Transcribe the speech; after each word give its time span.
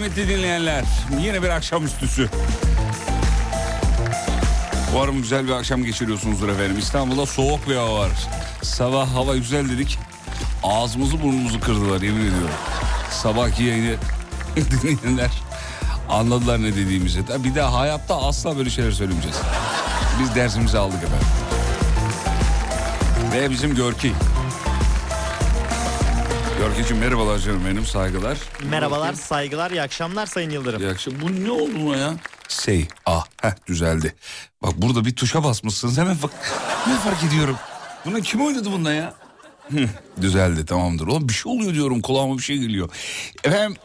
Kıymetli 0.00 0.28
dinleyenler. 0.28 0.84
Yine 1.20 1.42
bir 1.42 1.48
akşamüstüsü. 1.48 2.28
Umarım 4.94 5.22
güzel 5.22 5.46
bir 5.46 5.52
akşam 5.52 5.84
geçiriyorsunuzdur 5.84 6.48
efendim. 6.48 6.78
İstanbul'da 6.78 7.26
soğuk 7.26 7.68
bir 7.68 7.76
hava 7.76 7.98
var. 8.00 8.10
Sabah 8.62 9.14
hava 9.14 9.36
güzel 9.36 9.68
dedik. 9.68 9.98
Ağzımızı 10.62 11.22
burnumuzu 11.22 11.60
kırdılar 11.60 12.02
yemin 12.02 12.20
ediyorum. 12.20 12.54
Sabahki 13.10 13.62
yayını 13.62 13.96
dinleyenler 14.56 15.30
anladılar 16.08 16.62
ne 16.62 16.76
dediğimizi. 16.76 17.22
Bir 17.44 17.54
daha 17.54 17.78
hayatta 17.78 18.22
asla 18.22 18.56
böyle 18.56 18.70
şeyler 18.70 18.90
söylemeyeceğiz. 18.90 19.36
Biz 20.20 20.34
dersimizi 20.34 20.78
aldık 20.78 21.02
efendim. 21.02 21.28
Ve 23.32 23.50
bizim 23.50 23.74
Görki. 23.74 24.12
Görkeciğim 26.60 27.02
merhabalar 27.02 27.38
canım 27.38 27.62
benim 27.66 27.86
saygılar. 27.86 28.38
Merhabalar, 28.70 29.14
saygılar, 29.14 29.70
iyi 29.70 29.82
akşamlar 29.82 30.26
Sayın 30.26 30.50
Yıldırım. 30.50 30.82
İyi 30.82 30.90
akşam. 30.90 31.14
Bu 31.20 31.44
ne 31.44 31.50
oldu 31.50 31.72
buna 31.80 31.96
ya? 31.96 32.14
Say. 32.48 32.86
Ah 33.06 33.24
heh, 33.42 33.50
düzeldi. 33.66 34.14
Bak 34.62 34.72
burada 34.76 35.04
bir 35.04 35.16
tuşa 35.16 35.44
basmışsınız 35.44 35.98
hemen 35.98 36.16
bak. 36.22 36.30
Ne 36.86 36.96
fark 36.96 37.24
ediyorum. 37.24 37.56
Buna 38.06 38.20
kim 38.20 38.46
oynadı 38.46 38.72
bunda 38.72 38.92
ya? 38.92 39.14
Hı, 39.70 39.88
düzeldi 40.22 40.66
tamamdır. 40.66 41.06
Oğlum 41.06 41.28
bir 41.28 41.34
şey 41.34 41.52
oluyor 41.52 41.74
diyorum 41.74 42.00
kulağıma 42.00 42.38
bir 42.38 42.42
şey 42.42 42.58
geliyor. 42.58 42.88
Efendim 43.44 43.76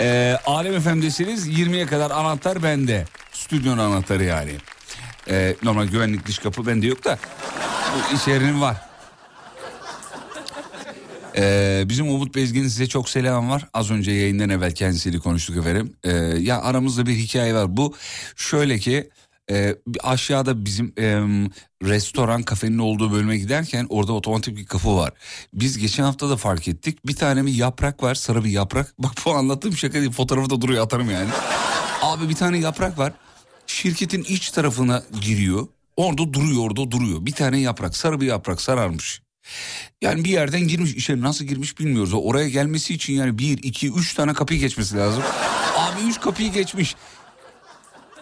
e, 0.00 0.38
Alem 0.46 0.80
FM'desiniz 0.80 1.48
20'ye 1.48 1.86
kadar 1.86 2.10
anahtar 2.10 2.62
bende. 2.62 3.04
Stüdyonun 3.32 3.78
anahtarı 3.78 4.24
yani. 4.24 4.52
E, 5.30 5.56
normal 5.62 5.86
güvenlik 5.86 6.26
dış 6.26 6.38
kapı 6.38 6.66
bende 6.66 6.86
yok 6.86 7.04
da. 7.04 7.18
Bu 7.94 8.16
iş 8.16 8.26
yerinin 8.26 8.60
var. 8.60 8.91
Ee, 11.36 11.84
bizim 11.88 12.08
Umut 12.08 12.34
Bezgin'in 12.34 12.68
size 12.68 12.86
çok 12.86 13.08
selam 13.08 13.50
var. 13.50 13.68
Az 13.74 13.90
önce 13.90 14.12
yayından 14.12 14.50
evvel 14.50 14.74
kendisiyle 14.74 15.18
konuştuk 15.18 15.56
efendim. 15.56 15.92
Ee, 16.04 16.10
ya 16.40 16.62
aramızda 16.62 17.06
bir 17.06 17.14
hikaye 17.14 17.54
var. 17.54 17.76
Bu 17.76 17.94
şöyle 18.36 18.78
ki 18.78 19.10
bir 19.86 20.12
aşağıda 20.12 20.64
bizim 20.64 20.92
em, 20.96 21.48
restoran 21.82 22.42
kafenin 22.42 22.78
olduğu 22.78 23.12
bölüme 23.12 23.38
giderken 23.38 23.86
orada 23.88 24.12
otomatik 24.12 24.56
bir 24.56 24.66
kapı 24.66 24.96
var. 24.96 25.12
Biz 25.54 25.78
geçen 25.78 26.04
hafta 26.04 26.30
da 26.30 26.36
fark 26.36 26.68
ettik. 26.68 27.06
Bir 27.06 27.16
tane 27.16 27.46
bir 27.46 27.54
yaprak 27.54 28.02
var 28.02 28.14
sarı 28.14 28.44
bir 28.44 28.50
yaprak. 28.50 28.94
Bak 28.98 29.12
bu 29.26 29.34
anlattığım 29.34 29.76
şaka 29.76 30.00
değil 30.00 30.12
fotoğrafı 30.12 30.50
da 30.50 30.60
duruyor 30.60 30.84
atarım 30.84 31.10
yani. 31.10 31.30
Abi 32.02 32.28
bir 32.28 32.34
tane 32.34 32.58
yaprak 32.58 32.98
var. 32.98 33.12
Şirketin 33.66 34.22
iç 34.22 34.50
tarafına 34.50 35.02
giriyor. 35.20 35.66
Orada 35.96 36.32
duruyor 36.32 36.62
orada 36.62 36.90
duruyor. 36.90 37.26
Bir 37.26 37.32
tane 37.32 37.60
yaprak 37.60 37.96
sarı 37.96 38.20
bir 38.20 38.26
yaprak 38.26 38.60
sararmış. 38.60 39.21
Yani 40.02 40.24
bir 40.24 40.30
yerden 40.30 40.60
girmiş 40.60 40.94
işe 40.94 41.20
nasıl 41.20 41.44
girmiş 41.44 41.78
bilmiyoruz. 41.78 42.12
Oraya 42.14 42.48
gelmesi 42.48 42.94
için 42.94 43.12
yani 43.12 43.38
bir, 43.38 43.58
iki, 43.62 43.92
üç 43.92 44.14
tane 44.14 44.32
kapıyı 44.32 44.60
geçmesi 44.60 44.96
lazım. 44.96 45.22
Abi 45.76 46.00
üç 46.08 46.20
kapıyı 46.20 46.52
geçmiş. 46.52 46.96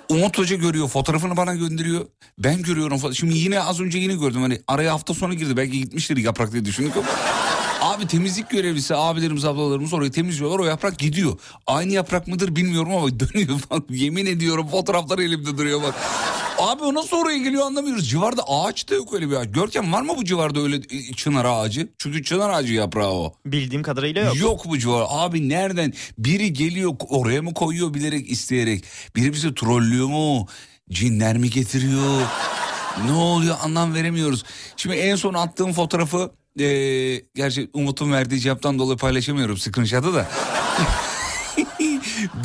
Umut 0.09 0.39
Hoca 0.39 0.57
görüyor 0.57 0.89
fotoğrafını 0.89 1.37
bana 1.37 1.55
gönderiyor. 1.55 2.07
Ben 2.39 2.63
görüyorum. 2.63 3.15
Şimdi 3.15 3.39
yine 3.39 3.61
az 3.61 3.81
önce 3.81 3.99
yine 3.99 4.15
gördüm. 4.15 4.43
Hani 4.43 4.61
araya 4.69 4.93
hafta 4.93 5.15
sonu 5.15 5.35
girdi. 5.35 5.57
Belki 5.57 5.81
gitmiştir 5.81 6.17
yaprak 6.17 6.53
diye 6.53 6.65
düşündük. 6.65 6.93
Abi 7.81 8.07
temizlik 8.07 8.51
görevlisi 8.51 8.95
abilerimiz 8.95 9.45
ablalarımız 9.45 9.93
orayı 9.93 10.11
temizliyorlar. 10.11 10.59
O 10.59 10.65
yaprak 10.65 10.99
gidiyor. 10.99 11.39
Aynı 11.67 11.93
yaprak 11.93 12.27
mıdır 12.27 12.57
bilmiyorum 12.57 12.93
ama 12.95 13.21
dönüyor. 13.21 13.61
Bak 13.71 13.83
yemin 13.91 14.27
ediyorum 14.27 14.69
fotoğraflar 14.69 15.19
elimde 15.19 15.59
duruyor 15.59 15.83
bak. 15.83 15.95
Abi 16.59 16.85
o 16.85 16.95
nasıl 16.95 17.17
oraya 17.17 17.39
geliyor 17.39 17.67
anlamıyoruz. 17.67 18.11
Civarda 18.11 18.43
ağaç 18.49 18.89
da 18.91 18.95
yok 18.95 19.15
öyle 19.15 19.31
bir 19.31 19.37
ağaç. 19.37 19.49
Görkem 19.53 19.93
var 19.93 20.03
mı 20.03 20.13
bu 20.17 20.25
civarda 20.25 20.61
öyle 20.61 20.77
e, 20.77 21.13
çınar 21.13 21.45
ağacı? 21.45 21.89
Çünkü 21.99 22.23
çınar 22.25 22.51
ağacı 22.51 22.75
yaprağı 22.75 23.11
o. 23.13 23.35
Bildiğim 23.47 23.83
kadarıyla 23.83 24.25
yok. 24.25 24.37
Yok 24.37 24.65
bu 24.69 24.79
civar. 24.79 25.07
Abi 25.09 25.49
nereden? 25.49 25.93
Biri 26.19 26.53
geliyor 26.53 26.93
oraya 27.09 27.43
mı 27.43 27.55
koyuyor 27.55 27.95
bilerek 27.95 28.31
isteyerek? 28.31 28.85
Biri 29.17 29.33
bizi 29.33 29.55
trollüyor 29.55 30.07
mu? 30.09 30.47
Cinler 30.91 31.39
mi 31.39 31.51
getiriyor? 31.51 32.21
ne 33.07 33.13
oluyor 33.13 33.57
anlam 33.63 33.95
veremiyoruz. 33.95 34.45
Şimdi 34.77 34.97
en 34.97 35.17
son 35.17 35.35
attığım 35.35 35.73
fotoğrafı 35.73 36.31
eee 36.59 37.23
gerçi 37.35 37.71
Umut'un 37.73 38.13
verdiği 38.13 38.41
cevaptan 38.41 38.79
dolayı 38.79 38.99
paylaşamıyorum 38.99 39.57
screenshot'ı 39.59 40.15
da. 40.15 40.29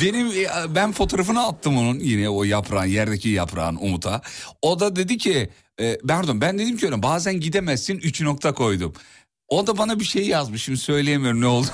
Benim 0.00 0.26
e, 0.26 0.74
ben 0.74 0.92
fotoğrafını 0.92 1.46
attım 1.46 1.78
onun 1.78 1.98
yine 1.98 2.28
o 2.28 2.44
yaprağın 2.44 2.86
yerdeki 2.86 3.28
yaprağın 3.28 3.76
Umut'a. 3.80 4.22
O 4.62 4.80
da 4.80 4.96
dedi 4.96 5.18
ki 5.18 5.50
e, 5.80 5.98
pardon 5.98 6.40
ben 6.40 6.58
dedim 6.58 6.76
ki 6.76 6.86
öyle 6.86 7.02
bazen 7.02 7.40
gidemezsin 7.40 7.98
3 7.98 8.20
nokta 8.20 8.52
koydum. 8.52 8.92
O 9.48 9.66
da 9.66 9.78
bana 9.78 10.00
bir 10.00 10.04
şey 10.04 10.26
yazmış 10.26 10.62
şimdi 10.62 10.78
söyleyemiyorum 10.78 11.40
ne 11.40 11.46
oldu. 11.46 11.66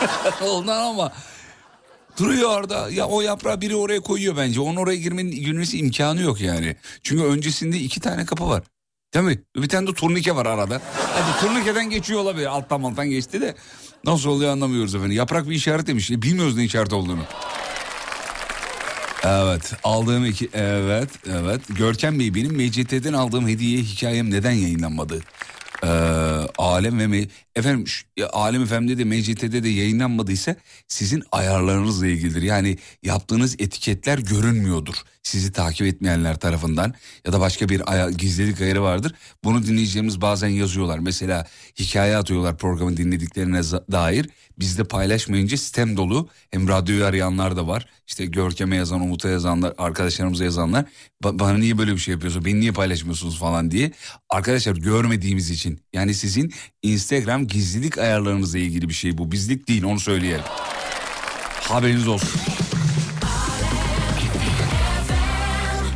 Ondan 0.50 0.80
ama 0.80 1.12
duruyor 2.18 2.50
orada. 2.50 2.90
Ya 2.90 3.06
o 3.06 3.20
yaprağı 3.20 3.60
biri 3.60 3.76
oraya 3.76 4.00
koyuyor 4.00 4.36
bence. 4.36 4.60
Onun 4.60 4.76
oraya 4.76 4.96
girmenin 4.96 5.30
girmesi 5.30 5.78
imkanı 5.78 6.20
yok 6.20 6.40
yani. 6.40 6.76
Çünkü 7.02 7.24
öncesinde 7.24 7.78
iki 7.78 8.00
tane 8.00 8.26
kapı 8.26 8.48
var. 8.48 8.62
Değil 9.14 9.24
mi? 9.24 9.42
Bir 9.56 9.68
tane 9.68 9.86
de 9.86 9.94
turnike 9.94 10.36
var 10.36 10.46
arada. 10.46 10.82
Hadi 10.94 11.40
turnikeden 11.40 11.90
geçiyor 11.90 12.20
olabilir. 12.20 12.46
Alttan 12.46 12.82
alttan 12.82 13.10
geçti 13.10 13.40
de. 13.40 13.54
Nasıl 14.04 14.30
oluyor 14.30 14.52
anlamıyoruz 14.52 14.94
efendim. 14.94 15.16
Yaprak 15.16 15.48
bir 15.48 15.54
işaret 15.54 15.86
demiş. 15.86 16.10
E, 16.10 16.22
Bilmiyoruz 16.22 16.56
ne 16.56 16.64
işaret 16.64 16.92
olduğunu. 16.92 17.22
Evet 19.24 19.72
aldığım 19.84 20.24
iki 20.24 20.48
evet 20.54 21.10
evet 21.30 21.60
Görkem 21.68 22.18
Bey 22.18 22.34
benim 22.34 22.52
MCT'den 22.56 23.12
aldığım 23.12 23.48
hediye 23.48 23.78
hikayem 23.78 24.30
neden 24.30 24.50
yayınlanmadı? 24.52 25.20
Ee, 25.84 25.86
Alem 26.58 26.98
ve 26.98 27.04
Me- 27.04 27.28
efendim 27.60 27.84
ya, 28.16 28.28
Alem 28.32 28.66
FM'de 28.66 28.98
de 28.98 29.04
MCT'de 29.04 29.62
de 29.64 29.68
yayınlanmadıysa 29.68 30.56
sizin 30.88 31.22
ayarlarınızla 31.32 32.06
ilgilidir. 32.06 32.42
Yani 32.42 32.78
yaptığınız 33.02 33.54
etiketler 33.58 34.18
görünmüyordur. 34.18 34.94
Sizi 35.22 35.52
takip 35.52 35.86
etmeyenler 35.86 36.36
tarafından 36.40 36.94
ya 37.26 37.32
da 37.32 37.40
başka 37.40 37.68
bir 37.68 37.92
aya- 37.92 38.10
gizlilik 38.10 38.60
ayarı 38.60 38.82
vardır. 38.82 39.14
Bunu 39.44 39.66
dinleyeceğimiz 39.66 40.20
bazen 40.20 40.48
yazıyorlar. 40.48 40.98
Mesela 40.98 41.46
hikaye 41.78 42.16
atıyorlar 42.16 42.58
programı 42.58 42.96
dinlediklerine 42.96 43.62
dair. 43.92 44.28
Bizde 44.58 44.84
paylaşmayınca 44.84 45.56
sistem 45.56 45.96
dolu. 45.96 46.28
Hem 46.50 46.68
radyoyu 46.68 47.04
arayanlar 47.04 47.56
da 47.56 47.66
var. 47.68 47.86
İşte 48.06 48.26
Görkem'e 48.26 48.76
yazan, 48.76 49.00
Umut'a 49.00 49.28
yazanlar, 49.28 49.74
arkadaşlarımıza 49.78 50.44
yazanlar. 50.44 50.84
"Ba- 51.24 51.38
bana 51.38 51.58
niye 51.58 51.78
böyle 51.78 51.92
bir 51.92 51.98
şey 51.98 52.12
yapıyorsunuz, 52.14 52.44
beni 52.46 52.60
niye 52.60 52.72
paylaşmıyorsunuz 52.72 53.38
falan 53.38 53.70
diye. 53.70 53.92
Arkadaşlar 54.30 54.76
görmediğimiz 54.76 55.50
için. 55.50 55.80
Yani 55.92 56.14
sizin 56.14 56.52
Instagram 56.82 57.46
gizlilik 57.50 57.98
ayarlarınızla 57.98 58.58
ilgili 58.58 58.88
bir 58.88 58.94
şey 58.94 59.18
bu. 59.18 59.32
Bizlik 59.32 59.68
değil 59.68 59.84
onu 59.84 60.00
söyleyelim. 60.00 60.44
Haberiniz 61.68 62.08
olsun. 62.08 62.40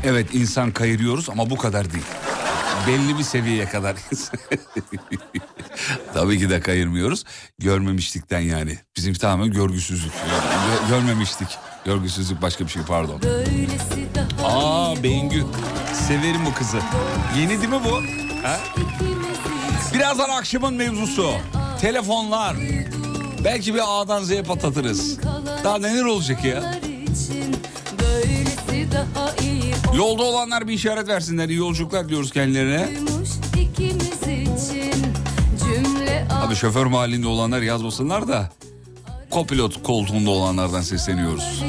Evet 0.05 0.35
insan 0.35 0.71
kayırıyoruz 0.71 1.31
ama 1.31 1.51
bu 1.51 1.57
kadar 1.57 1.93
değil. 1.93 2.05
Belli 2.87 3.19
bir 3.19 3.23
seviyeye 3.25 3.65
kadar. 3.65 3.97
Tabii 6.15 6.39
ki 6.39 6.51
de 6.51 6.61
kayırmıyoruz. 6.61 7.25
Görmemişlikten 7.59 8.41
yani. 8.41 8.79
Bizim 8.97 9.15
tamamen 9.15 9.53
görgüsüzlük. 9.53 10.13
Gö- 10.13 10.89
görmemişlik. 10.89 11.49
Görgüsüzlük 11.85 12.43
başka 12.43 12.65
bir 12.65 12.71
şey 12.71 12.83
pardon. 12.83 13.21
Aa 14.45 15.03
Bengü. 15.03 15.45
Severim 16.09 16.47
bu 16.47 16.55
kızı. 16.55 16.79
Yeni 17.39 17.49
değil 17.49 17.69
mi 17.69 17.81
bu? 17.85 18.03
Ha? 18.47 18.61
Birazdan 19.95 20.29
akşamın 20.29 20.75
mevzusu. 20.75 21.31
Telefonlar. 21.81 22.57
Belki 23.45 23.75
bir 23.75 23.81
A'dan 23.87 24.23
Z'ye 24.23 24.43
patlatırız. 24.43 25.19
Daha 25.65 25.79
neler 25.79 26.05
olacak 26.05 26.45
ya? 26.45 26.75
Yolda 29.97 30.23
olanlar 30.23 30.69
bir 30.69 30.73
işaret 30.73 31.09
versinler. 31.09 31.49
İyi 31.49 31.59
yolculuklar 31.59 32.09
diyoruz 32.09 32.33
kendilerine. 32.33 32.89
Abi 36.31 36.55
şoför 36.55 36.87
mahallinde 36.87 37.27
olanlar 37.29 37.63
yazmasınlar 37.63 38.29
da. 38.29 38.51
Kopilot 39.31 39.83
koltuğunda 39.83 40.31
olanlardan 40.31 40.83
sesleniyoruz. 40.83 41.63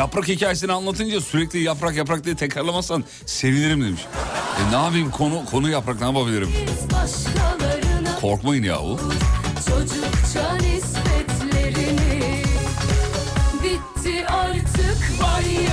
Yaprak 0.00 0.28
hikayesini 0.28 0.72
anlatınca 0.72 1.20
sürekli 1.20 1.62
yaprak 1.62 1.96
yaprak 1.96 2.24
diye 2.24 2.36
tekrarlamazsan 2.36 3.04
sevinirim 3.26 3.84
demiş. 3.84 4.00
E 4.60 4.72
ne 4.72 4.82
yapayım 4.82 5.10
konu 5.10 5.44
konu 5.50 5.70
yaprak 5.70 6.00
ne 6.00 6.06
yapabilirim? 6.06 6.48
Korkmayın 8.20 8.62
yahu. 8.62 9.00
Çocukça 9.68 10.54
nispetlerini 10.54 12.42
Bitti 13.62 14.26
artık 14.26 15.22
var 15.22 15.40
yanlış 15.40 15.69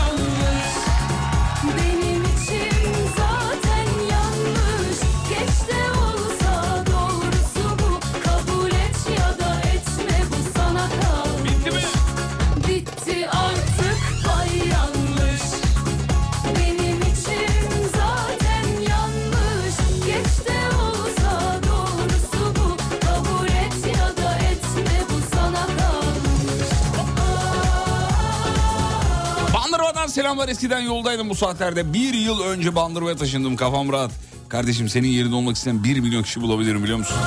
selamlar 30.38 30.52
eskiden 30.52 30.80
yoldaydım 30.80 31.30
bu 31.30 31.36
saatlerde. 31.36 31.94
Bir 31.94 32.14
yıl 32.14 32.42
önce 32.42 32.76
Bandırma'ya 32.76 33.16
taşındım 33.16 33.56
kafam 33.56 33.92
rahat. 33.92 34.12
Kardeşim 34.50 34.90
senin 34.90 35.08
yerinde 35.08 35.36
olmak 35.36 35.56
isteyen 35.56 35.84
bir 35.84 36.00
milyon 36.00 36.24
kişi 36.24 36.42
bulabilirim 36.42 36.84
biliyor 36.84 36.98
musun? 36.98 37.18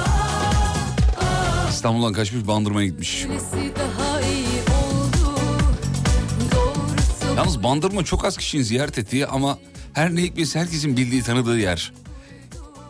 İstanbul'dan 1.71 2.13
kaçmış 2.13 2.47
Bandırma'ya 2.47 2.87
gitmiş. 2.87 3.27
Yalnız 7.37 7.63
Bandırma 7.63 8.05
çok 8.05 8.25
az 8.25 8.37
kişinin 8.37 8.63
ziyaret 8.63 8.99
ettiği 8.99 9.27
ama 9.27 9.59
her 9.93 10.15
ne 10.15 10.23
hikmetse 10.23 10.61
herkesin 10.61 10.97
bildiği 10.97 11.23
tanıdığı 11.23 11.59
yer. 11.59 11.93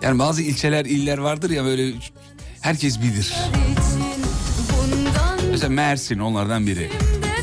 Yani 0.03 0.19
bazı 0.19 0.43
ilçeler, 0.43 0.85
iller 0.85 1.19
vardır 1.19 1.51
ya 1.51 1.65
böyle 1.65 1.93
herkes 2.61 3.01
bilir. 3.03 3.35
Mesela 5.51 5.73
Mersin 5.73 6.19
onlardan 6.19 6.67
biri. 6.67 6.91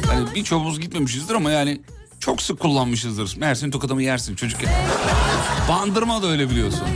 Hani 0.08 0.36
birçoğumuz 0.36 0.80
gitmemişizdir 0.80 1.36
ama 1.36 1.52
yani 1.52 1.82
çok 2.20 2.42
sık 2.42 2.60
kullanmışızdır. 2.60 3.38
Mersin 3.38 3.72
tokadımı 3.72 4.04
yersin 4.04 4.36
çocuk. 4.36 4.62
Bandırma 5.70 6.24
da 6.24 6.28
öyle 6.28 6.50
biliyorsun. 6.50 6.88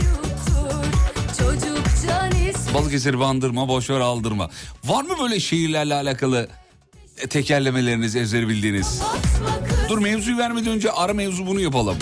Balıkesir 2.74 3.20
bandırma 3.20 3.68
boşver 3.68 4.00
aldırma. 4.00 4.50
Var 4.84 5.02
mı 5.02 5.14
böyle 5.22 5.40
şehirlerle 5.40 5.94
alakalı 5.94 6.48
tekerlemeleriniz 7.30 8.16
ezbere 8.16 8.48
bildiğiniz. 8.48 9.02
Dur 9.88 9.98
mevzuyu 9.98 10.38
vermeden 10.38 10.72
önce 10.72 10.92
ara 10.92 11.14
mevzu 11.14 11.46
bunu 11.46 11.60
yapalım. 11.60 11.96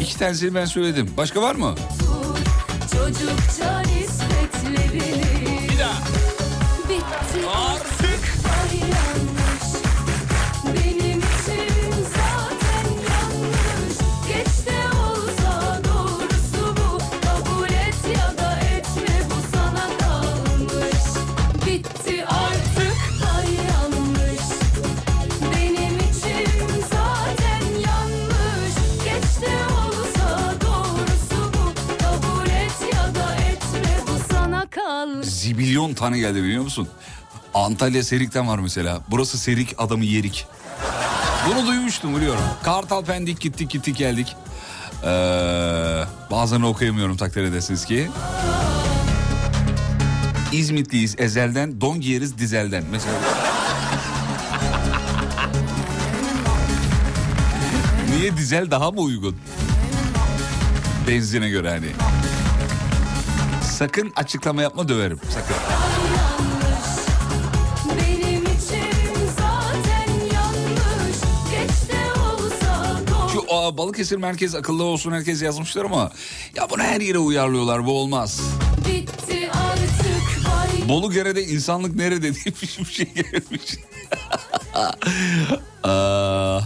İki 0.00 0.18
tanesini 0.18 0.54
ben 0.54 0.64
söyledim. 0.64 1.10
Başka 1.16 1.42
var 1.42 1.54
mı? 1.54 1.74
çocukça 2.92 3.80
nispetlerini 3.80 5.37
Zibilyon 35.58 35.94
tane 35.94 36.18
geldi 36.18 36.42
biliyor 36.42 36.62
musun? 36.62 36.88
Antalya 37.54 38.02
Serik'ten 38.02 38.48
var 38.48 38.58
mesela. 38.58 39.00
Burası 39.10 39.38
Serik 39.38 39.74
adamı 39.78 40.04
Yerik. 40.04 40.46
Bunu 41.48 41.66
duymuştum 41.66 42.16
biliyorum. 42.16 42.42
Kartal 42.62 43.04
Pendik 43.04 43.40
gittik 43.40 43.70
gittik 43.70 43.96
geldik. 43.96 44.36
Ee, 45.04 45.06
bazen 46.30 46.60
okuyamıyorum 46.60 47.16
takdir 47.16 47.42
edersiniz 47.42 47.84
ki. 47.84 48.08
İzmitliyiz 50.52 51.14
ezelden, 51.18 51.80
don 51.80 52.00
giyeriz 52.00 52.38
dizelden. 52.38 52.84
Mesela. 52.90 53.18
Niye 58.16 58.36
dizel 58.36 58.70
daha 58.70 58.90
mı 58.90 59.00
uygun? 59.00 59.36
Benzine 61.08 61.48
göre 61.48 61.70
hani. 61.70 62.17
Sakın 63.78 64.12
açıklama 64.16 64.62
yapma 64.62 64.88
döverim. 64.88 65.20
Sakın. 65.34 65.54
Şu 73.32 73.54
aa, 73.54 73.78
Balıkesir 73.78 74.16
merkez 74.16 74.54
akıllı 74.54 74.84
olsun 74.84 75.12
herkes 75.12 75.42
yazmışlar 75.42 75.84
ama 75.84 76.10
ya 76.56 76.70
bunu 76.70 76.82
her 76.82 77.00
yere 77.00 77.18
uyarlıyorlar 77.18 77.86
bu 77.86 77.92
olmaz. 77.92 78.40
Bolu 80.88 81.10
Gere'de 81.10 81.44
insanlık 81.44 81.94
nerede 81.94 82.34
diye 82.34 82.54
bir 82.80 82.84
şey 82.84 83.06
gelmiş. 83.14 83.76
Aa, 85.84 86.60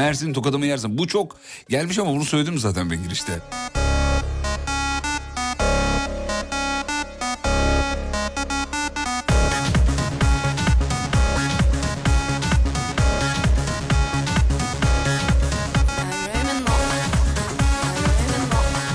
Mersin 0.00 0.32
tokadımı 0.32 0.66
yersin. 0.66 0.98
Bu 0.98 1.08
çok 1.08 1.36
gelmiş 1.68 1.98
ama 1.98 2.10
bunu 2.10 2.24
söyledim 2.24 2.58
zaten 2.58 2.90
ben 2.90 3.02
girişte. 3.02 3.32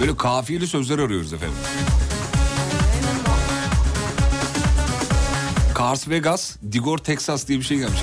Böyle 0.01 0.17
kafiyeli 0.17 0.67
sözler 0.67 0.99
arıyoruz 0.99 1.33
efendim. 1.33 1.57
Cars 5.79 6.07
Vegas, 6.09 6.55
Digor 6.71 6.97
Texas 6.97 7.47
diye 7.47 7.59
bir 7.59 7.63
şey 7.63 7.77
gelmiş. 7.77 7.99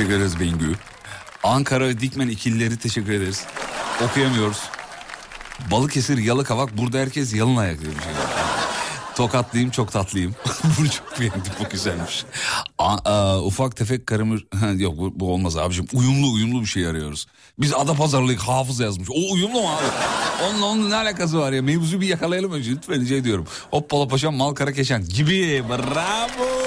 Teşekkür 0.00 0.16
ederiz 0.16 0.40
Bengü. 0.40 0.74
Ankara 1.42 1.84
ve 1.88 2.00
Dikmen 2.00 2.28
ikilileri 2.28 2.78
teşekkür 2.78 3.12
ederiz. 3.12 3.44
Okuyamıyoruz. 4.04 4.58
Balıkesir 5.70 6.18
Yalıkavak 6.18 6.78
burada 6.78 6.98
herkes 6.98 7.34
yalın 7.34 7.56
ayak 7.56 7.80
diye 7.80 7.90
bir 7.90 8.02
şey. 8.02 8.12
Tokatlıyım 9.16 9.70
çok 9.70 9.92
tatlıyım. 9.92 10.34
Bunu 10.78 10.90
çok 10.90 11.20
beğendim 11.20 11.52
bu 11.64 11.68
güzelmiş. 11.68 12.24
A- 12.78 13.10
a, 13.10 13.40
ufak 13.42 13.76
tefek 13.76 14.06
karımır... 14.06 14.46
Ha, 14.60 14.66
Yok 14.76 14.98
bu, 14.98 15.20
bu 15.20 15.32
olmaz 15.32 15.56
abicim. 15.56 15.86
Uyumlu 15.92 16.32
uyumlu 16.32 16.60
bir 16.60 16.66
şey 16.66 16.86
arıyoruz. 16.86 17.26
Biz 17.58 17.74
Adapazarlıyık 17.74 18.40
hafız 18.40 18.80
yazmış. 18.80 19.08
O 19.10 19.32
uyumlu 19.34 19.60
mu 19.60 19.68
abi? 19.68 19.84
Onunla 20.44 20.66
onun 20.66 20.90
ne 20.90 20.94
alakası 20.94 21.38
var 21.38 21.52
ya? 21.52 21.62
Mevzu 21.62 22.00
bir 22.00 22.06
yakalayalım 22.06 22.52
önce 22.52 22.70
lütfen 22.70 23.00
rica 23.00 23.16
ediyorum. 23.16 23.46
Hoppala 23.70 24.08
paşam 24.08 24.34
mal 24.34 24.54
kara 24.54 24.72
keşen 24.72 25.04
gibi. 25.04 25.64
Bravo. 25.68 26.59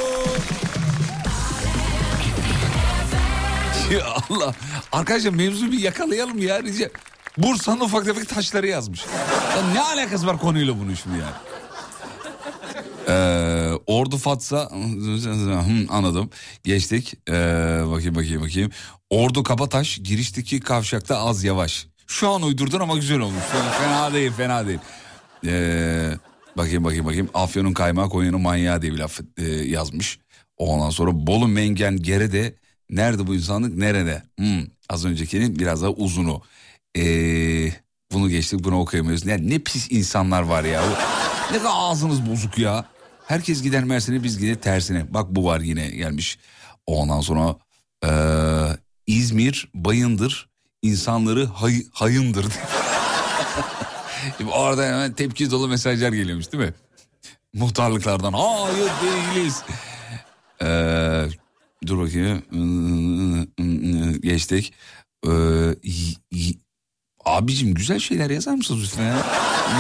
Ya 3.91 4.05
Allah. 4.29 4.55
Arkadaşlar 4.91 5.29
mevzu 5.31 5.71
bir 5.71 5.79
yakalayalım 5.79 6.37
ya 6.37 6.63
rica. 6.63 6.89
Bursa'nın 7.37 7.79
ufak 7.79 8.05
tefek 8.05 8.29
taşları 8.29 8.67
yazmış. 8.67 9.05
Ya 9.55 9.73
ne 9.73 9.81
alakası 9.81 10.27
var 10.27 10.37
konuyla 10.39 10.79
bunun 10.79 10.93
şimdi 10.93 11.17
yani? 11.17 11.33
Ee, 13.07 13.79
Ordu 13.87 14.17
Fatsa 14.17 14.69
anladım 15.89 16.29
geçtik 16.63 17.13
ee, 17.29 17.33
bakayım 17.91 18.15
bakayım 18.15 18.41
bakayım 18.41 18.71
Ordu 19.09 19.43
Kabataş 19.43 19.97
girişteki 20.03 20.59
kavşakta 20.59 21.17
az 21.17 21.43
yavaş 21.43 21.87
şu 22.07 22.29
an 22.29 22.41
uydurdun 22.41 22.79
ama 22.79 22.95
güzel 22.95 23.19
olmuş 23.19 23.43
fena 23.79 24.13
değil 24.13 24.31
fena 24.31 24.67
değil 24.67 24.79
ee, 25.45 26.11
bakayım 26.57 26.83
bakayım 26.83 27.05
bakayım 27.05 27.29
Afyon'un 27.33 27.73
kaymağı 27.73 28.09
Konya'nın 28.09 28.41
manyağı 28.41 28.81
diye 28.81 28.91
bir 28.93 28.97
laf 28.97 29.19
e, 29.37 29.43
yazmış 29.45 30.19
ondan 30.57 30.89
sonra 30.89 31.11
Bolu 31.27 31.47
Mengen 31.47 31.97
Gerede 31.97 32.55
nerede 32.89 33.27
bu 33.27 33.35
insanlık 33.35 33.77
nerede 33.77 34.23
Hmm, 34.37 34.65
az 34.89 35.05
öncekinin 35.05 35.59
biraz 35.59 35.81
daha 35.81 35.91
uzunu 35.91 36.41
ee, 36.97 37.71
bunu 38.11 38.29
geçtik 38.29 38.63
bunu 38.63 38.79
okuyamıyoruz 38.79 39.25
yani 39.25 39.49
ne 39.49 39.59
pis 39.59 39.91
insanlar 39.91 40.41
var 40.41 40.63
ya 40.63 40.83
ne 41.51 41.57
kadar 41.57 41.71
ağzınız 41.73 42.29
bozuk 42.29 42.57
ya. 42.57 42.85
Herkes 43.27 43.61
gider 43.61 43.83
Mersin'e 43.83 44.23
biz 44.23 44.39
gider 44.39 44.55
tersine. 44.55 45.13
Bak 45.13 45.27
bu 45.29 45.45
var 45.45 45.59
yine 45.59 45.87
gelmiş. 45.89 46.37
Ondan 46.85 47.21
sonra 47.21 47.55
eee, 48.03 48.77
İzmir 49.07 49.69
bayındır 49.73 50.49
insanları 50.81 51.45
hay, 51.45 51.83
hayındır. 51.91 52.45
Orada 54.51 54.85
hemen 54.85 55.13
tepki 55.13 55.51
dolu 55.51 55.67
mesajlar 55.67 56.13
geliyormuş 56.13 56.51
değil 56.51 56.63
mi? 56.63 56.73
Muhtarlıklardan 57.53 58.33
hayır 58.33 58.91
değiliz. 59.03 59.61
Eee, 60.61 61.27
dur 61.87 61.99
bakayım 61.99 62.43
geçtik. 64.21 64.73
Y- 66.31 66.53
abicim 67.25 67.73
güzel 67.73 67.99
şeyler 67.99 68.29
yazar 68.29 68.53
mısınız 68.53 68.83
lütfen 68.83 69.03
ya? 69.03 69.17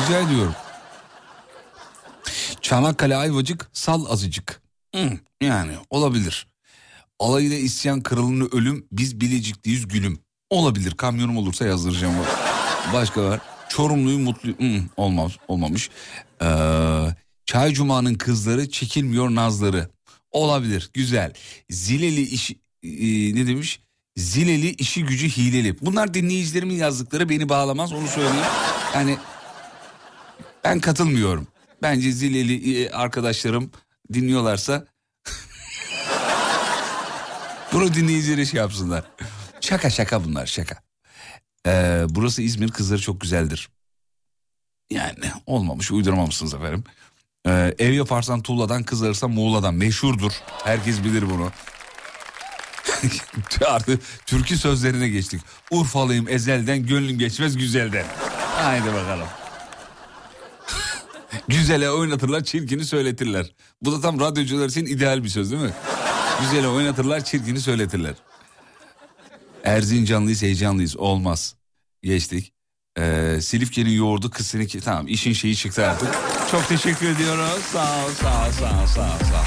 Rica 0.05 0.19
ediyorum. 0.19 0.53
Çanakkale 2.61 3.15
Ayvacık 3.15 3.69
sal 3.73 4.05
azıcık. 4.09 4.61
Hı, 4.95 5.09
yani 5.41 5.71
olabilir. 5.89 6.47
Alayına 7.19 7.55
isyan 7.55 8.03
kralını 8.03 8.47
ölüm 8.51 8.87
biz 8.91 9.21
bilecikliyiz 9.21 9.87
gülüm. 9.87 10.19
Olabilir 10.49 10.91
kamyonum 10.91 11.37
olursa 11.37 11.65
yazdıracağım. 11.65 12.15
Başka 12.93 13.23
var. 13.23 13.39
Çorumluyu 13.69 14.19
mutlu 14.19 14.49
Hı, 14.49 14.81
olmaz 14.97 15.31
olmamış. 15.47 15.89
Ee, 16.41 17.07
Çay 17.45 17.71
Cuma'nın 17.73 18.15
kızları 18.15 18.69
çekilmiyor 18.69 19.35
nazları. 19.35 19.89
Olabilir 20.33 20.89
güzel. 20.93 21.33
Zileli 21.69 22.21
iş 22.21 22.51
e, 22.83 23.35
ne 23.35 23.47
demiş? 23.47 23.81
Zileli 24.17 24.69
işi 24.69 25.05
gücü 25.05 25.29
hileli. 25.29 25.81
Bunlar 25.81 26.13
dinleyicilerimin 26.13 26.75
yazdıkları 26.75 27.29
beni 27.29 27.49
bağlamaz 27.49 27.93
onu 27.93 28.07
söyleyeyim. 28.07 28.45
Yani 28.95 29.17
ben 30.63 30.79
katılmıyorum. 30.79 31.47
Bence 31.81 32.11
Zileli 32.11 32.83
e, 32.83 32.89
arkadaşlarım 32.89 33.71
dinliyorlarsa 34.13 34.87
bunu 37.73 37.93
dinleyicileri 37.93 38.47
şey 38.47 38.57
yapsınlar. 38.57 39.03
Şaka 39.61 39.89
şaka 39.89 40.23
bunlar 40.23 40.45
şaka. 40.45 40.75
Ee, 41.67 42.05
burası 42.09 42.41
İzmir 42.41 42.71
kızları 42.71 43.01
çok 43.01 43.21
güzeldir. 43.21 43.69
Yani 44.89 45.31
olmamış 45.45 45.91
uyduramamışsınız 45.91 46.53
efendim. 46.53 46.83
Ee, 47.47 47.75
ev 47.79 47.91
yaparsan 47.91 48.41
tuğladan 48.41 48.83
kız 48.83 49.03
alırsan 49.03 49.31
Muğla'dan 49.31 49.73
meşhurdur. 49.73 50.31
Herkes 50.63 51.03
bilir 51.03 51.29
bunu. 51.29 51.51
Artık 53.67 54.01
türkü 54.25 54.57
sözlerine 54.57 55.09
geçtik. 55.09 55.41
Urfalıyım 55.71 56.29
ezelden 56.29 56.85
gönlüm 56.85 57.19
geçmez 57.19 57.57
güzelden. 57.57 58.05
Haydi 58.55 58.87
bakalım. 58.93 59.27
Güzele 61.47 61.89
oynatırlar, 61.89 62.43
çirkini 62.43 62.85
söyletirler. 62.85 63.51
Bu 63.81 63.91
da 63.91 64.01
tam 64.01 64.19
radyocular 64.19 64.69
için 64.69 64.85
ideal 64.85 65.23
bir 65.23 65.29
söz 65.29 65.51
değil 65.51 65.63
mi? 65.63 65.73
Güzele 66.41 66.67
oynatırlar, 66.67 67.23
çirkini 67.23 67.59
söyletirler. 67.61 68.15
Erzincanlıyız, 69.63 70.41
heyecanlıyız. 70.41 70.97
Olmaz. 70.97 71.55
Geçtik. 72.03 72.52
Ee, 72.99 73.37
Silifke'nin 73.41 73.91
yoğurdu 73.91 74.29
kız 74.29 74.47
seninki. 74.47 74.81
Tamam 74.81 75.07
işin 75.07 75.33
şeyi 75.33 75.55
çıktı 75.55 75.87
artık. 75.87 76.09
Çok 76.51 76.67
teşekkür 76.67 77.09
ediyoruz. 77.09 77.63
Sağ 77.73 78.05
ol 78.05 78.11
sağ 78.21 78.47
ol 78.47 78.51
sağ 78.51 78.83
ol 78.83 78.87
sağ 78.87 79.01
ol. 79.01 79.19
Sağ. 79.31 79.43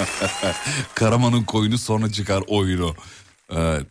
Karaman'ın 0.94 1.42
koyunu 1.44 1.78
sonra 1.78 2.12
çıkar 2.12 2.42
oyunu. 2.48 2.94
Evet. 3.50 3.86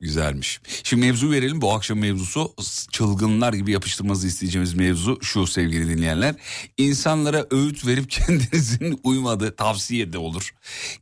Güzelmiş. 0.00 0.60
Şimdi 0.84 1.06
mevzu 1.06 1.30
verelim. 1.30 1.60
Bu 1.60 1.72
akşam 1.72 1.98
mevzusu 1.98 2.54
çılgınlar 2.92 3.52
gibi 3.52 3.72
yapıştırmanızı 3.72 4.26
isteyeceğimiz 4.26 4.74
mevzu 4.74 5.18
şu 5.22 5.46
sevgili 5.46 5.88
dinleyenler. 5.88 6.34
İnsanlara 6.78 7.46
öğüt 7.50 7.86
verip 7.86 8.10
kendinizin 8.10 9.00
uymadığı 9.04 9.56
tavsiye 9.56 10.12
de 10.12 10.18
olur. 10.18 10.50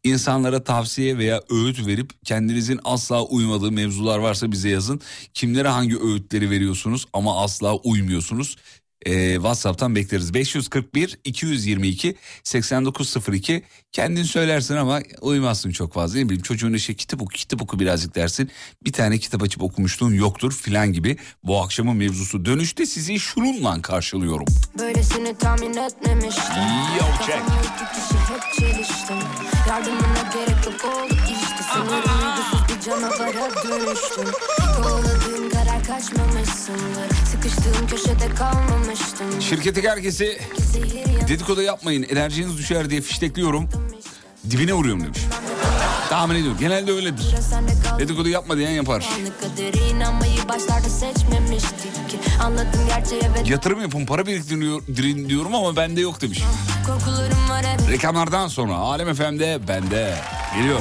İnsanlara 0.04 0.64
tavsiye 0.64 1.18
veya 1.18 1.42
öğüt 1.50 1.86
verip 1.86 2.10
kendinizin 2.24 2.80
asla 2.84 3.22
uymadığı 3.22 3.72
mevzular 3.72 4.18
varsa 4.18 4.52
bize 4.52 4.68
yazın. 4.68 5.00
Kimlere 5.34 5.68
hangi 5.68 5.98
öğütleri 5.98 6.50
veriyorsunuz 6.50 7.06
ama 7.12 7.42
asla 7.42 7.76
uymuyorsunuz? 7.76 8.56
Ee, 9.04 9.34
WhatsApp'tan 9.34 9.94
bekleriz. 9.96 10.34
541 10.34 11.18
222 11.24 12.16
8902 12.44 13.62
kendin 13.92 14.22
söylersin 14.22 14.76
ama 14.76 15.00
uymazsın 15.20 15.70
çok 15.70 15.92
fazla. 15.92 16.18
Ne 16.18 16.24
bileyim 16.24 16.42
çocuğun 16.42 16.72
işe 16.72 16.94
kitap 16.94 17.22
oku 17.22 17.32
kitap 17.32 17.62
oku 17.62 17.80
birazcık 17.80 18.14
dersin. 18.14 18.50
Bir 18.84 18.92
tane 18.92 19.18
kitap 19.18 19.42
açıp 19.42 19.62
okumuşluğun 19.62 20.14
yoktur 20.14 20.52
filan 20.52 20.92
gibi. 20.92 21.16
Bu 21.44 21.62
akşamın 21.62 21.96
mevzusu 21.96 22.44
dönüşte 22.44 22.86
sizi 22.86 23.18
şununla 23.20 23.82
karşılıyorum. 23.82 24.46
Böylesini 24.78 25.38
tahmin 25.38 25.76
etmemiştim 25.76 26.62
Yo, 26.98 27.04
check. 27.26 27.38
Kafamda 27.38 27.62
iki 27.62 28.00
kişi 28.00 28.18
hep 28.18 28.42
çeliştim 28.58 29.16
Yardımına 29.68 30.30
gerek 30.34 30.66
yok 30.66 30.84
oldu 30.94 31.14
işte 31.32 31.64
Sanırım 31.74 32.02
duygusuz 32.02 32.60
bir 32.68 32.80
canavara 32.90 33.50
dönüştüm 33.64 34.34
Kovaladığım 34.76 35.53
kaçmamışsındır 35.86 37.26
Sıkıştığım 37.30 37.86
köşede 37.86 38.34
kalmamıştım 38.34 39.40
Şirketteki 39.40 39.90
herkesi 39.90 40.38
dedikodu 41.28 41.62
yapmayın 41.62 42.02
enerjiniz 42.02 42.58
düşer 42.58 42.90
diye 42.90 43.00
fiştekliyorum. 43.00 43.68
Dibine 44.50 44.72
vuruyorum 44.72 45.04
demiş. 45.04 45.18
Tahmin 46.08 46.34
ediyorum 46.34 46.56
genelde 46.60 46.92
öyledir. 46.92 47.34
Dedikodu 47.98 48.28
yapma 48.28 48.56
diyen 48.56 48.70
yapar. 48.70 49.08
Yatırım 53.44 53.80
yapın 53.80 54.06
para 54.06 54.26
biriktirin 54.26 55.28
diyorum 55.28 55.54
ama 55.54 55.76
bende 55.76 56.00
yok 56.00 56.20
demiş. 56.20 56.42
Reklamlardan 57.90 58.48
sonra 58.48 58.74
Alem 58.74 59.14
FM'de 59.14 59.58
bende 59.68 60.14
geliyor. 60.56 60.80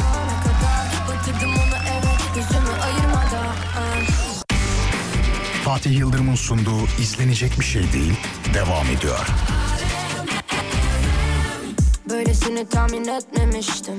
Fatih 5.63 5.99
Yıldırım'ın 5.99 6.35
sunduğu 6.35 6.85
izlenecek 7.01 7.59
bir 7.59 7.65
şey 7.65 7.93
değil 7.93 8.13
devam 8.53 8.85
ediyor. 8.97 9.27
Böylesini 12.09 12.69
tahmin 12.69 13.07
etmemiştim. 13.07 13.93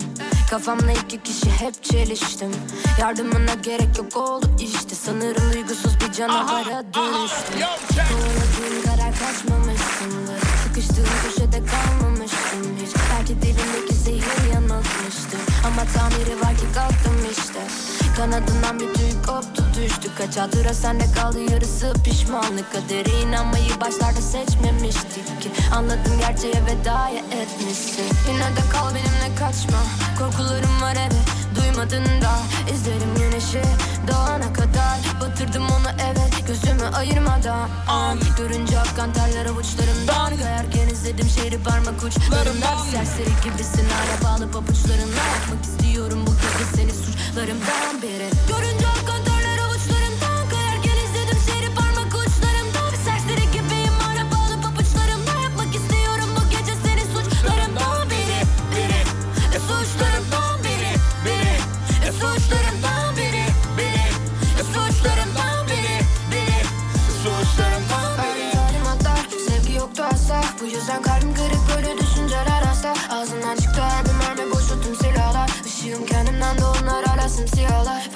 Kafamla 0.50 0.92
iki 0.92 1.22
kişi 1.22 1.50
hep 1.50 1.84
çeliştim. 1.84 2.50
Yardımına 3.00 3.54
gerek 3.54 3.98
yok 3.98 4.16
oldu 4.16 4.50
işte. 4.60 4.94
Sanırım 4.94 5.52
duygusuz 5.52 5.92
bir 6.00 6.12
canavara 6.12 6.84
dönüştüm. 6.94 7.60
Kovaladığım 8.08 8.82
karar 8.84 9.12
kaçmamışsındır. 9.12 10.40
Sıkıştığım 10.64 11.06
köşede 11.24 11.62
kalmamıştım 11.66 12.76
hiç. 12.82 12.90
Belki 13.10 13.42
dilimdeki 13.42 13.94
zehir 13.94 14.52
yanıltmıştı 15.14 15.36
Ama 15.66 15.84
tamiri 15.84 16.40
var 16.40 16.56
ki 16.56 16.66
kalktım 16.74 17.16
işte. 17.30 17.60
Kanadından 18.16 18.80
bir 18.80 18.94
tüy 18.94 19.22
koptu 19.26 19.64
düştü. 19.74 20.08
Kaç 20.18 20.36
hatıra 20.36 20.74
sende 20.74 21.12
kaldı 21.12 21.40
yarısı 21.52 21.92
pişmanlık. 22.04 22.72
Kadere 22.72 23.20
inanmayı 23.20 23.80
başlarda 23.80 24.20
seçmemiştik 24.20 25.42
ki. 25.42 25.50
Anladım 25.74 26.12
gerçeğe 26.20 26.62
vedaya 26.66 27.18
etmişsin. 27.18 28.04
Yine 28.28 28.56
de 28.56 28.62
kal 28.72 28.88
benimle 28.94 29.36
kaçma. 29.38 29.78
Korkularım 30.18 30.82
var 30.82 30.96
evet 31.00 31.26
duymadın 31.56 32.04
da. 32.04 32.32
İzlerim 32.74 33.14
güneşi 33.16 33.62
doğana 34.08 34.52
kadar. 34.52 34.98
Batırdım 35.20 35.62
onu 35.62 35.90
evet 36.10 36.46
gözümü 36.46 36.84
ayırmadan. 36.96 37.68
An 37.88 38.18
Görünce 38.38 38.78
akkan 38.78 39.12
terler 39.12 39.46
avuçlarımdan. 39.46 40.36
Kayarken 40.36 40.88
izledim 40.88 41.28
şehri 41.28 41.58
parmak 41.58 42.04
uçlarımdan. 42.04 42.78
Serseri 42.92 43.30
gibisin 43.44 43.86
hala 43.90 44.24
bağlı 44.24 44.52
suçlarımdan 47.44 48.02
beri 48.02 48.23
Görünce 48.23 48.23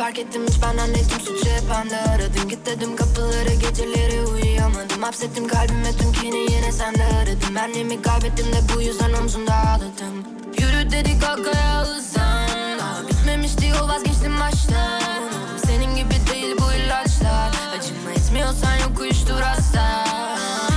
Fark 0.08 0.18
ettim 0.18 0.42
hiç. 0.48 0.62
Benden 0.62 0.94
değildim 0.94 1.20
suçu 1.24 1.50
hep 1.50 1.62
bende 1.70 1.96
aradım. 1.96 2.48
Git 2.48 2.66
dedim 2.66 2.96
kapıları 2.96 3.54
geceleri 3.54 4.26
uyuyamadım. 4.26 5.02
Hapsettim 5.02 5.48
kalbime 5.48 5.92
tüm 5.98 6.12
kini 6.12 6.52
yine 6.52 6.72
sende 6.72 7.04
aradım. 7.04 7.54
Benliğimi 7.54 8.02
kaybettim 8.02 8.46
de 8.46 8.60
bu 8.74 8.80
yüzden 8.80 9.12
omzumda 9.12 9.54
ağladım. 9.54 10.24
Yürü 10.58 10.90
dedik 10.90 11.22
kalkaya 11.22 11.80
hızlan 11.80 12.78
Daha 12.78 13.08
bitmemişti 13.08 13.66
yol 13.66 13.88
vazgeçtim 13.88 14.40
baştan. 14.40 15.02
Senin 15.66 15.96
gibi 15.96 16.14
değil 16.32 16.56
bu 16.58 16.72
ilaçlar. 16.72 17.50
Acıma 17.78 18.10
etmiyorsan 18.16 18.76
yok 18.76 19.00
uyuştur 19.00 19.40
hasta 19.40 20.04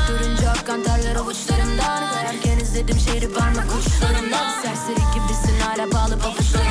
Görünce 0.07 0.49
akkan 0.49 0.83
terler 0.83 1.15
avuçlarımdan. 1.15 2.11
Kayarken 2.13 2.59
izledim 2.59 2.99
şehri 2.99 3.33
parmak 3.33 3.65
uçlarımdan. 3.65 4.61
Serseri 4.61 5.03
gibisin 5.13 5.59
hala 5.59 5.91
bağlı 5.91 6.19
pabuçlarımla 6.19 6.61
Yapmak 6.61 6.70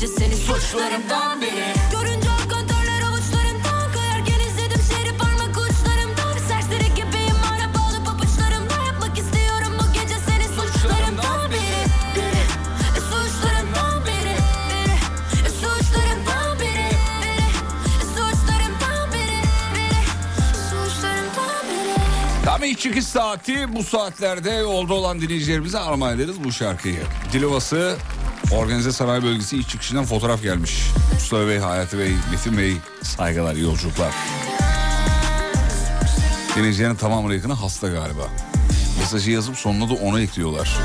gece 0.00 0.06
seni 0.06 0.36
suçlarımdan 0.36 1.40
biri. 1.40 1.64
Görünce 1.92 2.30
akkan 2.30 2.66
terler 2.66 3.02
avuçlarımdan 3.02 3.92
Kayarken 3.92 4.40
izledim 4.48 4.80
şehri 4.90 5.16
parmak 5.18 5.50
uçlarımdan. 5.50 6.38
Serseri 6.48 6.88
gibiyim 6.94 7.36
hala 7.42 7.74
bağlı 7.74 8.04
pabuçlarımla 8.04 8.84
Yapmak 8.86 9.18
istiyorum 9.18 9.72
bu 9.78 9.92
gece 9.92 10.14
seni 10.26 10.44
suçlarımdan 10.48 11.50
biri. 11.50 11.84
Biri. 12.16 12.42
E, 12.96 13.00
Suçlarımdan 13.10 14.02
biri. 14.06 14.36
Biri 14.70 14.94
e, 15.46 15.50
Suçlarımdan 15.50 16.58
biri. 16.60 16.88
Biri 17.22 17.46
e, 18.00 18.04
Suçlarımdan 18.14 19.12
biri. 19.12 19.40
Biri 19.74 20.02
Suçlarımdan 20.70 21.62
biri. 21.68 22.44
Tam 22.44 22.64
ilk 22.64 22.78
çıkış 22.80 23.04
saati 23.06 23.74
bu 23.76 23.82
saatlerde 23.84 24.50
yolda 24.50 24.94
olan 24.94 25.20
dinleyicilerimize 25.20 25.78
armağan 25.78 26.14
ederiz 26.16 26.44
bu 26.44 26.52
şarkıyı. 26.52 27.02
Dilovası 27.32 27.96
Organize 28.54 28.92
Sanayi 28.92 29.22
Bölgesi 29.22 29.56
ilk 29.56 29.68
çıkışından 29.68 30.04
fotoğraf 30.04 30.42
gelmiş. 30.42 30.86
Mustafa 31.12 31.48
Bey, 31.48 31.58
Hayati 31.58 31.98
Bey, 31.98 32.12
Metin 32.30 32.58
Bey 32.58 32.76
saygılar, 33.02 33.54
yolculuklar. 33.54 34.14
Dinleyicilerin 36.56 36.94
tamamına 36.94 37.34
yakını 37.34 37.52
hasta 37.52 37.88
galiba. 37.88 38.28
Mesajı 38.98 39.30
yazıp 39.30 39.56
sonuna 39.56 39.90
da 39.90 39.94
onu 39.94 40.20
ekliyorlar. 40.20 40.78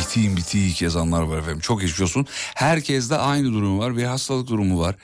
Bitiyim 0.00 0.36
bitiyik 0.36 0.82
yazanlar 0.82 1.22
var 1.22 1.38
efendim. 1.38 1.60
Çok 1.60 1.82
olsun. 2.02 2.26
Herkeste 2.54 3.16
aynı 3.16 3.52
durum 3.52 3.78
var. 3.78 3.96
Bir 3.96 4.04
hastalık 4.04 4.48
durumu 4.48 4.80
var. 4.80 4.94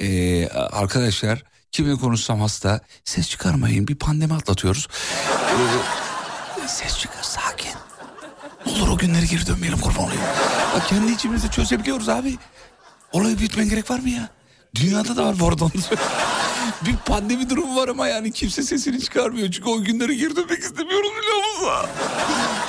Ee, 0.00 0.48
arkadaşlar 0.48 1.42
kimle 1.72 1.94
konuşsam 1.94 2.40
hasta. 2.40 2.80
Ses 3.04 3.28
çıkarmayın 3.30 3.88
bir 3.88 3.94
pandemi 3.94 4.34
atlatıyoruz. 4.34 4.88
Ses 6.66 6.98
çıkar 6.98 7.22
sakin. 7.22 7.65
Olur 8.66 8.88
o 8.88 8.98
günleri 8.98 9.26
geri 9.28 9.46
dönmeyelim 9.46 9.78
kurban 9.80 10.04
olayım. 10.04 10.22
Bak 10.76 10.88
kendi 10.88 11.12
içimizde 11.12 11.48
çözebiliyoruz 11.48 12.08
abi. 12.08 12.36
Olayı 13.12 13.38
bitmen 13.40 13.68
gerek 13.68 13.90
var 13.90 13.98
mı 13.98 14.08
ya? 14.08 14.28
Dünyada 14.74 15.16
da 15.16 15.24
var 15.24 15.34
bu 15.40 15.48
arada. 15.48 15.66
bir 16.86 16.96
pandemi 16.96 17.50
durumu 17.50 17.76
var 17.76 17.88
ama 17.88 18.08
yani 18.08 18.32
kimse 18.32 18.62
sesini 18.62 19.00
çıkarmıyor. 19.00 19.50
Çünkü 19.50 19.68
o 19.68 19.82
günlere 19.82 20.14
geri 20.14 20.36
dönmek 20.36 20.58
istemiyoruz 20.58 21.10
biliyor 21.20 21.36
musun? 21.36 21.90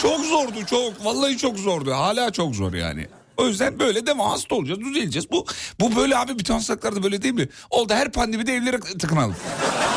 çok 0.01 0.25
zordu 0.25 0.65
çok. 0.69 1.05
Vallahi 1.05 1.37
çok 1.37 1.57
zordu. 1.59 1.91
Hala 1.93 2.31
çok 2.31 2.55
zor 2.55 2.73
yani. 2.73 3.07
O 3.37 3.47
yüzden 3.47 3.79
böyle 3.79 4.05
devam 4.05 4.29
hasta 4.29 4.55
olacağız, 4.55 4.79
düzeleceğiz. 4.79 5.31
Bu 5.31 5.45
bu 5.79 5.95
böyle 5.95 6.17
abi 6.17 6.39
bütün 6.39 6.53
hastalıklarda 6.53 7.03
böyle 7.03 7.21
değil 7.21 7.33
mi? 7.33 7.47
Oldu 7.69 7.93
her 7.93 8.11
pandemide 8.11 8.55
evlere 8.55 8.79
tıkınalım. 8.79 9.35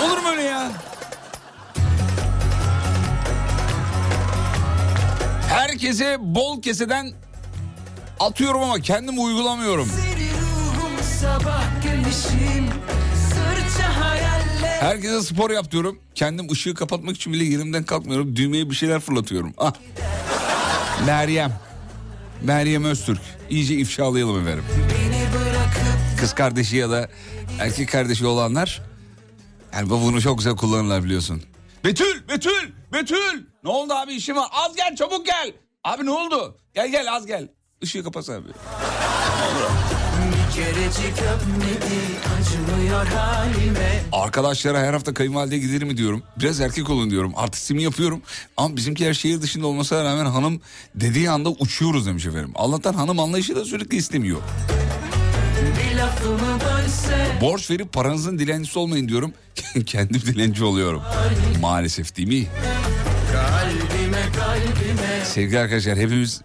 Olur 0.05 0.19
mu 0.19 0.29
öyle 0.29 0.43
ya? 0.43 0.73
Herkese 5.51 6.17
bol 6.21 6.63
keseden 6.63 7.13
atıyorum 8.21 8.63
ama 8.63 8.81
kendim 8.81 9.25
uygulamıyorum. 9.25 9.89
Herkese 14.81 15.23
spor 15.23 15.51
yap 15.51 15.71
diyorum. 15.71 15.99
Kendim 16.15 16.51
ışığı 16.51 16.75
kapatmak 16.75 17.17
için 17.17 17.33
bile 17.33 17.45
yerimden 17.45 17.85
kalkmıyorum. 17.85 18.37
Düğmeye 18.37 18.71
bir 18.71 18.75
şeyler 18.75 19.01
fırlatıyorum. 19.01 19.55
Ah. 19.59 19.73
Meryem. 21.07 21.53
Meryem 22.43 22.85
Öztürk. 22.85 23.21
İyice 23.51 23.75
ifşalayalım 23.75 24.41
efendim. 24.41 24.65
Kız 26.21 26.35
kardeşi 26.35 26.77
ya 26.77 26.91
da 26.91 27.09
erkek 27.59 27.89
kardeşi 27.89 28.27
olanlar 28.27 28.83
yani 29.75 29.91
bu 29.91 30.01
bunu 30.03 30.21
çok 30.21 30.39
güzel 30.39 30.57
kullanırlar 30.57 31.05
biliyorsun. 31.05 31.43
Betül, 31.85 32.29
Betül, 32.29 32.73
Betül. 32.93 33.47
Ne 33.65 33.71
oldu 33.71 33.93
abi 33.95 34.13
işim 34.13 34.37
var? 34.37 34.49
Az 34.53 34.77
gel 34.77 34.97
çabuk 34.97 35.27
gel. 35.27 35.53
Abi 35.85 36.07
ne 36.07 36.11
oldu? 36.11 36.57
Gel 36.75 36.91
gel 36.91 37.13
az 37.15 37.27
gel. 37.27 37.49
Işığı 37.81 38.05
kapat 38.05 38.31
abi. 38.31 38.49
Arkadaşlara 44.13 44.79
her 44.81 44.93
hafta 44.93 45.15
kayınvalideye 45.15 45.61
giderim 45.61 45.89
mi 45.89 45.97
diyorum. 45.97 46.23
Biraz 46.41 46.61
erkek 46.61 46.91
olun 46.91 47.11
diyorum. 47.11 47.33
Artistimi 47.37 47.83
yapıyorum. 47.83 48.23
Ama 48.57 48.77
bizimkiler 48.77 49.15
şehir 49.15 49.43
dışında 49.43 49.67
olmasına 49.67 50.05
rağmen 50.05 50.25
hanım 50.27 50.61
dediği 50.95 51.31
anda 51.31 51.49
uçuyoruz 51.49 52.07
demiş 52.07 52.27
efendim. 52.27 52.53
Allah'tan 52.55 52.95
hanım 52.95 53.19
anlayışı 53.21 53.57
da 53.57 53.65
sürekli 53.65 53.97
istemiyor. 53.97 54.41
Borç 57.41 57.71
verip 57.71 57.93
paranızın 57.93 58.39
dilencisi 58.39 58.79
olmayın 58.79 59.09
diyorum. 59.09 59.33
Kendim 59.87 60.21
dilenci 60.21 60.65
oluyorum. 60.65 61.03
Maalesef 61.61 62.17
değil 62.17 62.29
mi? 62.29 62.47
Kalbime 63.33 64.23
kalbime 64.37 65.25
Sevgili 65.25 65.59
arkadaşlar 65.59 65.99
hepimiz 65.99 66.41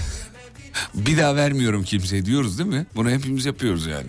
bir 0.94 1.18
daha 1.18 1.36
vermiyorum 1.36 1.82
kimseye 1.84 2.24
diyoruz 2.26 2.58
değil 2.58 2.70
mi? 2.70 2.86
Bunu 2.96 3.10
hepimiz 3.10 3.46
yapıyoruz 3.46 3.86
yani. 3.86 4.06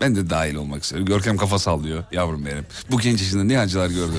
Ben 0.00 0.16
de 0.16 0.30
dahil 0.30 0.54
olmak 0.54 0.82
istiyorum. 0.82 1.06
Görkem 1.06 1.36
kafa 1.36 1.58
sallıyor 1.58 2.04
yavrum 2.12 2.46
benim. 2.46 2.66
Bu 2.90 3.00
genç 3.00 3.20
yaşında 3.20 3.44
ne 3.44 3.58
acılar 3.58 3.90
gördü. 3.90 4.14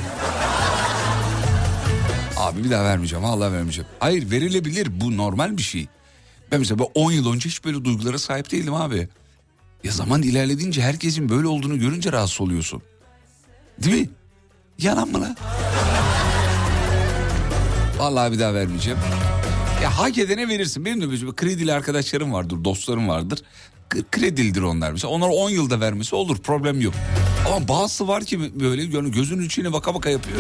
Abi 2.37 2.63
bir 2.63 2.71
daha 2.71 2.83
vermeyeceğim. 2.83 3.25
Allah 3.25 3.51
vermeyeceğim. 3.53 3.89
Hayır 3.99 4.31
verilebilir. 4.31 5.01
Bu 5.01 5.17
normal 5.17 5.57
bir 5.57 5.63
şey. 5.63 5.87
Ben 6.51 6.59
mesela 6.59 6.83
10 6.83 7.11
yıl 7.11 7.33
önce 7.33 7.49
hiç 7.49 7.65
böyle 7.65 7.85
duygulara 7.85 8.19
sahip 8.19 8.51
değildim 8.51 8.73
abi. 8.73 9.07
Ya 9.83 9.91
zaman 9.91 10.21
ilerlediğince 10.21 10.81
herkesin 10.81 11.29
böyle 11.29 11.47
olduğunu 11.47 11.79
görünce 11.79 12.11
rahatsız 12.11 12.41
oluyorsun. 12.41 12.81
Değil 13.83 14.01
mi? 14.01 14.09
Yalan 14.79 15.07
mı 15.09 15.21
lan? 15.21 15.37
Vallahi 17.99 18.31
bir 18.31 18.39
daha 18.39 18.53
vermeyeceğim. 18.53 18.99
Ya 19.83 19.97
hak 19.97 20.17
edene 20.17 20.47
verirsin. 20.47 20.85
Benim 20.85 21.01
de 21.01 21.09
böyle 21.09 21.35
kredili 21.35 21.73
arkadaşlarım 21.73 22.33
vardır, 22.33 22.63
dostlarım 22.63 23.07
vardır. 23.07 23.39
K- 23.89 23.99
Kredilidir 24.11 24.61
onlar 24.61 24.91
mesela. 24.91 25.13
Onlara 25.13 25.31
10 25.31 25.49
yılda 25.49 25.79
vermesi 25.79 26.15
olur 26.15 26.37
problem 26.37 26.81
yok. 26.81 26.93
Ama 27.47 27.67
bazısı 27.67 28.07
var 28.07 28.23
ki 28.25 28.59
böyle 28.59 28.83
gö- 28.83 29.11
gözünün 29.11 29.45
içine 29.45 29.73
baka 29.73 29.93
baka 29.95 30.09
yapıyor. 30.09 30.37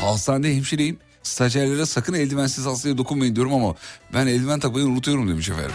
Hastanede 0.00 0.56
hemşireyim. 0.56 0.98
Stajyerlere 1.22 1.86
sakın 1.86 2.14
eldivensiz 2.14 2.66
hastaya 2.66 2.98
dokunmayın 2.98 3.36
diyorum 3.36 3.54
ama 3.54 3.74
ben 4.14 4.26
eldiven 4.26 4.60
takmayı 4.60 4.86
unutuyorum 4.86 5.28
demiş 5.28 5.48
efendim. 5.48 5.72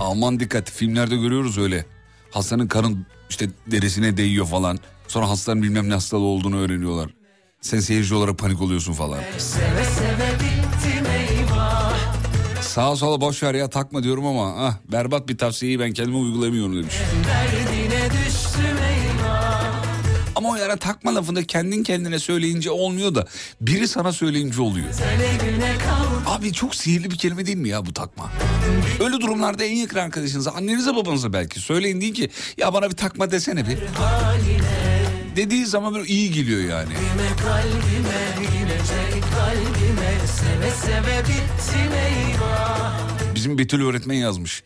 Aman 0.00 0.40
dikkat 0.40 0.70
filmlerde 0.70 1.16
görüyoruz 1.16 1.58
öyle. 1.58 1.86
Hastanın 2.30 2.66
karın 2.66 3.06
işte 3.30 3.48
derisine 3.66 4.16
değiyor 4.16 4.46
falan. 4.46 4.78
Sonra 5.08 5.28
hastanın 5.28 5.62
bilmem 5.62 5.88
ne 5.88 5.94
hastalığı 5.94 6.24
olduğunu 6.24 6.58
öğreniyorlar. 6.58 7.10
Sen 7.60 7.80
seyirci 7.80 8.14
olarak 8.14 8.38
panik 8.38 8.60
oluyorsun 8.60 8.92
falan. 8.92 9.20
Seve 9.38 9.84
seve 9.84 10.30
Sağa 12.70 12.96
sola 12.96 13.20
boş 13.20 13.42
ver 13.42 13.54
ya 13.54 13.70
takma 13.70 14.02
diyorum 14.02 14.26
ama 14.26 14.54
ah, 14.66 14.74
berbat 14.92 15.28
bir 15.28 15.38
tavsiyeyi 15.38 15.80
ben 15.80 15.92
kendime 15.92 16.16
uygulayamıyorum 16.16 16.76
demiş. 16.76 16.94
Eyvah 16.94 17.69
Ama 20.40 20.48
o 20.48 20.54
yara 20.56 20.76
takma 20.76 21.14
lafında 21.14 21.44
kendin 21.44 21.82
kendine 21.82 22.18
söyleyince 22.18 22.70
olmuyor 22.70 23.14
da 23.14 23.26
biri 23.60 23.88
sana 23.88 24.12
söyleyince 24.12 24.62
oluyor. 24.62 24.86
Abi 26.26 26.52
çok 26.52 26.74
sihirli 26.74 27.10
bir 27.10 27.16
kelime 27.18 27.46
değil 27.46 27.56
mi 27.58 27.68
ya 27.68 27.86
bu 27.86 27.94
takma? 27.94 28.30
Öyle 29.00 29.20
durumlarda 29.20 29.64
en 29.64 29.76
yakın 29.76 29.98
arkadaşınıza, 29.98 30.50
annenize 30.50 30.96
babanıza 30.96 31.32
belki 31.32 31.60
söyleyin 31.60 32.00
deyin 32.00 32.14
ki 32.14 32.30
ya 32.56 32.74
bana 32.74 32.90
bir 32.90 32.96
takma 32.96 33.30
desene 33.30 33.66
bir. 33.68 33.78
Dediği 35.36 35.66
zaman 35.66 35.94
böyle 35.94 36.08
iyi 36.08 36.30
geliyor 36.32 36.60
yani. 36.60 36.92
Bizim 43.34 43.58
Betül 43.58 43.82
öğretmen 43.84 44.16
yazmış. 44.16 44.62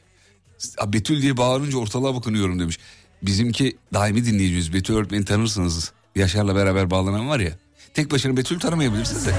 "Ya 0.80 0.92
Betül 0.92 1.22
diye 1.22 1.37
bağırınca 1.37 1.78
ortalığa 1.78 2.14
bakınıyorum 2.14 2.60
demiş. 2.60 2.78
Bizimki 3.26 3.76
daimi 3.94 4.24
dinleyicimiz 4.24 4.72
Betül 4.72 4.94
öğretmeni 4.94 5.24
tanırsınız. 5.24 5.92
Yaşar'la 6.14 6.56
beraber 6.56 6.90
bağlanan 6.90 7.28
var 7.28 7.40
ya. 7.40 7.50
Tek 7.94 8.10
başına 8.10 8.37
Betül 8.37 8.60
tanımayabilirsiniz 8.60 9.26
de. 9.26 9.34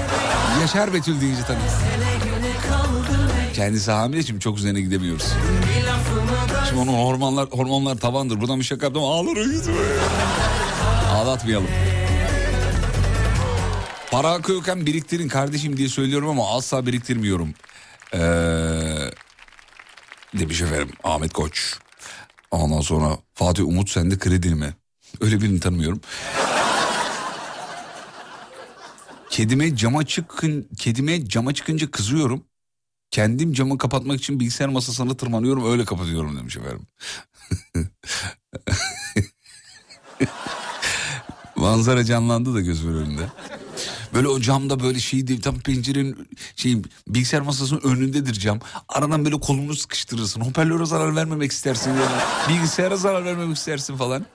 Yaşar 0.60 0.94
Betül 0.94 1.20
deyince 1.20 1.42
tanırsınız. 1.42 1.82
Kendisi 3.54 3.90
hamile 3.90 4.22
şimdi 4.22 4.40
çok 4.40 4.58
üzerine 4.58 4.80
gidemiyoruz. 4.80 5.26
Şimdi 6.68 6.80
onun 6.80 6.92
hormonlar 6.92 7.48
hormonlar 7.48 7.96
tavandır. 7.96 8.40
Buradan 8.40 8.58
bir 8.58 8.64
şaka 8.64 8.86
yaptım 8.86 9.04
ağlar. 9.04 9.38
Ağlatmayalım. 11.10 11.68
Para 14.10 14.30
akıyorken 14.30 14.86
biriktirin 14.86 15.28
kardeşim 15.28 15.76
diye 15.76 15.88
söylüyorum 15.88 16.28
ama 16.28 16.56
asla 16.56 16.86
biriktirmiyorum. 16.86 17.54
Ee, 18.14 18.18
demiş 20.34 20.60
efendim 20.60 20.88
Ahmet 21.04 21.32
Koç. 21.32 21.78
Ondan 22.56 22.80
sonra 22.80 23.18
Fatih 23.34 23.64
Umut 23.64 23.90
sende 23.90 24.18
kredi 24.18 24.54
mi? 24.54 24.74
Öyle 25.20 25.40
birini 25.40 25.60
tanımıyorum. 25.60 26.00
Kedime 29.30 29.76
cama 29.76 30.06
çıkın, 30.06 30.68
kedime 30.78 31.28
cama 31.28 31.54
çıkınca 31.54 31.90
kızıyorum. 31.90 32.44
Kendim 33.10 33.52
camı 33.52 33.78
kapatmak 33.78 34.18
için 34.18 34.40
bilgisayar 34.40 34.68
masasına 34.68 35.16
tırmanıyorum 35.16 35.72
öyle 35.72 35.84
kapatıyorum 35.84 36.36
demiş 36.36 36.56
efendim. 36.56 36.86
Manzara 41.56 42.04
canlandı 42.04 42.54
da 42.54 42.60
gözümün 42.60 42.96
önünde. 42.96 43.26
Böyle 44.16 44.28
o 44.28 44.40
camda 44.40 44.80
böyle 44.80 45.00
şey 45.00 45.26
değil 45.26 45.40
tam 45.42 45.58
pencerenin 45.58 46.28
şey 46.56 46.76
bilgisayar 47.08 47.40
masasının 47.40 47.80
önündedir 47.80 48.32
cam. 48.32 48.60
Aradan 48.88 49.24
böyle 49.24 49.40
kolunu 49.40 49.74
sıkıştırırsın. 49.74 50.40
Hoparlöre 50.40 50.86
zarar 50.86 51.16
vermemek 51.16 51.52
istersin. 51.52 51.90
Yani. 51.90 52.22
Bilgisayara 52.48 52.96
zarar 52.96 53.24
vermemek 53.24 53.56
istersin 53.56 53.96
falan. 53.96 54.26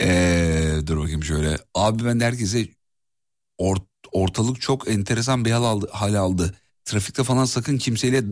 Ee, 0.00 0.78
dur 0.86 0.98
bakayım 0.98 1.24
şöyle. 1.24 1.58
Abi 1.74 2.04
ben 2.04 2.20
de 2.20 2.24
herkese 2.24 2.68
ort- 3.58 4.08
ortalık 4.12 4.60
çok 4.60 4.88
enteresan 4.88 5.44
bir 5.44 5.50
hal 5.50 5.64
aldı, 5.64 5.88
hal 5.92 6.14
aldı. 6.14 6.54
Trafikte 6.84 7.24
falan 7.24 7.44
sakın 7.44 7.78
kimseyle 7.78 8.24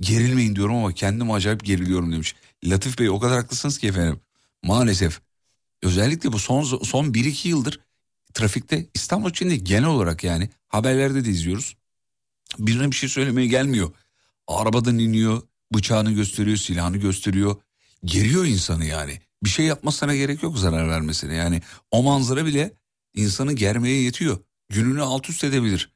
gerilmeyin 0.00 0.56
diyorum 0.56 0.76
ama 0.76 0.92
kendim 0.92 1.30
acayip 1.30 1.64
geriliyorum 1.64 2.12
demiş. 2.12 2.34
Latif 2.64 2.98
Bey 2.98 3.10
o 3.10 3.20
kadar 3.20 3.36
haklısınız 3.36 3.78
ki 3.78 3.88
efendim. 3.88 4.20
Maalesef. 4.62 5.20
Özellikle 5.82 6.32
bu 6.32 6.38
son 6.38 6.62
son 6.62 7.12
1-2 7.12 7.48
yıldır 7.48 7.80
trafikte 8.36 8.86
İstanbul 8.94 9.30
içinde 9.30 9.56
genel 9.56 9.88
olarak 9.88 10.24
yani 10.24 10.50
haberlerde 10.68 11.24
de 11.24 11.30
izliyoruz. 11.30 11.76
Birine 12.58 12.90
bir 12.90 12.96
şey 12.96 13.08
söylemeye 13.08 13.46
gelmiyor. 13.46 13.90
Arabadan 14.46 14.98
iniyor, 14.98 15.42
bıçağını 15.74 16.12
gösteriyor, 16.12 16.56
silahını 16.56 16.96
gösteriyor. 16.96 17.56
Geriyor 18.04 18.44
insanı 18.44 18.84
yani. 18.84 19.20
Bir 19.44 19.48
şey 19.48 19.66
yapmasına 19.66 20.16
gerek 20.16 20.42
yok 20.42 20.58
zarar 20.58 20.88
vermesine. 20.88 21.34
Yani 21.34 21.62
o 21.90 22.02
manzara 22.02 22.46
bile 22.46 22.72
insanı 23.14 23.52
germeye 23.52 24.02
yetiyor. 24.02 24.38
Gününü 24.68 25.02
alt 25.02 25.30
üst 25.30 25.44
edebilir. 25.44 25.92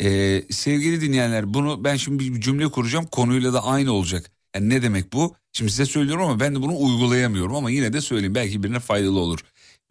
Ee, 0.00 0.42
sevgili 0.50 1.00
dinleyenler 1.00 1.54
bunu 1.54 1.84
ben 1.84 1.96
şimdi 1.96 2.34
bir 2.34 2.40
cümle 2.40 2.68
kuracağım 2.68 3.06
konuyla 3.06 3.52
da 3.52 3.64
aynı 3.64 3.92
olacak. 3.92 4.30
Yani 4.54 4.68
ne 4.68 4.82
demek 4.82 5.12
bu? 5.12 5.36
Şimdi 5.52 5.70
size 5.70 5.86
söylüyorum 5.86 6.24
ama 6.24 6.40
ben 6.40 6.54
de 6.54 6.62
bunu 6.62 6.78
uygulayamıyorum 6.78 7.54
ama 7.54 7.70
yine 7.70 7.92
de 7.92 8.00
söyleyeyim 8.00 8.34
belki 8.34 8.62
birine 8.62 8.80
faydalı 8.80 9.18
olur. 9.18 9.38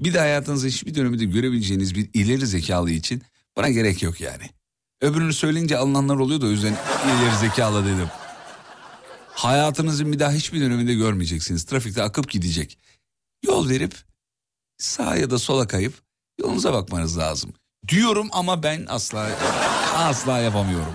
Bir 0.01 0.13
de 0.13 0.19
hayatınızın 0.19 0.67
hiçbir 0.67 0.95
döneminde 0.95 1.25
görebileceğiniz 1.25 1.95
bir 1.95 2.09
ileri 2.13 2.47
zekalı 2.47 2.91
için 2.91 3.21
buna 3.57 3.69
gerek 3.69 4.03
yok 4.03 4.21
yani. 4.21 4.43
Öbürünü 5.01 5.33
söyleyince 5.33 5.77
alınanlar 5.77 6.15
oluyor 6.15 6.41
da 6.41 6.45
o 6.45 6.49
yüzden 6.49 6.77
ileri 7.05 7.37
zekalı 7.39 7.85
dedim. 7.85 8.07
Hayatınızın 9.33 10.13
bir 10.13 10.19
daha 10.19 10.31
hiçbir 10.31 10.61
döneminde 10.61 10.93
görmeyeceksiniz. 10.93 11.63
Trafikte 11.63 12.03
akıp 12.03 12.29
gidecek. 12.29 12.77
Yol 13.45 13.69
verip 13.69 13.95
sağa 14.77 15.15
ya 15.15 15.29
da 15.29 15.39
sola 15.39 15.67
kayıp 15.67 15.93
yolunuza 16.39 16.73
bakmanız 16.73 17.17
lazım. 17.17 17.53
Diyorum 17.87 18.29
ama 18.31 18.63
ben 18.63 18.85
asla 18.89 19.29
asla 19.95 20.39
yapamıyorum. 20.39 20.93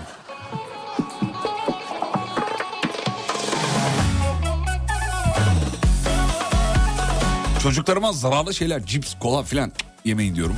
Çocuklarıma 7.63 8.13
zararlı 8.13 8.53
şeyler, 8.53 8.85
cips, 8.85 9.13
kola 9.19 9.43
filan 9.43 9.71
yemeyin 10.05 10.35
diyorum. 10.35 10.55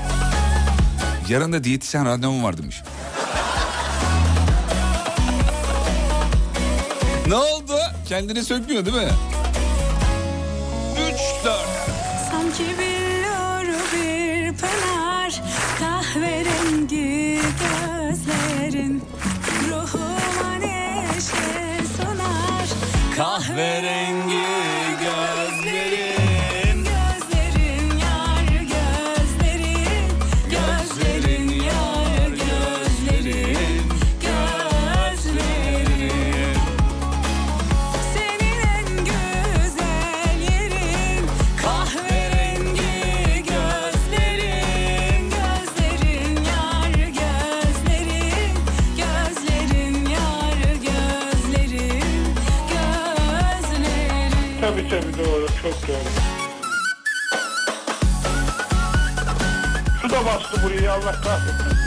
Yarın 1.30 1.54
da 1.54 1.64
diyetisyen 1.64 2.06
randevum 2.06 2.44
var 2.44 2.58
demiş. 2.58 2.82
Kendini 8.10 8.44
sökmüyor 8.44 8.86
değil 8.86 8.98
mi? 8.98 9.10
3 10.94 11.46
4 11.46 11.58
Sanki 12.32 12.64
billur 12.64 13.74
bir 13.94 14.58
pınar 14.58 15.42
Kahverengi 15.80 17.42
gözlerin 17.60 19.04
Ruhuma 19.70 20.56
neşe 20.60 21.84
sunar 21.98 22.68
Kahverengi 23.18 24.69
çok 55.62 55.88
doğru. 55.88 55.98
Su 60.02 60.10
da 60.10 60.26
bastı 60.26 60.64
burayı 60.64 60.92
Allah 60.92 61.12
kahretmesin. 61.22 61.80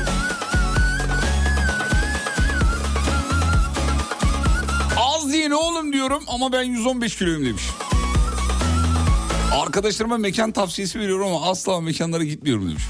Az 4.98 5.32
değil 5.32 5.50
oğlum 5.50 5.92
diyorum 5.92 6.22
ama 6.26 6.52
ben 6.52 6.62
115 6.62 7.16
kiloyum 7.16 7.44
demiş. 7.46 7.62
Arkadaşlarıma 9.52 10.18
mekan 10.18 10.52
tavsiyesi 10.52 11.00
veriyorum 11.00 11.26
ama 11.26 11.50
asla 11.50 11.72
o 11.72 11.82
mekanlara 11.82 12.24
gitmiyorum 12.24 12.68
demiş. 12.68 12.82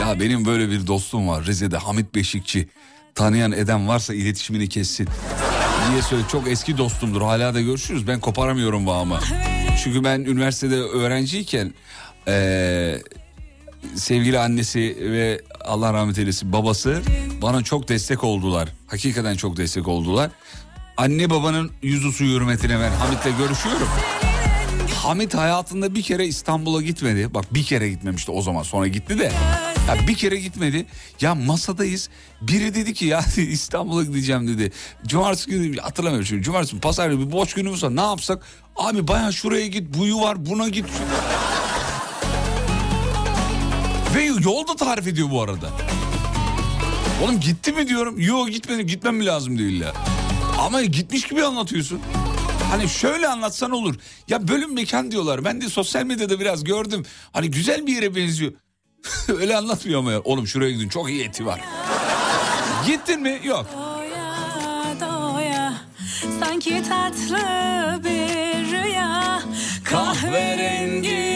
Ya 0.00 0.20
benim 0.20 0.44
böyle 0.44 0.70
bir 0.70 0.86
dostum 0.86 1.28
var 1.28 1.44
Rize'de 1.46 1.76
Hamit 1.76 2.14
Beşikçi. 2.14 2.68
Tanıyan 3.14 3.52
eden 3.52 3.88
varsa 3.88 4.14
iletişimini 4.14 4.68
kessin. 4.68 5.08
Diye 5.90 6.02
söyle 6.02 6.22
çok 6.32 6.48
eski 6.48 6.78
dostumdur 6.78 7.22
hala 7.22 7.54
da 7.54 7.60
görüşürüz 7.60 8.06
ben 8.06 8.20
koparamıyorum 8.20 8.86
bağımı. 8.86 9.18
Çünkü 9.84 10.04
ben 10.04 10.20
üniversitede 10.20 10.74
öğrenciyken 10.74 11.74
eee, 12.26 13.02
sevgili 13.94 14.38
annesi 14.38 14.96
ve 15.00 15.40
Allah 15.64 15.92
rahmet 15.92 16.18
eylesin 16.18 16.52
babası 16.52 17.02
bana 17.42 17.62
çok 17.62 17.88
destek 17.88 18.24
oldular. 18.24 18.68
Hakikaten 18.86 19.36
çok 19.36 19.56
destek 19.56 19.88
oldular. 19.88 20.30
Anne 20.96 21.30
babanın 21.30 21.70
yüzü 21.82 22.12
suyu 22.12 22.36
hürmetine 22.40 22.80
ben 22.80 22.90
Hamit'le 22.90 23.38
görüşüyorum. 23.38 23.88
Hamit 24.94 25.34
hayatında 25.34 25.94
bir 25.94 26.02
kere 26.02 26.26
İstanbul'a 26.26 26.82
gitmedi. 26.82 27.34
Bak 27.34 27.54
bir 27.54 27.64
kere 27.64 27.88
gitmemişti 27.90 28.30
o 28.30 28.42
zaman 28.42 28.62
sonra 28.62 28.86
gitti 28.88 29.18
de. 29.18 29.32
Ya 29.88 30.08
bir 30.08 30.14
kere 30.14 30.36
gitmedi. 30.36 30.86
Ya 31.20 31.34
masadayız. 31.34 32.08
Biri 32.40 32.74
dedi 32.74 32.94
ki 32.94 33.06
ya 33.06 33.24
İstanbul'a 33.36 34.02
gideceğim 34.02 34.48
dedi. 34.48 34.72
Cumartesi 35.06 35.50
günü 35.50 35.80
hatırlamıyorum 35.80 36.26
şimdi. 36.26 36.42
Cumartesi 36.42 36.80
pazar 36.80 37.10
bir 37.10 37.32
boş 37.32 37.54
günümüz 37.54 37.84
var. 37.84 37.96
Ne 37.96 38.00
yapsak? 38.00 38.42
Abi 38.76 39.08
baya 39.08 39.32
şuraya 39.32 39.66
git 39.66 39.98
buyu 39.98 40.20
var 40.20 40.46
buna 40.46 40.68
git. 40.68 40.84
Ve 44.14 44.24
yolda 44.24 44.76
tarif 44.76 45.06
ediyor 45.06 45.30
bu 45.30 45.42
arada. 45.42 45.70
Oğlum 47.22 47.40
gitti 47.40 47.72
mi 47.72 47.88
diyorum. 47.88 48.20
Yok 48.20 48.50
gitmedi 48.50 48.86
gitmem 48.86 49.16
mi 49.16 49.26
lazım 49.26 49.58
diyor 49.58 49.70
illa. 49.70 49.92
Ama 50.58 50.82
gitmiş 50.82 51.28
gibi 51.28 51.44
anlatıyorsun. 51.44 52.00
Hani 52.70 52.88
şöyle 52.88 53.28
anlatsan 53.28 53.70
olur. 53.70 53.94
Ya 54.28 54.48
bölüm 54.48 54.74
mekan 54.74 55.10
diyorlar. 55.10 55.44
Ben 55.44 55.60
de 55.60 55.68
sosyal 55.68 56.04
medyada 56.04 56.40
biraz 56.40 56.64
gördüm. 56.64 57.04
Hani 57.32 57.50
güzel 57.50 57.86
bir 57.86 57.94
yere 57.94 58.14
benziyor. 58.14 58.52
Öyle 59.40 59.56
anlatmıyor 59.56 59.98
ama 59.98 60.12
ya. 60.12 60.20
Oğlum 60.20 60.46
şuraya 60.46 60.70
gidin 60.70 60.88
çok 60.88 61.10
iyi 61.10 61.24
eti 61.24 61.46
var. 61.46 61.60
Gittin 62.86 63.20
mi? 63.20 63.40
Yok. 63.44 63.66
Doya 63.76 65.00
doya 65.00 65.74
Sanki 66.40 66.82
tatlı 66.88 67.38
bir 68.04 68.70
rüya 68.72 69.42
Kahverengi 69.84 71.33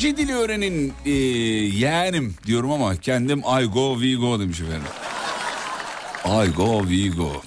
Yabancı 0.00 0.16
dil 0.16 0.32
öğrenin 0.32 0.92
ee, 1.06 1.10
yeğenim 1.10 2.34
diyorum 2.46 2.70
ama 2.70 2.96
kendim 2.96 3.38
I 3.38 3.64
go 3.64 3.94
we 4.00 4.14
go 4.14 4.40
demiş 4.40 4.60
efendim. 4.60 4.88
I 6.24 6.54
go 6.56 6.82
we 6.88 7.08
go. 7.08 7.42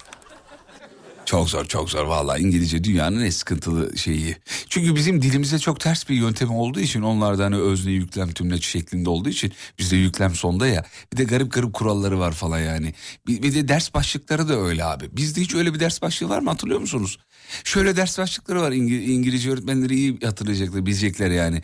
Çok 1.26 1.50
zor 1.50 1.66
çok 1.66 1.90
zor 1.90 2.06
vallahi 2.06 2.42
İngilizce 2.42 2.84
dünyanın 2.84 3.26
en 3.26 3.30
sıkıntılı 3.30 3.98
şeyi. 3.98 4.38
Çünkü 4.70 4.96
bizim 4.96 5.22
dilimize 5.22 5.60
çok 5.60 5.80
ters 5.80 6.10
bir 6.10 6.16
yöntem 6.16 6.50
olduğu 6.50 6.80
için 6.80 7.02
onlarda 7.02 7.46
hani 7.46 7.56
özne 7.56 7.92
yüklem 7.92 8.32
tümleç 8.32 8.66
şeklinde 8.66 9.10
olduğu 9.10 9.30
için 9.30 9.52
bizde 9.80 9.96
yüklem 9.96 10.36
sonda 10.36 10.68
ya. 10.68 10.86
Bir 11.14 11.18
de 11.18 11.24
garip 11.24 11.54
garip 11.54 11.74
kuralları 11.74 12.20
var 12.20 12.32
falan 12.32 12.60
yani. 12.60 12.94
Bir, 13.28 13.44
bir 13.44 13.56
de 13.56 13.68
ders 13.68 13.94
başlıkları 13.94 14.50
da 14.50 14.60
öyle 14.60 14.84
abi. 14.84 15.06
Bizde 15.12 15.42
hiç 15.42 15.56
öyle 15.56 15.74
bir 15.74 15.80
ders 15.80 16.02
başlığı 16.02 16.30
var 16.30 16.40
mı 16.40 16.50
hatırlıyor 16.50 16.80
musunuz? 16.80 17.20
Şöyle 17.64 17.96
ders 17.96 18.18
başlıkları 18.20 18.62
var 18.62 18.72
İngi- 18.72 19.04
İngilizce 19.04 19.52
öğretmenleri 19.52 19.96
iyi 19.96 20.20
hatırlayacaklar 20.20 20.86
bilecekler 20.86 21.32
yani. 21.32 21.62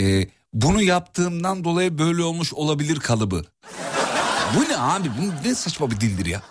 Ee, 0.00 0.26
bunu 0.52 0.82
yaptığımdan 0.82 1.64
dolayı 1.64 1.98
böyle 1.98 2.22
olmuş 2.22 2.52
olabilir 2.52 3.00
kalıbı. 3.00 3.44
Bu 4.56 4.68
ne 4.68 4.76
abi? 4.76 5.08
Bu 5.08 5.48
ne 5.48 5.54
saçma 5.54 5.90
bir 5.90 6.00
dildir 6.00 6.26
ya. 6.26 6.42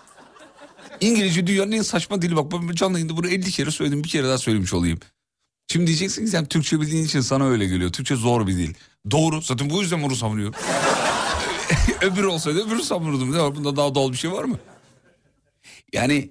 İngilizce 1.00 1.46
dünyanın 1.46 1.72
en 1.72 1.82
saçma 1.82 2.22
dili 2.22 2.36
bak 2.36 2.52
ben 2.52 2.74
canlı 2.74 2.98
yayında 2.98 3.16
bunu 3.16 3.28
50 3.28 3.50
kere 3.50 3.70
söyledim 3.70 4.04
bir 4.04 4.08
kere 4.08 4.28
daha 4.28 4.38
söylemiş 4.38 4.74
olayım. 4.74 4.98
Şimdi 5.68 5.86
diyeceksin 5.86 6.24
ki 6.24 6.30
sen 6.30 6.44
Türkçe 6.46 6.80
bildiğin 6.80 7.04
için 7.04 7.20
sana 7.20 7.48
öyle 7.48 7.66
geliyor. 7.66 7.92
Türkçe 7.92 8.16
zor 8.16 8.46
bir 8.46 8.56
dil. 8.56 8.74
Doğru 9.10 9.42
zaten 9.42 9.70
bu 9.70 9.82
yüzden 9.82 10.02
bunu 10.02 10.16
savunuyorum. 10.16 10.54
Öbürü 12.02 12.26
olsaydı 12.26 12.66
öbürü 12.66 12.82
savunurdum. 12.82 13.32
Ne 13.32 13.38
var 13.38 13.54
bunda 13.56 13.76
daha 13.76 13.94
doğal 13.94 14.12
bir 14.12 14.16
şey 14.16 14.32
var 14.32 14.44
mı? 14.44 14.58
Yani 15.92 16.30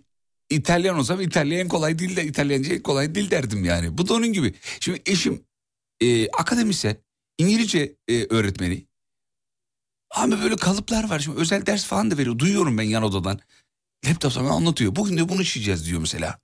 İtalyan 0.49 0.97
olsam 0.99 1.21
İtalyan 1.21 1.60
en 1.60 1.67
kolay 1.67 1.99
dil 1.99 2.15
de 2.15 2.25
İtalyanca 2.25 2.73
en 2.73 2.82
kolay 2.82 3.15
dil 3.15 3.32
derdim 3.32 3.65
yani. 3.65 3.97
Bu 3.97 4.08
da 4.08 4.13
onun 4.13 4.34
gibi. 4.34 4.53
Şimdi 4.79 5.01
eşim 5.05 5.43
e, 6.01 6.29
akademisyen 6.29 6.97
İngilizce 7.39 7.95
e, 8.08 8.25
öğretmeni. 8.30 8.86
Abi 10.15 10.41
böyle 10.41 10.56
kalıplar 10.56 11.10
var. 11.10 11.19
Şimdi 11.19 11.39
özel 11.39 11.65
ders 11.65 11.86
falan 11.86 12.12
da 12.12 12.17
veriyor. 12.17 12.39
Duyuyorum 12.39 12.78
ben 12.78 12.84
yan 12.84 13.04
odadan. 13.04 13.39
Laptop'ta 14.08 14.43
bana 14.43 14.54
anlatıyor. 14.54 14.95
Bugün 14.95 15.17
de 15.17 15.30
bunu 15.30 15.41
işleyeceğiz 15.41 15.86
diyor 15.86 16.02
mesela. 16.02 16.39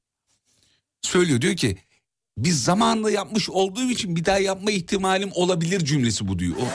Söylüyor 1.01 1.41
diyor 1.41 1.55
ki 1.55 1.77
biz 2.37 2.63
zamanında 2.63 3.11
yapmış 3.11 3.49
olduğum 3.49 3.89
için 3.89 4.15
bir 4.15 4.25
daha 4.25 4.39
yapma 4.39 4.71
ihtimalim 4.71 5.29
olabilir 5.33 5.85
cümlesi 5.85 6.27
bu 6.27 6.39
diyor. 6.39 6.55
O, 6.55 6.65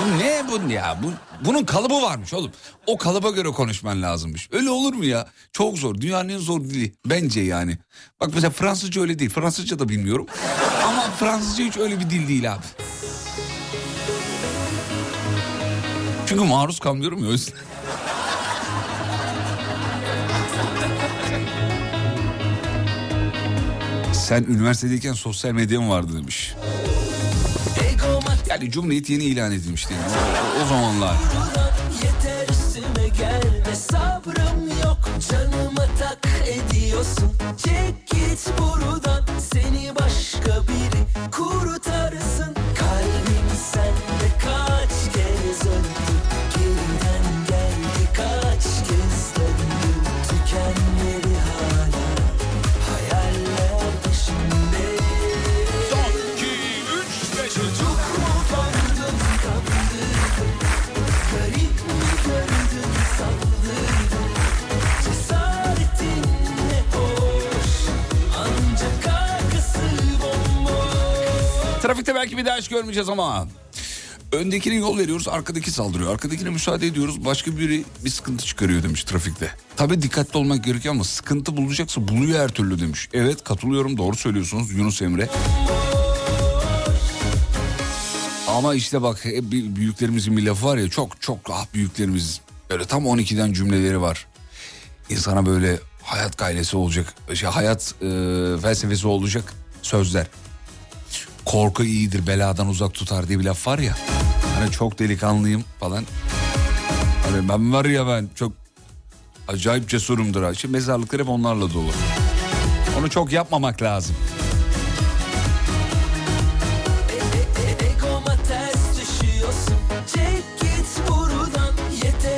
bu 0.00 0.18
ne 0.18 0.44
bu 0.48 0.72
ya? 0.72 0.98
Bu, 1.02 1.12
bunun 1.46 1.64
kalıbı 1.64 2.02
varmış 2.02 2.34
oğlum. 2.34 2.52
O 2.86 2.98
kalıba 2.98 3.30
göre 3.30 3.48
konuşman 3.48 4.02
lazımmış. 4.02 4.48
Öyle 4.52 4.70
olur 4.70 4.94
mu 4.94 5.04
ya? 5.04 5.28
Çok 5.52 5.78
zor. 5.78 5.94
Dünyanın 5.94 6.28
en 6.28 6.38
zor 6.38 6.64
dili. 6.64 6.92
Bence 7.06 7.40
yani. 7.40 7.78
Bak 8.20 8.30
mesela 8.34 8.50
Fransızca 8.50 9.00
öyle 9.00 9.18
değil. 9.18 9.30
Fransızca 9.30 9.78
da 9.78 9.88
bilmiyorum. 9.88 10.26
Ama 10.84 11.10
Fransızca 11.10 11.64
hiç 11.64 11.76
öyle 11.76 12.00
bir 12.00 12.10
dil 12.10 12.28
değil 12.28 12.54
abi. 12.54 12.64
Çünkü 16.32 16.44
maruz 16.44 16.80
kalmıyorum 16.80 17.24
ya 17.24 17.28
o 17.28 17.32
yüzden. 17.32 17.54
Sen 24.12 24.42
üniversitedeyken 24.42 25.12
sosyal 25.12 25.52
medya 25.52 25.88
vardı 25.88 26.12
demiş. 26.16 26.54
Yani 28.48 28.70
Cumhuriyet 28.70 29.10
yeni 29.10 29.24
ilan 29.24 29.52
edilmişti. 29.52 29.94
Yani. 29.94 30.12
O, 30.60 30.64
o 30.64 30.66
zamanlar. 30.66 31.16
Gelme 33.18 33.76
sabrım 33.76 34.68
yok 34.84 34.98
Canıma 35.30 35.86
tak 35.98 36.28
ediyorsun 36.46 37.32
Çek 37.64 38.06
git 38.10 38.52
buradan 38.58 39.24
Seni 39.38 39.94
başka 39.94 40.62
biri 40.68 41.30
kurtarsın 41.30 42.54
Kalbim 42.78 43.48
sende 43.72 44.38
kaç 44.44 44.81
Trafikte 71.82 72.14
belki 72.14 72.36
bir 72.38 72.44
daha 72.44 72.56
hiç 72.56 72.68
görmeyeceğiz 72.68 73.08
ama. 73.08 73.48
Öndekine 74.32 74.74
yol 74.74 74.98
veriyoruz 74.98 75.28
arkadaki 75.28 75.70
saldırıyor. 75.70 76.12
Arkadakine 76.12 76.50
müsaade 76.50 76.86
ediyoruz 76.86 77.24
başka 77.24 77.56
biri 77.56 77.84
bir 78.04 78.10
sıkıntı 78.10 78.46
çıkarıyor 78.46 78.82
demiş 78.82 79.04
trafikte. 79.04 79.50
Tabii 79.76 80.02
dikkatli 80.02 80.38
olmak 80.38 80.64
gerekiyor 80.64 80.94
ama 80.94 81.04
sıkıntı 81.04 81.56
bulacaksa 81.56 82.08
buluyor 82.08 82.40
her 82.40 82.48
türlü 82.48 82.80
demiş. 82.80 83.08
Evet 83.12 83.44
katılıyorum 83.44 83.96
doğru 83.96 84.16
söylüyorsunuz 84.16 84.70
Yunus 84.70 85.02
Emre. 85.02 85.28
Ama 88.48 88.74
işte 88.74 89.02
bak 89.02 89.24
büyüklerimizin 89.76 90.36
bir 90.36 90.42
lafı 90.42 90.66
var 90.66 90.76
ya 90.76 90.90
çok 90.90 91.20
çok 91.20 91.38
ah 91.50 91.66
büyüklerimiz 91.74 92.40
böyle 92.70 92.84
tam 92.84 93.04
12'den 93.04 93.52
cümleleri 93.52 94.00
var. 94.00 94.26
İnsana 95.10 95.46
böyle 95.46 95.78
hayat 96.02 96.38
gayresi 96.38 96.76
olacak, 96.76 97.14
şey, 97.34 97.48
hayat 97.48 97.94
e, 98.02 98.06
felsefesi 98.62 99.08
olacak 99.08 99.54
sözler. 99.82 100.26
Korku 101.44 101.84
iyidir 101.84 102.26
beladan 102.26 102.68
uzak 102.68 102.94
tutar 102.94 103.28
diye 103.28 103.38
bir 103.38 103.44
laf 103.44 103.66
var 103.66 103.78
ya. 103.78 103.96
Hani 104.58 104.70
çok 104.70 104.98
delikanlıyım 104.98 105.64
falan. 105.80 106.04
Hani 107.30 107.48
ben 107.48 107.72
var 107.72 107.84
ya 107.84 108.06
ben 108.06 108.28
çok 108.34 108.52
acayip 109.48 109.88
cesurumdur. 109.88 110.54
Şimdi 110.54 110.72
mezarlıklar 110.72 111.20
hep 111.20 111.28
onlarla 111.28 111.74
dolu. 111.74 111.90
Onu 112.98 113.10
çok 113.10 113.32
yapmamak 113.32 113.82
lazım. 113.82 114.16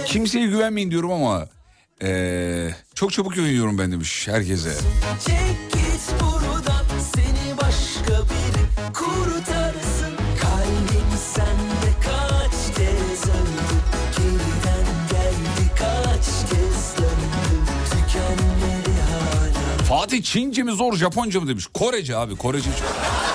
Kimseye 0.07 0.47
güvenmeyin 0.47 0.91
diyorum 0.91 1.13
ama 1.13 1.47
eee, 2.03 2.75
çok 2.95 3.13
çabuk 3.13 3.35
güveniyorum 3.35 3.79
ben 3.79 3.93
demiş 3.93 4.29
herkese. 4.29 4.75
Çek 5.27 5.84
biri 8.95 9.05
kurtarsın 9.05 10.15
Kalbim 10.41 11.11
sende 11.35 11.91
kaç 12.05 12.77
kez 12.77 13.29
öldü 13.29 13.75
Geriden 14.17 14.87
geldi 15.11 15.71
kaç 15.79 16.25
kez 16.51 16.97
döndü 16.97 17.71
Tükenmedi 17.91 19.01
hala 19.11 19.85
Fatih 19.85 20.23
Çince 20.23 20.63
mi 20.63 20.73
zor 20.73 20.97
Japonca 20.97 21.41
mı 21.41 21.49
demiş. 21.49 21.67
Korece 21.75 22.17
abi 22.17 22.37
Korece. 22.37 22.71
çok- 22.71 23.34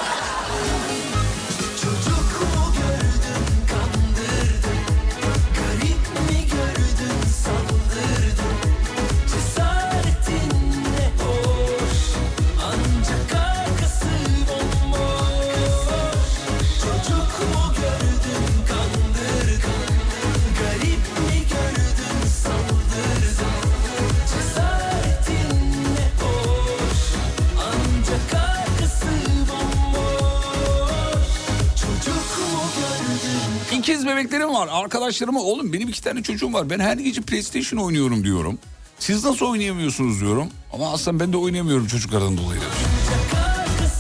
bebeklerim 34.30 34.54
var. 34.54 34.70
Arkadaşlarıma 34.72 35.40
oğlum 35.40 35.74
benim 35.74 35.90
iki 35.90 36.04
tane 36.04 36.24
çocuğum 36.24 36.54
var. 36.54 36.70
Ben 36.70 36.80
her 36.80 36.98
gece 36.98 37.22
PlayStation 37.22 37.80
oynuyorum 37.80 38.24
diyorum. 38.24 38.60
Siz 39.00 39.26
nasıl 39.26 39.46
oynayamıyorsunuz 39.46 40.22
diyorum. 40.22 40.48
Ama 40.74 40.94
aslında 40.94 41.20
ben 41.20 41.34
de 41.34 41.38
oynayamıyorum 41.38 41.88
çocuklardan 41.88 42.38
dolayı. 42.38 42.60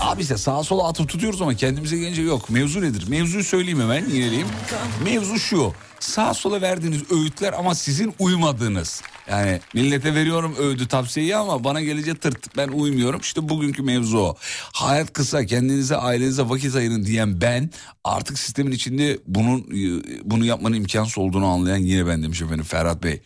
Abi 0.01 0.21
işte 0.21 0.37
sağa 0.37 0.63
sola 0.63 0.87
atıp 0.87 1.09
tutuyoruz 1.09 1.41
ama 1.41 1.55
kendimize 1.55 1.97
gelince 1.97 2.21
yok. 2.21 2.49
Mevzu 2.49 2.81
nedir? 2.81 3.07
Mevzuyu 3.07 3.43
söyleyeyim 3.43 3.81
hemen 3.81 4.05
yineleyeyim. 4.09 4.47
Mevzu 5.03 5.39
şu. 5.39 5.73
Sağa 5.99 6.33
sola 6.33 6.61
verdiğiniz 6.61 7.11
öğütler 7.11 7.53
ama 7.53 7.75
sizin 7.75 8.15
uymadığınız. 8.19 9.01
Yani 9.29 9.59
millete 9.73 10.15
veriyorum 10.15 10.55
öğüdü 10.59 10.87
tavsiyeyi 10.87 11.35
ama 11.35 11.63
bana 11.63 11.81
gelince 11.81 12.15
tırt. 12.15 12.57
Ben 12.57 12.67
uymuyorum. 12.67 13.19
İşte 13.21 13.49
bugünkü 13.49 13.83
mevzu 13.83 14.17
o. 14.17 14.35
Hayat 14.73 15.13
kısa 15.13 15.45
kendinize 15.45 15.95
ailenize 15.95 16.49
vakit 16.49 16.75
ayırın 16.75 17.05
diyen 17.05 17.41
ben 17.41 17.69
artık 18.03 18.39
sistemin 18.39 18.71
içinde 18.71 19.19
bunun 19.27 19.67
bunu 20.23 20.45
yapmanın 20.45 20.75
imkansız 20.75 21.17
olduğunu 21.17 21.47
anlayan 21.47 21.77
yine 21.77 22.07
ben 22.07 22.23
demiş 22.23 22.41
efendim 22.41 22.65
Ferhat 22.65 23.03
Bey. 23.03 23.21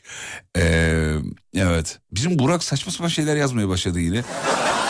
Ee, 0.57 1.15
evet 1.55 1.99
bizim 2.11 2.39
Burak 2.39 2.63
saçma 2.63 2.91
sapan 2.91 3.07
şeyler 3.07 3.35
yazmaya 3.35 3.69
başladı 3.69 3.99
yine. 3.99 4.23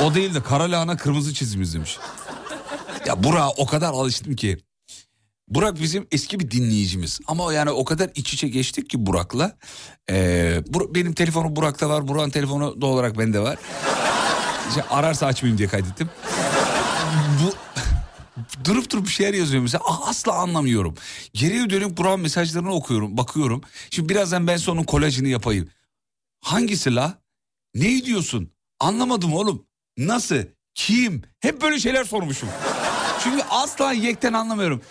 O 0.01 0.15
değil 0.15 0.33
de 0.33 0.43
kara 0.43 0.71
lahana 0.71 0.97
kırmızı 0.97 1.33
çizimiz 1.33 1.73
demiş. 1.73 1.97
Ya 3.05 3.23
Burak'a 3.23 3.49
o 3.49 3.65
kadar 3.65 3.89
alıştım 3.89 4.35
ki. 4.35 4.57
Burak 5.47 5.81
bizim 5.81 6.07
eski 6.11 6.39
bir 6.39 6.51
dinleyicimiz 6.51 7.19
ama 7.27 7.53
yani 7.53 7.69
o 7.71 7.85
kadar 7.85 8.09
iç 8.15 8.33
içe 8.33 8.47
geçtik 8.47 8.89
ki 8.89 9.05
Burak'la. 9.05 9.57
Ee, 10.09 10.61
Bur- 10.69 10.95
benim 10.95 11.13
telefonum 11.13 11.55
Burak'ta 11.55 11.89
var, 11.89 12.07
Burak'ın 12.07 12.29
telefonu 12.29 12.81
doğal 12.81 12.91
olarak 12.93 13.17
bende 13.17 13.39
var. 13.39 13.57
İşte 14.69 14.83
ararsa 14.89 15.25
açmayayım 15.25 15.57
diye 15.57 15.67
kaydettim. 15.67 16.09
Bu 17.43 17.53
durup 18.65 18.89
durup 18.91 19.05
bir 19.05 19.11
şeyler 19.11 19.33
yazıyor 19.33 19.61
mesela 19.63 19.81
Ah, 19.87 20.07
asla 20.07 20.33
anlamıyorum. 20.33 20.95
Geriye 21.33 21.69
dönüp 21.69 21.97
Burak'ın 21.97 22.19
mesajlarını 22.19 22.73
okuyorum, 22.73 23.17
bakıyorum. 23.17 23.61
Şimdi 23.89 24.09
birazdan 24.09 24.47
ben 24.47 24.57
sonra 24.57 24.77
onun 24.77 24.85
kolajını 24.85 25.27
yapayım. 25.27 25.69
Hangisi 26.41 26.95
la? 26.95 27.17
Ne 27.75 28.05
diyorsun? 28.05 28.51
Anlamadım 28.79 29.33
oğlum. 29.33 29.65
Nasıl? 29.97 30.37
Kim? 30.75 31.21
Hep 31.39 31.61
böyle 31.61 31.79
şeyler 31.79 32.03
sormuşum. 32.03 32.49
Çünkü 33.23 33.43
asla 33.49 33.91
yekten 33.91 34.33
anlamıyorum. 34.33 34.81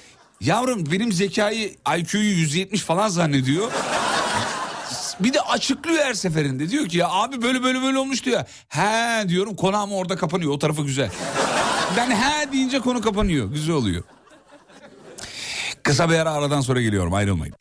Yavrum 0.44 0.90
benim 0.92 1.12
zekayı 1.12 1.74
IQ'yu 1.98 2.38
170 2.38 2.80
falan 2.80 3.08
zannediyor. 3.08 3.70
Bir 5.20 5.32
de 5.32 5.40
açıklıyor 5.40 6.04
her 6.04 6.14
seferinde. 6.14 6.70
Diyor 6.70 6.88
ki 6.88 6.98
ya 6.98 7.08
abi 7.08 7.42
böyle 7.42 7.62
böyle 7.62 7.82
böyle 7.82 7.98
olmuş 7.98 8.24
diyor. 8.24 8.44
He 8.68 9.28
diyorum 9.28 9.56
konu 9.56 9.76
ama 9.76 9.96
orada 9.96 10.16
kapanıyor. 10.16 10.52
O 10.52 10.58
tarafı 10.58 10.82
güzel. 10.82 11.10
Ben 11.96 12.10
he 12.10 12.52
deyince 12.52 12.80
konu 12.80 13.00
kapanıyor. 13.00 13.46
Güzel 13.52 13.74
oluyor. 13.74 14.02
Kısa 15.82 16.10
bir 16.10 16.14
ara 16.14 16.32
aradan 16.32 16.60
sonra 16.60 16.80
geliyorum 16.80 17.14
ayrılmayın. 17.14 17.54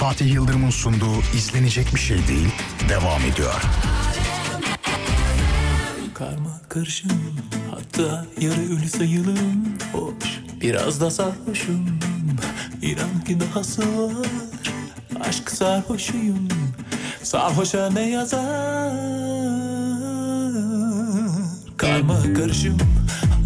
Fatih 0.00 0.32
Yıldırım'ın 0.34 0.70
sunduğu 0.70 1.20
izlenecek 1.34 1.94
bir 1.94 2.00
şey 2.00 2.28
değil 2.28 2.48
devam 2.88 3.22
ediyor. 3.22 3.62
Karma 6.14 6.60
karışım 6.68 7.10
hatta 7.70 8.26
yarı 8.40 8.60
ölü 8.60 8.88
sayılım 8.88 9.78
Hoş 9.92 10.40
biraz 10.66 11.00
da 11.00 11.10
sarhoşum. 11.10 11.98
İnan 12.82 13.24
ki 13.26 13.40
dahası 13.40 13.82
var. 13.82 14.26
Aşk 15.28 15.50
sarhoşuyum. 15.50 16.48
Sarhoşa 17.22 17.90
ne 17.90 18.10
yazar? 18.10 18.92
Karma 21.76 22.22
karışım. 22.36 22.78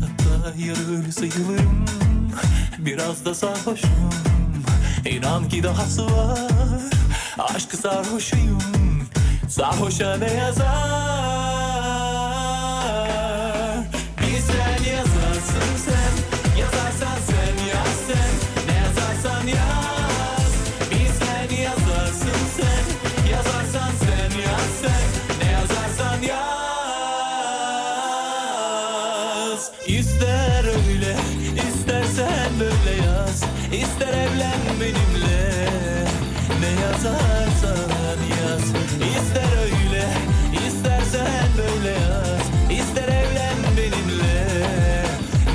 Hatta 0.00 0.52
yarı 0.58 1.00
ölü 1.00 1.12
sayılım 1.12 1.84
Biraz 2.78 3.24
da 3.24 3.34
sarhoşum. 3.34 4.10
İnan 5.04 5.48
ki 5.48 5.62
dahası 5.62 6.06
var. 6.06 6.38
Aşk 7.38 7.74
sarhoşuyum. 7.74 8.62
Sarhoşa 9.48 10.16
ne 10.16 10.32
yazar 10.32 11.59
yazarsan 36.90 38.18
yaz. 38.42 38.62
İster 39.16 39.62
öyle 39.62 40.08
istersen 40.66 41.48
böyle 41.58 41.90
yaz. 41.90 42.80
İster 42.80 43.08
evlen 43.08 43.56
benimle. 43.76 44.66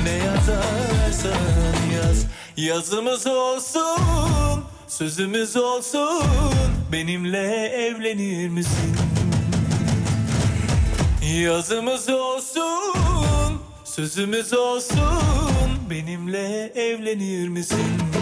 Ne 0.04 0.10
yazarsan 0.10 1.74
yaz. 1.96 2.26
Yazımız 2.56 3.26
olsun 3.26 4.64
Sözümüz 4.88 5.56
olsun. 5.56 6.22
Benimle 6.92 7.66
evlenir 7.66 8.48
misin? 8.48 8.96
Yazımız 11.40 12.08
olsun 12.08 13.60
Sözümüz 13.84 14.52
olsun. 14.52 15.00
Benimle 15.90 16.72
evlenir 16.74 17.48
misin? 17.48 18.15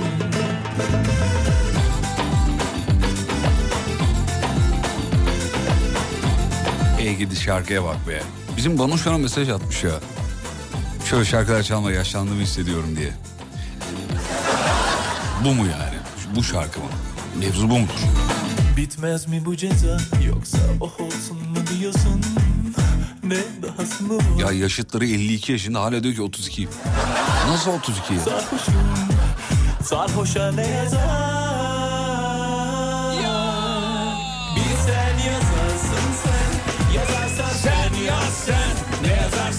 Gidi 7.12 7.36
şarkıya 7.36 7.84
bak 7.84 8.08
be. 8.08 8.22
Bizim 8.56 8.78
Banu 8.78 8.98
şu 8.98 9.12
an 9.12 9.20
mesaj 9.20 9.48
atmış 9.48 9.84
ya. 9.84 10.00
Şöyle 11.10 11.24
şarkılar 11.24 11.62
çalma 11.62 11.92
yaşlandığımı 11.92 12.40
hissediyorum 12.42 12.96
diye. 12.96 13.12
Bu 15.44 15.54
mu 15.54 15.62
yani? 15.66 15.94
Bu 16.36 16.44
şarkı 16.44 16.80
mı? 16.80 16.86
Mevzu 17.38 17.70
bu 17.70 17.78
mudur? 17.78 17.94
Bitmez 18.76 19.28
mi 19.28 19.42
bu 19.44 19.56
ceza 19.56 19.98
yoksa 20.26 20.58
oh 20.80 21.00
olsun 21.00 21.36
mu 21.36 21.56
diyorsun 21.78 22.20
Ne 23.24 23.36
dahası 23.62 24.04
mı 24.04 24.16
var 24.16 24.40
Ya 24.40 24.52
yaşıtları 24.52 25.04
52 25.06 25.52
yaşında 25.52 25.80
hala 25.80 26.02
diyor 26.02 26.14
ki 26.14 26.22
32. 26.22 26.68
Nasıl 27.48 27.70
32 27.70 28.14
ya? 28.14 28.20
Sarhoşum 28.20 28.74
sarhoşa 29.84 30.52
ne 30.52 30.66
yazar 30.66 31.43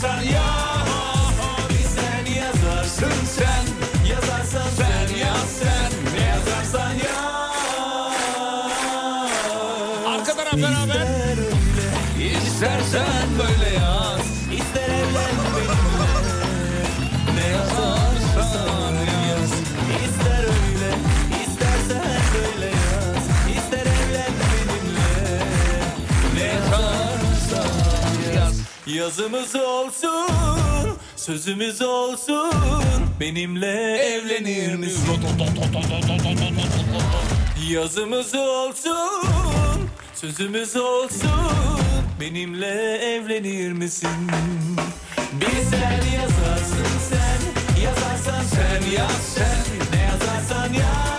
Ne 0.03 0.64
Yazımız 28.95 29.55
olsun 29.55 30.97
Sözümüz 31.15 31.81
olsun 31.81 32.51
Benimle 33.19 33.97
evlenir 33.97 34.75
misin? 34.75 35.01
Yazımız 37.69 38.35
olsun 38.35 39.89
Sözümüz 40.13 40.75
olsun 40.75 41.29
Benimle 42.19 42.97
evlenir 43.15 43.71
misin? 43.71 44.09
Bir 45.33 45.63
sen 45.71 46.01
yazarsın 46.21 46.85
sen 47.09 47.81
Yazarsan 47.83 48.43
sen 48.43 48.91
yaz 48.91 49.33
sen 49.35 49.65
Ne 49.93 50.03
yazarsan 50.03 50.73
yaz 50.73 51.14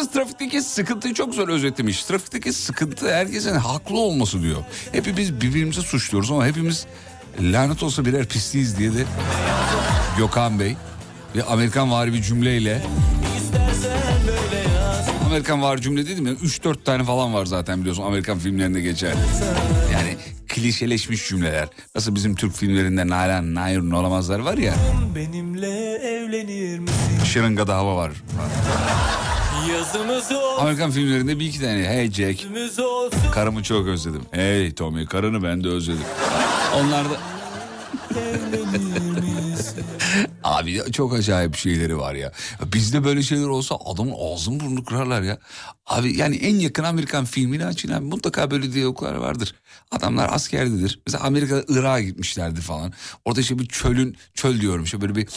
dinleyicimiz 0.00 0.10
trafikteki 0.10 0.62
sıkıntıyı 0.62 1.14
çok 1.14 1.30
güzel 1.30 1.50
özetlemiş. 1.50 2.04
Trafikteki 2.04 2.52
sıkıntı 2.52 3.14
herkesin 3.14 3.54
haklı 3.54 3.98
olması 3.98 4.42
diyor. 4.42 4.64
Hepimiz 4.92 5.40
birbirimizi 5.40 5.82
suçluyoruz 5.82 6.30
ama 6.30 6.46
hepimiz 6.46 6.86
lanet 7.40 7.82
olsa 7.82 8.04
birer 8.04 8.26
pisliyiz 8.26 8.78
diye 8.78 8.94
de 8.94 9.04
Gökhan 10.18 10.60
Bey 10.60 10.76
bir 11.34 11.52
Amerikan 11.52 11.90
vari 11.90 12.12
bir 12.12 12.22
cümleyle 12.22 12.82
Amerikan 15.26 15.62
var 15.62 15.78
cümle 15.78 16.06
dedim 16.06 16.26
ya 16.26 16.32
3-4 16.32 16.84
tane 16.84 17.04
falan 17.04 17.34
var 17.34 17.44
zaten 17.44 17.80
biliyorsun 17.80 18.02
Amerikan 18.02 18.38
filmlerinde 18.38 18.80
geçer. 18.80 19.14
Yani 19.92 20.16
klişeleşmiş 20.48 21.28
cümleler. 21.28 21.68
Nasıl 21.94 22.14
bizim 22.14 22.34
Türk 22.34 22.56
filmlerinde 22.56 23.08
Nalan, 23.08 23.54
Nayrun 23.54 23.90
olamazlar 23.90 24.38
var 24.38 24.58
ya. 24.58 24.74
Benimle 25.14 25.94
evlenir 25.94 26.78
misin? 26.78 27.24
Şırıngada 27.24 27.76
hava 27.76 27.96
var. 27.96 28.12
Amerikan 30.58 30.90
filmlerinde 30.90 31.38
bir 31.38 31.46
iki 31.46 31.60
tane 31.60 31.88
hey 31.88 32.10
Jack 32.10 32.46
karımı 33.32 33.62
çok 33.62 33.86
özledim. 33.86 34.22
Hey 34.30 34.74
Tommy 34.74 35.06
karını 35.06 35.42
ben 35.42 35.64
de 35.64 35.68
özledim. 35.68 36.04
Onlar 36.76 37.10
da 37.10 37.16
Abi 40.44 40.92
çok 40.92 41.14
acayip 41.14 41.56
şeyleri 41.56 41.98
var 41.98 42.14
ya. 42.14 42.32
Bizde 42.72 43.04
böyle 43.04 43.22
şeyler 43.22 43.46
olsa 43.46 43.76
adamın 43.86 44.14
ağzını 44.18 44.60
burnunu 44.60 44.84
kırarlar 44.84 45.22
ya. 45.22 45.38
Abi 45.86 46.16
yani 46.16 46.36
en 46.36 46.56
yakın 46.56 46.84
Amerikan 46.84 47.24
filmini 47.24 47.64
açın 47.64 47.92
abi. 47.92 48.04
Mutlaka 48.04 48.50
böyle 48.50 48.72
diyaloglar 48.72 49.14
vardır. 49.14 49.54
Adamlar 49.90 50.30
askerdedir. 50.32 51.00
Mesela 51.06 51.24
Amerika'da 51.24 51.64
Irak'a 51.68 52.00
gitmişlerdi 52.00 52.60
falan. 52.60 52.92
Orada 53.24 53.40
işte 53.40 53.58
bir 53.58 53.68
çölün, 53.68 54.16
çöl 54.34 54.60
diyorum 54.60 54.84
işte 54.84 55.00
böyle 55.00 55.14
bir 55.14 55.28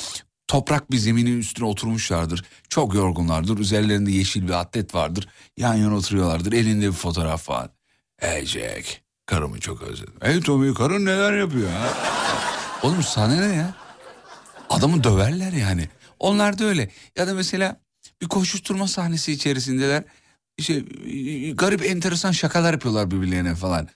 toprak 0.53 0.91
bir 0.91 0.97
zeminin 0.97 1.39
üstüne 1.39 1.65
oturmuşlardır. 1.65 2.43
Çok 2.69 2.93
yorgunlardır. 2.93 3.57
Üzerlerinde 3.57 4.11
yeşil 4.11 4.47
bir 4.47 4.53
atlet 4.53 4.95
vardır. 4.95 5.27
Yan 5.57 5.73
yana 5.73 5.95
oturuyorlardır. 5.95 6.53
Elinde 6.53 6.87
bir 6.87 6.91
fotoğraf 6.91 7.43
falan. 7.43 7.69
Hey 8.17 8.45
Jack, 8.45 9.01
karımı 9.25 9.59
çok 9.59 9.81
özledim. 9.81 10.13
Hey 10.21 10.41
Tommy, 10.41 10.73
karın 10.73 11.05
neler 11.05 11.37
yapıyor 11.37 11.69
ha? 11.69 11.93
Oğlum 12.83 13.03
sana 13.03 13.35
ne 13.35 13.55
ya? 13.55 13.75
Adamı 14.69 15.03
döverler 15.03 15.51
yani. 15.51 15.89
Onlar 16.19 16.59
da 16.59 16.65
öyle. 16.65 16.89
Ya 17.17 17.27
da 17.27 17.33
mesela 17.33 17.81
bir 18.21 18.27
koşuşturma 18.27 18.87
sahnesi 18.87 19.31
içerisindeler. 19.31 20.03
İşte 20.57 20.73
e, 20.73 21.51
garip 21.51 21.85
enteresan 21.85 22.31
şakalar 22.31 22.73
yapıyorlar 22.73 23.11
birbirlerine 23.11 23.55
falan. 23.55 23.87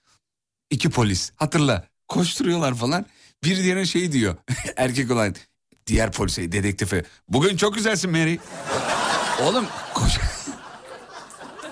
İki 0.69 0.89
polis 0.89 1.31
hatırla 1.35 1.87
koşturuyorlar 2.07 2.75
falan. 2.75 3.05
Bir 3.43 3.57
diğerine 3.57 3.85
şey 3.85 4.11
diyor 4.11 4.35
erkek 4.77 5.11
olan 5.11 5.35
diğer 5.87 6.11
polise 6.11 6.51
dedektife. 6.51 7.03
Bugün 7.29 7.57
çok 7.57 7.75
güzelsin 7.75 8.11
Mary. 8.11 8.37
Oğlum 9.43 9.65
koş. 9.93 10.11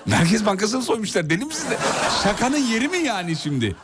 Merkez 0.06 0.46
Bankası'nı 0.46 0.82
soymuşlar 0.82 1.30
deli 1.30 1.44
misin 1.44 1.70
de? 1.70 1.78
Şakanın 2.22 2.66
yeri 2.66 2.88
mi 2.88 2.98
yani 2.98 3.36
şimdi? 3.36 3.76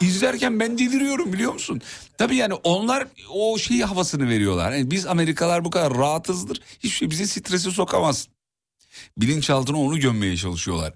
İzlerken 0.00 0.60
ben 0.60 0.78
deliriyorum 0.78 1.32
biliyor 1.32 1.52
musun? 1.52 1.82
Tabii 2.18 2.36
yani 2.36 2.54
onlar 2.54 3.06
o 3.30 3.58
şeyi 3.58 3.84
havasını 3.84 4.28
veriyorlar. 4.28 4.72
Yani 4.72 4.90
biz 4.90 5.06
Amerikalılar 5.06 5.64
bu 5.64 5.70
kadar 5.70 5.94
rahatızdır. 5.98 6.60
Hiçbir 6.78 6.96
şey 6.96 7.10
bizi 7.10 7.28
strese 7.28 7.70
sokamaz. 7.70 8.28
Bilinçaltına 9.18 9.76
onu 9.76 10.00
gömmeye 10.00 10.36
çalışıyorlar. 10.36 10.94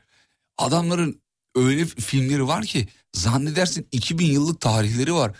Adamların 0.58 1.20
öyle 1.54 1.86
filmleri 1.86 2.46
var 2.46 2.64
ki 2.64 2.88
zannedersin 3.12 3.88
2000 3.92 4.26
yıllık 4.26 4.60
tarihleri 4.60 5.14
var. 5.14 5.32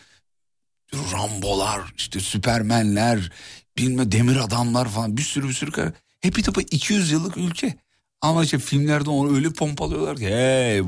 Rambolar, 0.94 1.80
işte 1.96 2.20
Süpermenler, 2.20 3.32
bilme 3.78 4.12
demir 4.12 4.36
adamlar 4.36 4.88
falan 4.88 5.16
bir 5.16 5.22
sürü 5.22 5.48
bir 5.48 5.52
sürü. 5.52 5.92
Hepi 6.20 6.42
topu 6.42 6.60
200 6.60 7.12
yıllık 7.12 7.36
ülke. 7.36 7.74
Ama 8.20 8.44
işte 8.44 8.58
filmlerde 8.58 9.10
onu 9.10 9.36
öyle 9.36 9.50
pompalıyorlar 9.50 10.16
ki 10.16 10.26
hey 10.26 10.82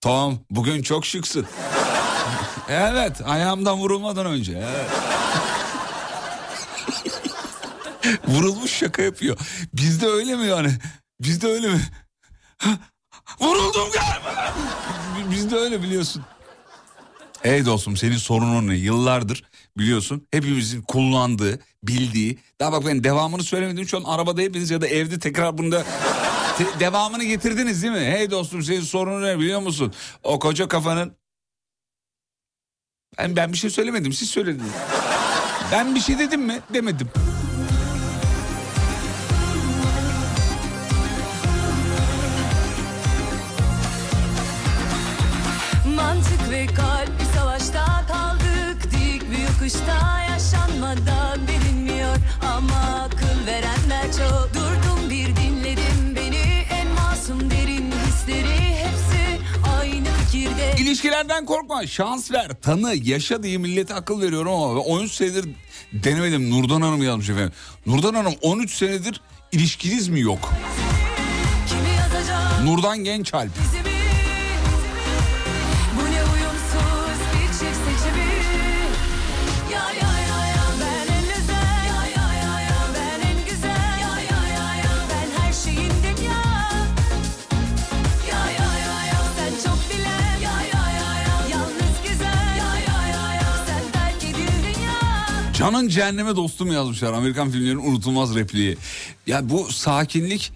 Tom 0.00 0.40
bugün 0.50 0.82
çok 0.82 1.06
şıksın. 1.06 1.46
evet 2.68 3.20
ayağımdan 3.24 3.78
vurulmadan 3.78 4.26
önce. 4.26 4.52
Evet. 4.52 4.90
Vurulmuş 8.28 8.70
şaka 8.70 9.02
yapıyor. 9.02 9.38
Bizde 9.72 10.06
öyle 10.06 10.36
mi 10.36 10.46
yani? 10.46 10.72
Bizde 11.20 11.46
öyle 11.46 11.68
mi? 11.68 11.80
Vuruldum 13.40 13.88
galiba. 13.94 14.54
Bizde 15.30 15.56
öyle 15.56 15.82
biliyorsun. 15.82 16.24
Ey 17.44 17.66
dostum 17.66 17.96
senin 17.96 18.16
sorunun 18.16 18.68
ne? 18.68 18.74
Yıllardır 18.74 19.44
biliyorsun 19.78 20.26
hepimizin 20.30 20.82
kullandığı, 20.82 21.58
bildiği. 21.82 22.38
Daha 22.60 22.72
bak 22.72 22.86
ben 22.86 23.04
devamını 23.04 23.42
söylemedim. 23.42 23.88
Şu 23.88 23.96
an 23.98 24.04
arabada 24.04 24.40
hepiniz 24.40 24.70
ya 24.70 24.80
da 24.80 24.86
evde 24.86 25.18
tekrar 25.18 25.58
bunda 25.58 25.84
te- 26.58 26.80
devamını 26.80 27.24
getirdiniz 27.24 27.82
değil 27.82 27.92
mi? 27.94 27.98
Hey 28.04 28.30
dostum 28.30 28.62
senin 28.62 28.80
sorunun 28.80 29.22
ne 29.22 29.38
biliyor 29.38 29.60
musun? 29.60 29.92
O 30.22 30.38
koca 30.38 30.68
kafanın... 30.68 31.16
Ben, 33.18 33.36
ben 33.36 33.52
bir 33.52 33.58
şey 33.58 33.70
söylemedim 33.70 34.12
siz 34.12 34.30
söylediniz. 34.30 34.70
Ben 35.72 35.94
bir 35.94 36.00
şey 36.00 36.18
dedim 36.18 36.42
mi? 36.42 36.60
Demedim. 36.74 37.08
Mantık 45.96 46.50
ve 46.50 46.66
kalp 46.66 47.23
Yokuşta 49.64 50.20
yaşanmadan 50.30 51.40
bilinmiyor 51.48 52.16
Ama 52.56 53.04
akıl 53.04 53.46
verenler 53.46 54.12
çok 54.12 54.50
Durdum 54.54 55.10
bir 55.10 55.36
dinledim 55.36 56.16
beni 56.16 56.64
En 56.70 56.88
masum 56.88 57.50
derin 57.50 57.92
hisleri 57.92 58.74
hepsi 58.74 59.40
aynı 59.80 60.04
fikirde 60.04 60.74
İlişkilerden 60.78 61.44
korkma 61.46 61.86
şans 61.86 62.32
ver 62.32 62.50
tanı 62.62 62.94
yaşa 62.94 63.42
diye 63.42 63.58
millete 63.58 63.94
akıl 63.94 64.20
veriyorum 64.20 64.52
ama 64.52 64.80
13 64.80 65.12
senedir 65.12 65.48
denemedim 65.92 66.50
Nurdan 66.50 66.80
Hanım 66.80 67.02
yazmış 67.02 67.28
efendim. 67.30 67.52
Nurdan 67.86 68.14
Hanım 68.14 68.34
13 68.42 68.74
senedir 68.74 69.20
ilişkiniz 69.52 70.08
mi 70.08 70.20
yok? 70.20 70.52
Nurdan 72.64 72.98
Gençalp. 72.98 73.50
bizi 73.62 73.83
Canın 95.54 95.88
cehenneme 95.88 96.36
dostum 96.36 96.72
yazmışlar 96.72 97.12
Amerikan 97.12 97.50
filmlerinin 97.50 97.90
unutulmaz 97.90 98.34
repliği. 98.34 98.76
Ya 99.26 99.50
bu 99.50 99.72
sakinlik 99.72 100.52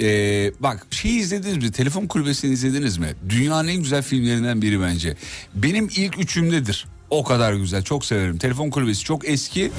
ee, 0.00 0.52
bak 0.60 0.86
şeyi 0.90 1.18
izlediniz 1.20 1.56
mi? 1.56 1.72
Telefon 1.72 2.06
kulübesini 2.06 2.52
izlediniz 2.52 2.98
mi? 2.98 3.14
Dünyanın 3.28 3.68
en 3.68 3.76
güzel 3.76 4.02
filmlerinden 4.02 4.62
biri 4.62 4.80
bence. 4.80 5.16
Benim 5.54 5.88
ilk 5.96 6.18
üçümdedir. 6.18 6.86
O 7.10 7.24
kadar 7.24 7.52
güzel. 7.52 7.82
Çok 7.82 8.04
severim. 8.04 8.38
Telefon 8.38 8.70
kulübesi 8.70 9.04
çok 9.04 9.28
eski. 9.28 9.72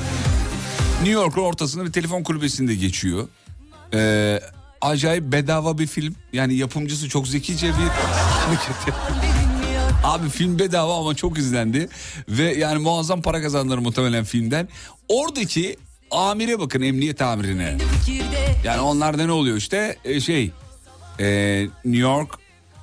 New 0.98 1.12
York'un 1.12 1.42
ortasında 1.42 1.86
bir 1.86 1.92
telefon 1.92 2.24
kulübesinde 2.24 2.76
geçiyor. 2.76 3.28
Ee, 3.94 4.40
acayip 4.82 5.24
bedava 5.24 5.78
bir 5.78 5.88
film. 5.88 6.16
Yani 6.34 6.54
yapımcısı 6.54 7.10
çok 7.10 7.28
zekice 7.28 7.68
bir. 7.68 7.74
Abi 10.04 10.30
film 10.30 10.60
bedava 10.60 10.98
ama 11.00 11.16
çok 11.16 11.38
izlendi. 11.38 11.90
Ve 12.30 12.54
yani 12.54 12.80
muazzam 12.80 13.22
para 13.22 13.42
kazandılar 13.42 13.78
muhtemelen 13.78 14.24
filmden. 14.24 14.70
Oradaki 15.08 15.78
amire 16.12 16.60
bakın 16.60 16.82
emniyet 16.82 17.22
amirine. 17.22 17.78
Yani 18.64 18.82
onlarda 18.82 19.26
ne 19.26 19.32
oluyor 19.32 19.58
işte 19.58 19.96
E, 20.06 20.20
şey 20.20 20.52
e, 21.20 21.62
New 21.86 22.02
York 22.02 22.30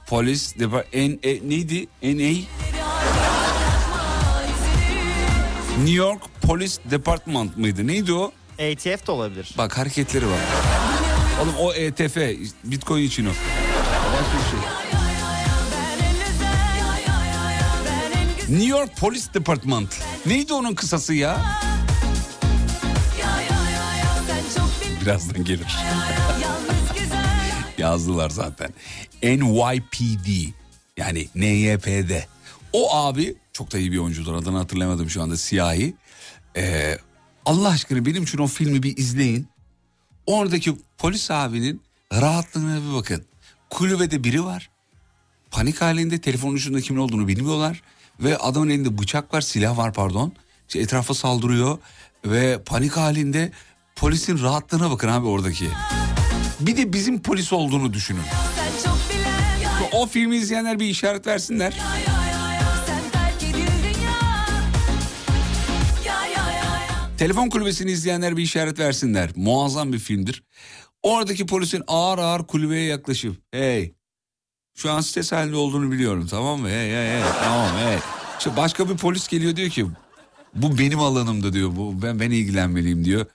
polis 0.06 0.56
Depar- 0.56 0.84
en, 0.92 1.10
e, 1.22 1.48
neydi 1.48 1.86
NA 2.02 2.38
New 5.78 5.90
York 5.94 6.22
Police 6.42 6.74
Department 6.90 7.56
mıydı 7.56 7.86
neydi 7.86 8.12
o? 8.12 8.32
ATF 8.72 9.06
de 9.06 9.10
olabilir. 9.12 9.54
Bak 9.58 9.78
hareketleri 9.78 10.26
var. 10.26 10.38
Oğlum 11.42 11.54
o 11.60 11.72
ETF 11.72 12.16
Bitcoin 12.64 13.02
için 13.02 13.26
o. 13.26 13.30
New 18.48 18.66
York 18.66 18.96
Police 18.96 19.34
Department. 19.34 20.02
Neydi 20.26 20.52
onun 20.52 20.74
kısası 20.74 21.14
ya? 21.14 21.60
Birazdan 25.02 25.44
gelir. 25.44 25.76
Yazdılar 27.78 28.30
zaten. 28.30 28.70
NYPD 29.22 30.52
yani 30.96 31.28
NYPD. 31.34 32.10
O 32.72 32.96
abi 32.96 33.34
çok 33.52 33.72
da 33.72 33.78
iyi 33.78 33.92
bir 33.92 33.98
oyuncudur 33.98 34.34
adını 34.34 34.58
hatırlamadım 34.58 35.10
şu 35.10 35.22
anda 35.22 35.36
siyahi. 35.36 35.94
Ee, 36.56 36.98
Allah 37.44 37.68
aşkına 37.68 38.06
benim 38.06 38.22
için 38.22 38.38
o 38.38 38.46
filmi 38.46 38.82
bir 38.82 38.96
izleyin. 38.96 39.48
Oradaki 40.26 40.76
polis 40.98 41.30
abinin 41.30 41.82
rahatlığına 42.12 42.90
bir 42.90 42.96
bakın. 42.96 43.24
Kulübede 43.70 44.24
biri 44.24 44.44
var. 44.44 44.70
Panik 45.50 45.80
halinde 45.80 46.20
telefonun 46.20 46.54
ucunda 46.54 46.80
kimin 46.80 47.00
olduğunu 47.00 47.28
bilmiyorlar. 47.28 47.82
Ve 48.20 48.36
adamın 48.36 48.70
elinde 48.70 48.98
bıçak 48.98 49.34
var 49.34 49.40
silah 49.40 49.78
var 49.78 49.92
pardon. 49.92 50.32
İşte 50.68 50.80
etrafa 50.80 51.14
saldırıyor. 51.14 51.78
Ve 52.24 52.62
panik 52.66 52.96
halinde 52.96 53.52
polisin 53.96 54.42
rahatlığına 54.42 54.90
bakın 54.90 55.08
abi 55.08 55.26
oradaki. 55.26 55.68
Bir 56.60 56.76
de 56.76 56.92
bizim 56.92 57.22
polis 57.22 57.52
olduğunu 57.52 57.92
düşünün. 57.92 58.22
O 59.92 60.06
filmi 60.06 60.36
izleyenler 60.36 60.80
bir 60.80 60.86
işaret 60.86 61.26
versinler. 61.26 61.74
Telefon 67.18 67.48
kulübesini 67.48 67.90
izleyenler 67.90 68.36
bir 68.36 68.42
işaret 68.42 68.78
versinler. 68.78 69.30
Muazzam 69.36 69.92
bir 69.92 69.98
filmdir. 69.98 70.42
Oradaki 71.02 71.46
polisin 71.46 71.82
ağır 71.86 72.18
ağır 72.18 72.46
kulübeye 72.46 72.84
yaklaşıp 72.84 73.42
hey 73.52 73.94
şu 74.78 74.90
an 74.90 75.00
stres 75.00 75.32
halinde 75.32 75.56
olduğunu 75.56 75.92
biliyorum 75.92 76.26
tamam 76.26 76.60
mı? 76.60 76.68
Hey 76.68 76.90
hey 76.90 77.08
hey 77.08 77.22
tamam 77.42 77.76
hey. 77.76 77.98
İşte 78.38 78.56
başka 78.56 78.88
bir 78.88 78.96
polis 78.96 79.28
geliyor 79.28 79.56
diyor 79.56 79.70
ki 79.70 79.86
bu 80.54 80.78
benim 80.78 81.00
alanımda 81.00 81.52
diyor. 81.52 81.76
Bu 81.76 82.02
ben 82.02 82.20
ben 82.20 82.30
ilgilenmeliyim 82.30 83.04
diyor. 83.04 83.26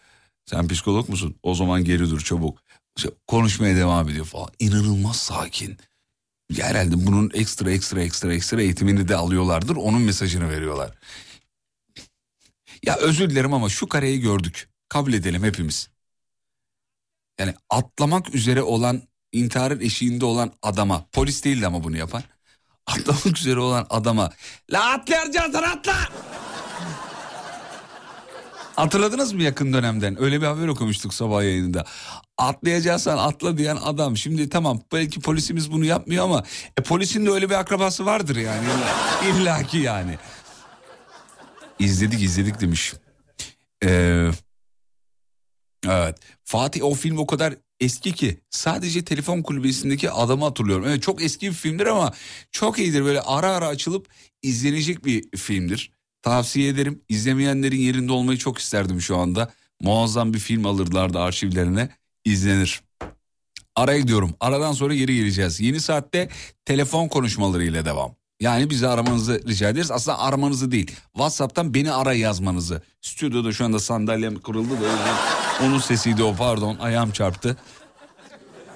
Sen 0.46 0.68
psikolog 0.68 1.10
musun? 1.10 1.36
O 1.44 1.56
zaman 1.56 1.84
geri 1.84 2.10
dur 2.10 2.22
çabuk. 2.22 2.60
İşte 2.98 3.10
konuşmaya 3.28 3.76
devam 3.76 4.10
ediyor 4.10 4.26
falan. 4.26 4.50
İnanılmaz 4.60 5.16
sakin. 5.16 5.78
Ya 6.50 6.66
Herhalde 6.66 7.06
bunun 7.06 7.32
ekstra 7.34 7.72
ekstra 7.72 8.02
ekstra 8.02 8.34
ekstra 8.34 8.62
eğitimini 8.62 9.08
de 9.08 9.16
alıyorlardır. 9.16 9.76
Onun 9.76 10.02
mesajını 10.02 10.50
veriyorlar. 10.50 10.98
Ya 12.86 12.96
özür 12.96 13.30
dilerim 13.30 13.54
ama 13.54 13.70
şu 13.70 13.88
kareyi 13.90 14.20
gördük. 14.20 14.70
Kabul 14.90 15.14
edelim 15.14 15.44
hepimiz. 15.44 15.90
Yani 17.40 17.54
atlamak 17.70 18.36
üzere 18.36 18.62
olan 18.62 19.02
intiharın 19.34 19.80
eşiğinde 19.80 20.26
olan 20.26 20.52
adama 20.62 21.06
polis 21.12 21.44
değildi 21.44 21.68
ama 21.68 21.84
bunu 21.84 21.98
yapan. 21.98 22.24
Atlamak 22.88 23.38
üzere 23.38 23.60
olan 23.60 23.88
adama 23.90 24.32
la 24.72 24.92
atlayacaksın 24.92 25.64
atla. 25.64 25.96
Hatırladınız 28.76 29.34
mı 29.34 29.44
yakın 29.44 29.74
dönemden? 29.74 30.22
Öyle 30.22 30.42
bir 30.42 30.46
haber 30.46 30.68
okumuştuk 30.68 31.14
sabah 31.14 31.44
yayınında. 31.44 31.86
Atlayacaksan 32.38 33.18
atla 33.18 33.58
diyen 33.58 33.76
adam. 33.76 34.18
Şimdi 34.18 34.50
tamam 34.50 34.82
belki 34.94 35.20
polisimiz 35.20 35.72
bunu 35.72 35.86
yapmıyor 35.86 36.24
ama 36.24 36.44
e, 36.78 36.82
polisin 36.82 37.26
de 37.26 37.32
öyle 37.32 37.50
bir 37.50 37.56
akrabası 37.56 38.06
vardır 38.06 38.36
yani. 38.36 38.68
İlla 39.28 39.64
ki 39.64 39.78
yani. 39.78 40.18
İzledik 41.80 42.22
izledik 42.22 42.62
demiş. 42.62 42.94
Ee, 43.86 44.32
evet. 45.88 46.18
Fatih 46.44 46.84
o 46.84 46.94
film 46.94 47.18
o 47.18 47.28
kadar 47.28 47.54
eski 47.80 48.12
ki 48.14 48.40
sadece 48.50 49.06
telefon 49.06 49.42
kulübesindeki 49.42 50.12
adamı 50.12 50.46
hatırlıyorum. 50.46 50.86
Evet 50.88 51.04
çok 51.04 51.24
eski 51.24 51.48
bir 51.48 51.54
filmdir 51.54 51.86
ama 51.86 52.14
çok 52.52 52.80
iyidir. 52.80 53.04
Böyle 53.04 53.22
ara 53.22 53.52
ara 53.52 53.68
açılıp 53.68 54.08
izlenecek 54.42 55.06
bir 55.06 55.38
filmdir. 55.38 55.92
Tavsiye 56.22 56.70
ederim. 56.70 57.02
İzlemeyenlerin 57.10 57.80
yerinde 57.80 58.12
olmayı 58.12 58.38
çok 58.38 58.58
isterdim 58.58 59.02
şu 59.02 59.18
anda. 59.18 59.54
Muazzam 59.82 60.34
bir 60.34 60.40
film 60.40 60.66
alırlardı 60.66 61.20
arşivlerine. 61.20 61.90
izlenir. 62.26 62.82
Araya 63.76 64.00
gidiyorum. 64.00 64.36
Aradan 64.40 64.74
sonra 64.74 64.96
geri 64.96 65.16
geleceğiz. 65.16 65.60
Yeni 65.60 65.80
saatte 65.80 66.30
telefon 66.66 67.08
konuşmalarıyla 67.08 67.86
devam. 67.86 68.16
Yani 68.44 68.70
bizi 68.70 68.88
aramanızı 68.88 69.42
rica 69.48 69.70
ederiz. 69.70 69.92
Aslında 69.92 70.20
aramanızı 70.20 70.72
değil. 70.72 70.92
WhatsApp'tan 71.14 71.74
beni 71.74 71.92
ara 71.92 72.14
yazmanızı. 72.14 72.82
Stüdyoda 73.02 73.52
şu 73.52 73.66
anda 73.66 73.80
sandalyem 73.80 74.42
kırıldı 74.42 74.82
da 74.82 74.86
onun 75.66 75.80
sesiydi 75.80 76.24
o 76.24 76.36
pardon 76.36 76.78
ayağım 76.80 77.12
çarptı. 77.12 77.58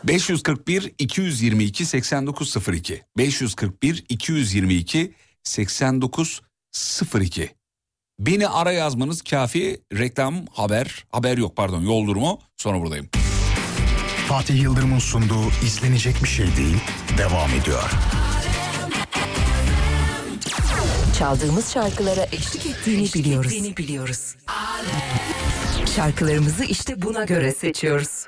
541 0.04 0.94
222 1.00 1.86
8902 1.86 3.04
541 3.18 4.06
222 4.10 5.14
8902 5.44 7.50
Beni 8.20 8.48
ara 8.48 8.72
yazmanız 8.72 9.22
kafi. 9.22 9.82
Reklam, 9.94 10.46
haber, 10.54 11.06
haber 11.12 11.38
yok 11.38 11.56
pardon 11.56 11.82
yol 11.82 12.08
durumu 12.08 12.40
sonra 12.58 12.82
buradayım. 12.82 13.10
Fatih 14.28 14.62
Yıldırım'ın 14.62 15.00
sunduğu 15.00 15.50
izlenecek 15.66 16.24
bir 16.24 16.30
şey 16.30 16.58
değil 16.58 16.78
devam 17.18 17.50
ediyor. 17.50 17.92
Çaldığımız 21.20 21.74
şarkılara 21.74 22.24
eşlik 22.32 22.66
ettiğini 22.66 23.14
biliyoruz. 23.14 23.52
biliyoruz. 23.78 24.36
Şarkılarımızı 25.96 26.64
işte 26.64 27.02
buna 27.02 27.24
göre 27.24 27.52
seçiyoruz. 27.52 28.28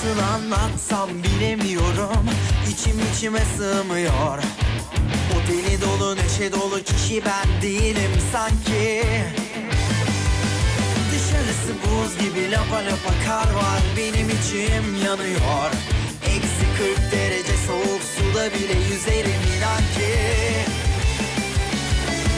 Nasıl 0.00 0.18
anlatsam 0.22 1.10
bilemiyorum. 1.22 2.26
İçim 2.70 3.00
içime 3.14 3.40
sığmıyor. 3.56 4.38
O 5.34 5.48
deli 5.48 5.80
dolu 5.80 6.16
neşe 6.16 6.52
dolu 6.52 6.82
kişi 6.82 7.22
ben 7.24 7.62
değilim 7.62 8.10
sanki. 8.32 9.04
Dışarısı 11.12 11.72
buz 11.82 12.18
gibi 12.18 12.50
lapa 12.50 12.76
lapa 12.76 13.12
kar 13.26 13.54
var 13.54 13.80
Benim 13.96 14.28
içim 14.28 15.04
yanıyor. 15.06 15.70
Eksi 16.26 16.94
40 16.96 17.12
derece 17.12 17.56
soğuk 17.66 18.02
suda 18.16 18.54
bile 18.54 18.78
yüzerim 18.92 19.40
inan 19.56 19.78
ki. 19.78 20.14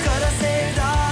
Kara 0.04 0.30
sevda, 0.40 1.11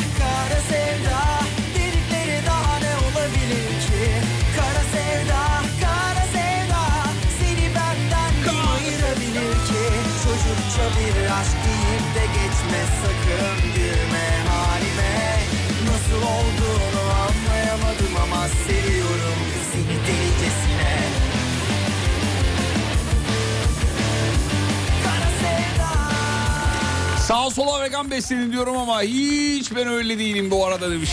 sağa 27.31 27.51
sola 27.51 27.83
vegan 27.85 28.11
beslenin 28.11 28.53
diyorum 28.53 28.77
ama 28.77 29.03
hiç 29.03 29.77
ben 29.77 29.89
öyle 29.89 30.19
değilim 30.19 30.51
bu 30.51 30.67
arada 30.67 30.91
demiş. 30.91 31.11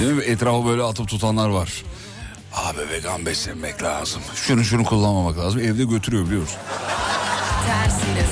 Değil 0.00 0.12
mi? 0.12 0.22
Etrafı 0.22 0.66
böyle 0.66 0.82
atıp 0.82 1.08
tutanlar 1.08 1.48
var. 1.48 1.84
Abi 2.54 2.78
vegan 2.90 3.26
beslenmek 3.26 3.82
lazım. 3.82 4.22
Şunu 4.34 4.64
şunu 4.64 4.84
kullanmamak 4.84 5.38
lazım. 5.38 5.60
Evde 5.60 5.84
götürüyor 5.84 6.26
biliyoruz. 6.26 6.56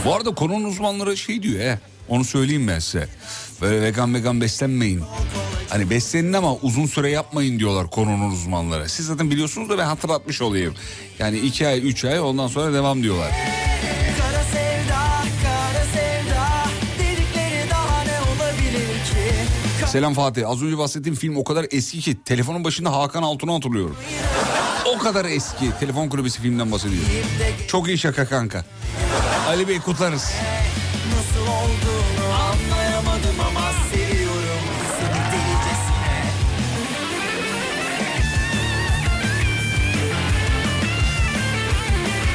Bu 0.04 0.14
arada 0.14 0.34
konunun 0.34 0.64
uzmanları 0.64 1.16
şey 1.16 1.42
diyor 1.42 1.60
he. 1.60 1.78
Onu 2.08 2.24
söyleyeyim 2.24 2.68
ben 2.68 2.78
size. 2.78 3.08
Böyle 3.60 3.82
vegan 3.82 4.14
vegan 4.14 4.40
beslenmeyin. 4.40 5.02
Hani 5.68 5.90
beslenin 5.90 6.32
ama 6.32 6.54
uzun 6.54 6.86
süre 6.86 7.10
yapmayın 7.10 7.58
diyorlar 7.58 7.90
konunun 7.90 8.30
uzmanları. 8.30 8.88
Siz 8.88 9.06
zaten 9.06 9.30
biliyorsunuz 9.30 9.68
da 9.68 9.78
ben 9.78 9.86
hatırlatmış 9.86 10.42
olayım. 10.42 10.74
Yani 11.18 11.38
iki 11.38 11.68
ay 11.68 11.88
üç 11.88 12.04
ay 12.04 12.20
ondan 12.20 12.46
sonra 12.46 12.72
devam 12.72 13.02
diyorlar. 13.02 13.32
Selam 19.86 20.14
Fatih. 20.14 20.48
Az 20.48 20.62
önce 20.62 20.78
bahsettiğim 20.78 21.16
film 21.16 21.36
o 21.36 21.44
kadar 21.44 21.66
eski 21.70 22.00
ki 22.00 22.16
telefonun 22.24 22.64
başında 22.64 22.92
Hakan 22.92 23.22
Altun'u 23.22 23.54
hatırlıyorum. 23.54 23.96
O 24.94 24.98
kadar 24.98 25.24
eski. 25.24 25.70
Telefon 25.80 26.08
kulübesi 26.08 26.40
filmden 26.42 26.72
bahsediyor. 26.72 27.02
Çok 27.68 27.88
iyi 27.88 27.98
şaka 27.98 28.26
kanka. 28.28 28.64
Ali 29.48 29.68
Bey 29.68 29.80
kutlarız. 29.80 30.32
Nasıl 31.16 31.40
olduğunu 31.42 32.32
anlayamadım 32.34 33.40
ama 33.48 33.70
seviyorum 33.92 34.60
Seni 34.98 35.32
delicesine 35.32 36.22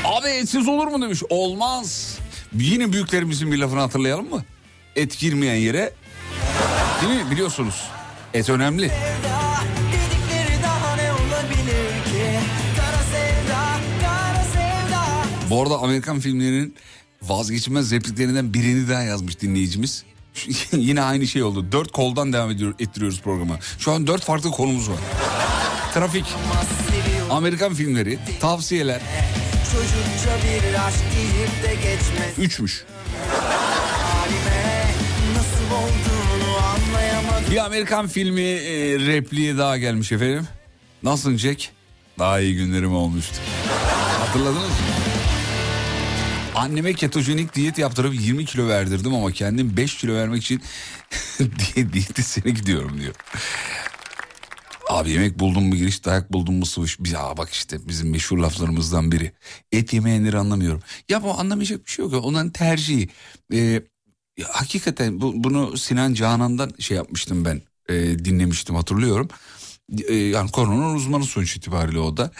Abi 0.05 0.27
etsiz 0.27 0.67
olur 0.67 0.87
mu 0.87 1.01
demiş. 1.01 1.23
Olmaz. 1.29 2.17
Yine 2.55 2.93
büyüklerimizin 2.93 3.51
bir 3.51 3.57
lafını 3.57 3.79
hatırlayalım 3.79 4.29
mı? 4.29 4.43
Et 4.95 5.19
girmeyen 5.19 5.55
yere 5.55 5.93
değil 7.01 7.25
mi 7.25 7.31
biliyorsunuz. 7.31 7.83
Et 8.33 8.49
önemli. 8.49 8.91
Bu 15.49 15.61
arada 15.61 15.77
Amerikan 15.77 16.19
filmlerinin 16.19 16.75
vazgeçilmez 17.21 17.91
repliklerinden 17.91 18.53
birini 18.53 18.89
daha 18.89 19.01
yazmış 19.01 19.41
dinleyicimiz. 19.41 20.03
Yine 20.71 21.01
aynı 21.01 21.27
şey 21.27 21.43
oldu. 21.43 21.71
Dört 21.71 21.91
koldan 21.91 22.33
devam 22.33 22.51
ediyor, 22.51 22.73
ettiriyoruz 22.79 23.21
programı. 23.21 23.57
Şu 23.79 23.91
an 23.91 24.07
dört 24.07 24.23
farklı 24.23 24.51
konumuz 24.51 24.89
var. 24.89 24.97
Trafik, 25.93 26.25
Amerikan 27.29 27.73
filmleri, 27.73 28.19
tavsiyeler. 28.39 29.01
Üçmüş. 32.37 32.85
Bir 37.51 37.65
Amerikan 37.65 38.07
filmi 38.07 38.41
e, 38.41 38.99
repliği 38.99 39.57
daha 39.57 39.77
gelmiş 39.77 40.11
efendim. 40.11 40.47
Nasılsın 41.03 41.37
Jack? 41.37 41.69
Daha 42.19 42.39
iyi 42.39 42.55
günlerim 42.55 42.95
olmuştu. 42.95 43.35
Hatırladınız 44.19 44.63
mı? 44.63 44.85
Anneme 46.55 46.93
ketojenik 46.93 47.55
diyet 47.55 47.77
yaptırıp 47.77 48.13
20 48.21 48.45
kilo 48.45 48.67
verdirdim 48.67 49.13
ama 49.13 49.31
kendim 49.31 49.77
5 49.77 49.97
kilo 49.97 50.13
vermek 50.13 50.43
için 50.43 50.61
diye 51.39 51.93
diyetisine 51.93 52.51
gidiyorum 52.51 53.01
diyor. 53.01 53.15
Abi 54.89 55.11
yemek 55.11 55.39
buldum 55.39 55.63
mu 55.63 55.75
giriş 55.75 56.05
dayak 56.05 56.33
buldum 56.33 56.55
mu 56.55 56.65
sıvış. 56.65 56.97
Ya 57.11 57.37
bak 57.37 57.49
işte 57.49 57.77
bizim 57.87 58.09
meşhur 58.11 58.37
laflarımızdan 58.37 59.11
biri. 59.11 59.31
Et 59.71 59.93
yemeyenleri 59.93 60.37
anlamıyorum. 60.37 60.81
Ya 61.09 61.23
bu 61.23 61.39
anlamayacak 61.39 61.85
bir 61.85 61.91
şey 61.91 62.05
yok. 62.05 62.25
Onların 62.25 62.49
tercihi. 62.49 63.09
Ee, 63.53 63.81
ya 64.41 64.47
hakikaten 64.51 65.21
bu, 65.21 65.43
bunu 65.43 65.77
Sinan 65.77 66.13
Canan'dan 66.13 66.71
şey 66.79 66.97
yapmıştım 66.97 67.45
ben. 67.45 67.61
e, 67.89 68.25
dinlemiştim 68.25 68.75
hatırlıyorum. 68.75 69.27
E, 70.07 70.13
yani 70.15 70.51
konunun 70.51 70.95
uzmanı 70.95 71.23
sonuç 71.23 71.55
itibariyle 71.55 71.99
o 71.99 72.17
da. 72.17 72.31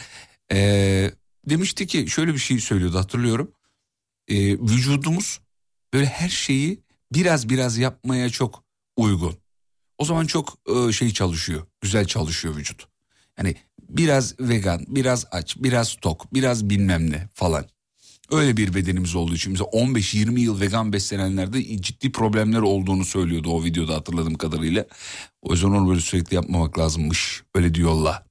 E, 0.52 1.10
demişti 1.48 1.86
ki 1.86 2.06
şöyle 2.08 2.34
bir 2.34 2.38
şey 2.38 2.58
söylüyordu 2.58 2.98
hatırlıyorum. 2.98 3.52
E, 4.28 4.36
vücudumuz 4.52 5.40
böyle 5.92 6.06
her 6.06 6.28
şeyi 6.28 6.80
biraz 7.12 7.48
biraz 7.48 7.78
yapmaya 7.78 8.30
çok 8.30 8.64
uygun. 8.96 9.36
O 9.98 10.04
zaman 10.04 10.26
çok 10.26 10.58
e, 10.88 10.92
şey 10.92 11.10
çalışıyor. 11.12 11.66
Güzel 11.80 12.04
çalışıyor 12.04 12.56
vücut. 12.56 12.88
Yani 13.38 13.56
biraz 13.88 14.40
vegan, 14.40 14.84
biraz 14.88 15.26
aç, 15.30 15.56
biraz 15.58 15.94
tok, 15.94 16.34
biraz 16.34 16.70
bilmem 16.70 17.10
ne 17.10 17.28
falan. 17.34 17.64
Öyle 18.32 18.56
bir 18.56 18.74
bedenimiz 18.74 19.14
olduğu 19.14 19.34
için 19.34 19.52
mesela 19.52 19.70
15-20 19.70 20.40
yıl 20.40 20.60
vegan 20.60 20.92
beslenenlerde 20.92 21.82
ciddi 21.82 22.12
problemler 22.12 22.58
olduğunu 22.60 23.04
söylüyordu 23.04 23.50
o 23.50 23.64
videoda 23.64 23.94
hatırladığım 23.94 24.34
kadarıyla. 24.34 24.84
O 25.42 25.52
yüzden 25.52 25.68
onu 25.68 25.88
böyle 25.88 26.00
sürekli 26.00 26.34
yapmamak 26.34 26.78
lazımmış. 26.78 27.42
Öyle 27.54 27.74
diyorlar. 27.74 28.22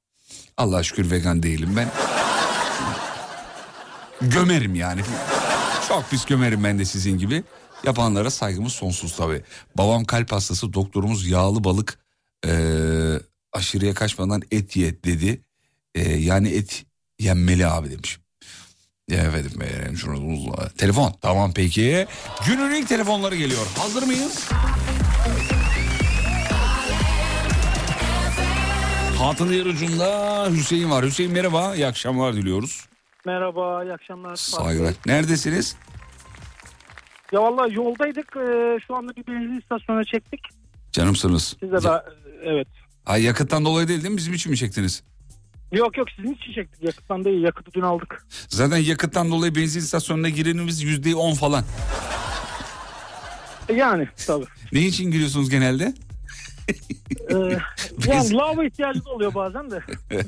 Allah'a 0.58 0.84
şükür 0.84 1.12
vegan 1.12 1.44
değilim 1.44 1.74
ben. 1.78 1.92
gömerim 4.22 4.76
yani. 4.76 5.02
Çok 5.88 6.10
pis 6.10 6.26
gömerim 6.26 6.64
ben 6.64 6.80
de 6.80 6.86
sizin 6.86 7.18
gibi. 7.18 7.44
Yapanlara 7.84 8.30
saygımız 8.30 8.74
sonsuz 8.74 9.16
tabii. 9.16 9.42
Babam 9.78 10.06
kalp 10.06 10.32
hastası 10.32 10.74
doktorumuz 10.74 11.28
yağlı 11.28 11.64
balık 11.64 12.00
eee, 12.46 13.20
aşırıya 13.54 13.94
kaçmadan 13.94 14.42
et 14.52 14.76
ye 14.76 15.04
dedi. 15.04 15.42
Eee, 15.96 16.18
yani 16.18 16.50
et 16.50 16.86
yenmeli 17.20 17.68
abi 17.68 17.92
demiş. 17.92 18.21
Ya 19.12 19.18
efendim 19.24 19.52
beğenelim 19.60 19.98
şunu. 19.98 20.54
Telefon 20.78 21.14
tamam 21.22 21.52
peki. 21.56 22.08
Günün 22.48 22.72
ilk 22.76 22.88
telefonları 22.90 23.36
geliyor. 23.36 23.68
Hazır 23.78 24.04
mıyız? 24.04 24.50
Hatın 29.20 29.50
diğer 29.50 29.66
ucunda 29.66 30.48
Hüseyin 30.52 30.92
var. 30.92 31.06
Hüseyin 31.06 31.32
merhaba. 31.32 31.76
İyi 31.76 31.88
akşamlar 31.88 32.34
diliyoruz. 32.34 32.86
Merhaba, 33.26 33.84
iyi 33.84 33.94
akşamlar. 33.94 34.36
Saygılar. 34.36 34.94
Neredesiniz? 35.06 35.76
Ya 37.32 37.42
vallahi 37.42 37.74
yoldaydık. 37.76 38.36
Ee, 38.38 38.78
şu 38.88 38.96
anda 38.96 39.16
bir 39.16 39.28
benzin 39.28 39.60
istasyonuna 39.62 40.04
çektik. 40.04 40.40
Canımsınız. 40.92 41.56
Siz 41.60 41.72
de 41.72 41.76
ben- 41.84 42.02
evet. 42.44 42.68
Ay 43.06 43.24
yakıttan 43.24 43.66
dolayı 43.66 43.88
değil 43.88 44.02
değil 44.04 44.12
mi? 44.12 44.18
Bizim 44.18 44.34
için 44.34 44.52
mi 44.52 44.58
çektiniz? 44.58 45.04
Yok 45.72 45.98
yok 45.98 46.08
sizin 46.16 46.34
için 46.34 46.54
çektik. 46.54 46.84
Yakıttan 46.84 47.26
değil. 47.26 47.44
Yakıtı 47.44 47.72
dün 47.74 47.82
aldık. 47.82 48.26
Zaten 48.50 48.78
yakıttan 48.78 49.32
dolayı 49.32 49.56
benzin 49.56 49.80
istasyonuna 49.80 50.30
girenimiz 50.30 50.82
yüzde 50.84 51.16
on 51.16 51.34
falan. 51.34 51.64
E, 53.70 53.74
Yani 53.74 54.08
tabii. 54.28 54.46
Ne 54.74 54.80
için 54.80 55.12
giriyorsunuz 55.12 55.50
genelde? 55.50 55.94
Ee, 57.30 57.36
yani 58.08 58.34
lava 58.34 58.66
ihtiyacı 58.66 59.00
oluyor 59.06 59.34
bazen 59.34 59.72
de. 59.72 59.80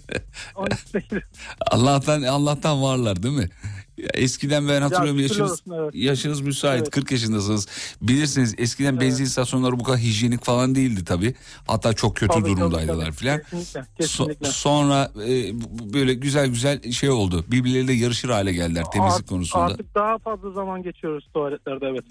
Allah'tan 1.72 2.22
Allah'tan 2.22 2.82
varlar 2.82 3.24
değil 3.24 3.38
mi? 3.38 3.50
Ya 3.98 4.10
eskiden 4.14 4.68
ben 4.68 4.82
hatırlıyorum 4.82 5.22
şükürler 5.22 5.39
yaşınız, 5.44 5.52
olsun, 5.52 5.72
evet. 5.84 5.96
yaşınız 5.96 6.41
müsait 6.41 6.82
Evet. 6.82 6.89
40 6.91 7.12
yaşındasınız. 7.12 7.68
Bilirsiniz 8.02 8.56
eskiden 8.58 9.02
benzin 9.02 9.24
istasyonları 9.26 9.80
bu 9.80 9.84
kadar 9.84 10.00
hijyenik 10.00 10.44
falan 10.46 10.76
değildi 10.76 11.06
tabii. 11.06 11.36
Hatta 11.68 11.94
çok 11.94 12.16
kötü 12.16 12.34
Tabii, 12.34 12.50
durumdaydılar 12.58 13.06
tabii. 13.06 13.16
filan. 13.16 13.39
Kesinlikle. 13.39 13.80
So- 13.80 14.08
Kesinlikle. 14.28 14.52
sonra 14.52 15.12
e, 15.28 15.54
böyle 15.94 16.14
güzel 16.14 16.48
güzel 16.48 16.91
şey 16.91 17.10
oldu. 17.10 17.46
Birbirleriyle 17.48 17.94
yarışır 17.94 18.30
hale 18.30 18.54
geldiler 18.54 18.84
temizlik 18.94 19.20
Art- 19.22 19.30
konusunda. 19.30 19.64
Artık 19.66 19.96
daha 19.96 20.18
fazla 20.18 20.52
zaman 20.52 20.84
geçiyoruz 20.84 21.28
tuvaletlerde 21.34 21.86
evet. 21.86 22.04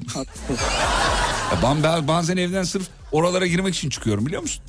Ya 1.53 1.59
ben 1.63 2.09
bazen 2.09 2.37
evden 2.37 2.63
sırf 2.63 2.89
oralara 3.13 3.47
girmek 3.47 3.75
için 3.75 3.89
çıkıyorum 3.91 4.27
biliyor 4.27 4.43
musun? 4.43 4.63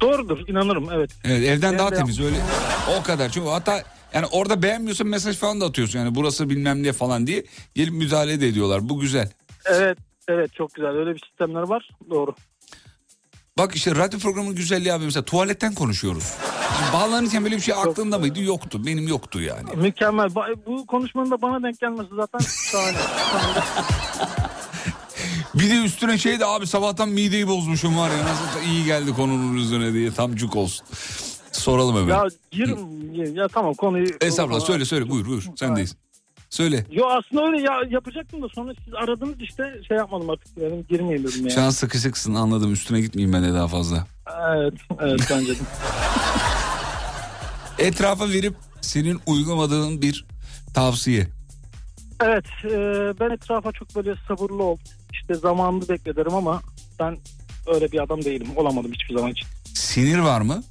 Doğrudur 0.00 0.48
inanırım 0.48 0.90
evet. 0.92 1.10
Evet 1.24 1.48
evden 1.48 1.72
Ben 1.72 1.78
daha 1.78 1.90
de 1.92 1.96
temiz 1.96 2.20
öyle. 2.20 2.36
O 3.00 3.02
kadar. 3.02 3.28
Çünkü 3.30 3.48
hatta 3.48 3.82
yani 4.14 4.26
orada 4.32 4.62
beğenmiyorsan 4.62 5.06
mesaj 5.06 5.36
falan 5.36 5.60
da 5.60 5.64
atıyorsun. 5.66 5.98
Yani 5.98 6.14
burası 6.14 6.50
bilmem 6.50 6.82
ne 6.82 6.92
falan 6.92 7.26
diye 7.26 7.44
gelip 7.74 7.92
müdahale 7.94 8.40
de 8.40 8.48
ediyorlar. 8.48 8.88
Bu 8.88 9.00
güzel. 9.00 9.32
Evet 9.64 9.98
evet 10.28 10.54
çok 10.54 10.74
güzel 10.74 10.90
öyle 10.90 11.14
bir 11.14 11.20
sistemler 11.28 11.62
var 11.62 11.88
doğru. 12.10 12.34
Bak 13.58 13.76
işte 13.76 13.94
radyo 13.94 14.18
programının 14.18 14.54
güzelliği 14.56 14.92
abi 14.92 15.04
mesela 15.04 15.24
tuvaletten 15.24 15.74
konuşuyoruz. 15.74 16.32
Şimdi 16.78 16.92
bağlanırken 16.92 17.44
böyle 17.44 17.56
bir 17.56 17.60
şey 17.60 17.74
aklında 17.74 18.18
mıydı? 18.18 18.42
Yoktu. 18.42 18.86
Benim 18.86 19.08
yoktu 19.08 19.40
yani. 19.40 19.76
Mükemmel. 19.76 20.26
Ba- 20.26 20.56
Bu 20.66 20.86
konuşmanın 20.86 21.30
da 21.30 21.42
bana 21.42 21.62
denk 21.62 21.80
gelmesi 21.80 22.08
zaten 22.16 22.38
şahane. 22.72 22.96
Bir 25.54 25.70
de 25.70 25.74
üstüne 25.84 26.18
şey 26.18 26.40
de 26.40 26.46
abi 26.46 26.66
sabahtan 26.66 27.08
mideyi 27.08 27.48
bozmuşum 27.48 27.98
var 27.98 28.10
ya. 28.10 28.24
Nasıl 28.24 28.68
iyi 28.70 28.84
geldi 28.84 29.12
konunun 29.12 29.56
üzerine 29.56 29.92
diye 29.92 30.12
tam 30.12 30.34
cuk 30.36 30.56
olsun. 30.56 30.86
Soralım 31.64 31.96
hemen. 31.96 32.08
ya 32.14 32.24
girin 32.50 33.34
ya 33.34 33.48
tamam 33.48 33.74
konuyu. 33.74 34.06
Estağfurullah 34.20 34.60
söyle 34.60 34.84
söyle 34.84 35.10
buyur 35.10 35.26
buyur 35.26 35.44
sendeyiz. 35.56 35.96
Söyle. 36.50 36.86
Yo 36.90 37.06
aslında 37.06 37.46
öyle 37.46 37.62
ya 37.62 37.72
yapacaktım 37.90 38.42
da 38.42 38.46
sonra 38.54 38.72
siz 38.84 38.94
aradınız 38.94 39.40
işte 39.40 39.80
şey 39.88 39.96
yapmadım 39.96 40.30
artık. 40.30 40.46
Yani 40.58 40.84
girmeyeyim 40.88 41.28
dedim 41.28 41.50
Şu 41.50 41.60
ya. 41.60 41.66
an 41.66 41.70
sıkı 41.70 41.98
sıkısın 41.98 42.34
anladım 42.34 42.72
üstüne 42.72 43.00
gitmeyeyim 43.00 43.32
ben 43.32 43.44
de 43.44 43.54
daha 43.54 43.68
fazla. 43.68 44.06
Evet 44.56 44.74
evet 45.00 45.20
bence 45.30 45.52
de. 45.54 45.58
Etrafa 47.86 48.28
verip 48.28 48.54
senin 48.80 49.20
uyguladığın 49.26 50.02
bir 50.02 50.24
tavsiye. 50.74 51.26
Evet 52.22 52.44
e, 52.64 52.70
ben 53.20 53.30
etrafa 53.30 53.72
çok 53.72 53.96
böyle 53.96 54.14
sabırlı 54.28 54.62
ol. 54.62 54.76
İşte 55.12 55.34
zamanını 55.34 55.88
beklederim 55.88 56.34
ama 56.34 56.60
ben 57.00 57.16
öyle 57.74 57.92
bir 57.92 58.02
adam 58.02 58.24
değilim. 58.24 58.48
Olamadım 58.56 58.92
hiçbir 58.92 59.14
zaman 59.14 59.30
için. 59.30 59.46
Sinir 59.74 60.18
var 60.18 60.40
mı? 60.40 60.62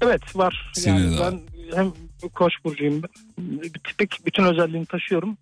Evet 0.00 0.36
var. 0.36 0.72
Yani 0.86 1.16
ben 1.20 1.40
hem 1.76 1.92
koç 2.34 2.52
burcuyum. 2.64 3.02
Tipik 3.88 4.26
bütün 4.26 4.44
özelliğini 4.44 4.86
taşıyorum. 4.86 5.36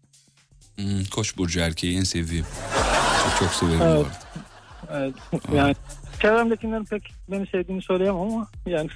Hmm, 0.76 1.04
Koç 1.04 1.36
burcu 1.36 1.60
erkeği 1.60 1.98
en 1.98 2.02
sevdiğim. 2.04 2.46
Çok 3.24 3.38
çok 3.38 3.54
severim 3.54 3.80
Evet. 3.82 3.96
bu 3.96 4.96
arada. 4.96 5.14
Evet, 5.32 5.42
yani 5.54 5.74
çevremdekilerin 6.22 6.84
pek 6.84 7.12
beni 7.30 7.46
sevdiğini 7.46 7.82
söyleyemem 7.82 8.20
ama 8.20 8.48
yani 8.66 8.88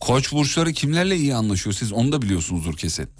Koç 0.00 0.32
burçları 0.32 0.72
kimlerle 0.72 1.16
iyi 1.16 1.34
anlaşıyor? 1.34 1.74
Siz 1.74 1.92
onu 1.92 2.12
da 2.12 2.22
biliyorsunuzdur 2.22 2.76
kesin. 2.76 3.10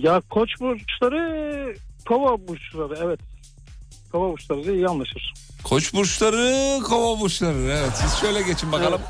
ya 0.00 0.22
koç 0.30 0.50
burçları 0.60 1.74
kova 2.08 2.48
burçları 2.48 2.94
evet. 3.04 3.20
Kova 4.12 4.32
burçları 4.32 4.74
iyi 4.74 4.86
anlaşır. 4.88 5.34
Koç 5.64 5.94
burçları, 5.94 6.78
kova 6.82 7.20
burçları. 7.20 7.58
Evet 7.58 7.92
siz 7.94 8.14
şöyle 8.20 8.42
geçin 8.42 8.72
bakalım. 8.72 9.00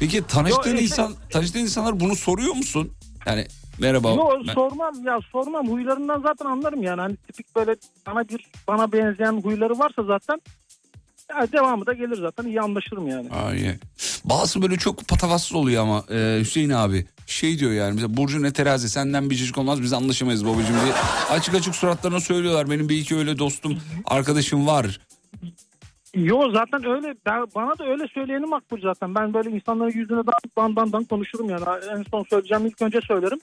Peki 0.00 0.26
tanıştığın 0.26 0.70
Yo, 0.70 0.76
e, 0.76 0.82
insan, 0.82 1.14
tanıştığın 1.30 1.60
insanlar 1.60 2.00
bunu 2.00 2.16
soruyor 2.16 2.54
musun? 2.54 2.92
Yani 3.26 3.46
merhaba. 3.78 4.08
Yo, 4.08 4.28
ben- 4.48 4.54
sormam 4.54 5.04
ya 5.04 5.20
sormam 5.32 5.68
huylarından 5.68 6.20
zaten 6.20 6.46
anlarım 6.46 6.82
yani 6.82 7.00
hani 7.00 7.16
tipik 7.16 7.56
böyle 7.56 7.76
bana 8.06 8.28
bir 8.28 8.46
bana 8.68 8.92
benzeyen 8.92 9.42
huyları 9.42 9.78
varsa 9.78 10.02
zaten 10.02 10.40
ya 11.30 11.52
devamı 11.52 11.86
da 11.86 11.92
gelir 11.92 12.20
zaten 12.20 12.44
iyi 12.44 12.60
anlaşırım 12.60 13.06
yani. 13.08 13.30
Ay, 13.30 13.76
Bazı 14.24 14.62
böyle 14.62 14.76
çok 14.76 15.08
patavatsız 15.08 15.52
oluyor 15.52 15.82
ama 15.82 16.04
e, 16.10 16.38
Hüseyin 16.40 16.70
abi 16.70 17.06
şey 17.26 17.58
diyor 17.58 17.72
yani 17.72 17.94
mesela 17.94 18.16
Burcu 18.16 18.42
ne 18.42 18.52
terazi 18.52 18.88
senden 18.88 19.30
bir 19.30 19.36
cacık 19.36 19.58
olmaz 19.58 19.82
biz 19.82 19.92
anlaşamayız 19.92 20.46
babacığım 20.46 20.76
diye 20.84 20.94
açık 21.30 21.54
açık 21.54 21.74
suratlarına 21.74 22.20
söylüyorlar 22.20 22.70
benim 22.70 22.88
bir 22.88 22.96
iki 22.96 23.16
öyle 23.16 23.38
dostum 23.38 23.78
arkadaşım 24.04 24.66
var. 24.66 25.00
Yo 26.14 26.50
zaten 26.52 26.84
öyle 26.84 27.14
ben, 27.26 27.46
bana 27.54 27.78
da 27.78 27.84
öyle 27.84 28.08
söyleyeni 28.14 28.46
makbul 28.46 28.80
zaten. 28.80 29.14
Ben 29.14 29.34
böyle 29.34 29.50
insanların 29.50 29.90
yüzüne 29.90 30.22
dan 30.26 30.34
dan 30.56 30.76
dan, 30.76 30.92
dan 30.92 31.04
konuşurum 31.04 31.50
yani. 31.50 31.64
En 31.90 32.04
son 32.10 32.24
söyleyeceğim 32.30 32.66
ilk 32.66 32.82
önce 32.82 33.00
söylerim. 33.00 33.40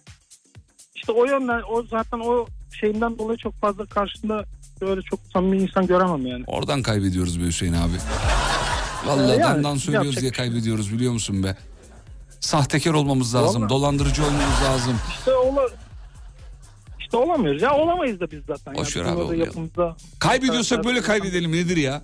İşte 0.96 1.12
o 1.12 1.26
yönden 1.26 1.62
o 1.72 1.84
zaten 1.84 2.20
o 2.20 2.46
şeyimden 2.80 3.18
dolayı 3.18 3.38
çok 3.38 3.62
fazla 3.62 3.86
karşında 3.86 4.46
böyle 4.82 5.02
çok 5.02 5.20
samimi 5.34 5.58
insan 5.58 5.88
göremem 5.88 6.26
yani. 6.26 6.44
Oradan 6.48 6.82
kaybediyoruz 6.82 7.42
be 7.42 7.46
Hüseyin 7.46 7.74
abi. 7.74 7.98
Vallahi 9.06 9.40
yani, 9.40 9.42
dandan 9.42 9.76
söylüyoruz 9.76 10.22
diye 10.22 10.32
şey 10.32 10.32
kaybediyoruz 10.32 10.94
biliyor 10.94 11.14
musun 11.14 11.44
be. 11.44 11.56
Sahtekar 12.40 12.94
olmamız 12.94 13.36
lazım, 13.36 13.62
Vallahi. 13.62 13.70
dolandırıcı 13.70 14.24
olmamız 14.24 14.64
lazım. 14.64 14.96
İşte 15.10 15.36
ola 15.36 15.68
işte 17.00 17.18
olamıyoruz 17.18 17.62
ya 17.62 17.76
olamayız 17.76 18.20
da 18.20 18.32
biz 18.32 18.42
zaten. 18.48 18.76
Boş 18.76 18.96
yani. 18.96 19.08
abi, 19.08 19.16
olmayalım. 19.16 19.46
yapımızda 19.46 19.96
Kaybediyorsak 20.20 20.86
böyle 20.86 21.02
kaybedelim 21.02 21.52
nedir 21.52 21.78
ya? 21.78 22.02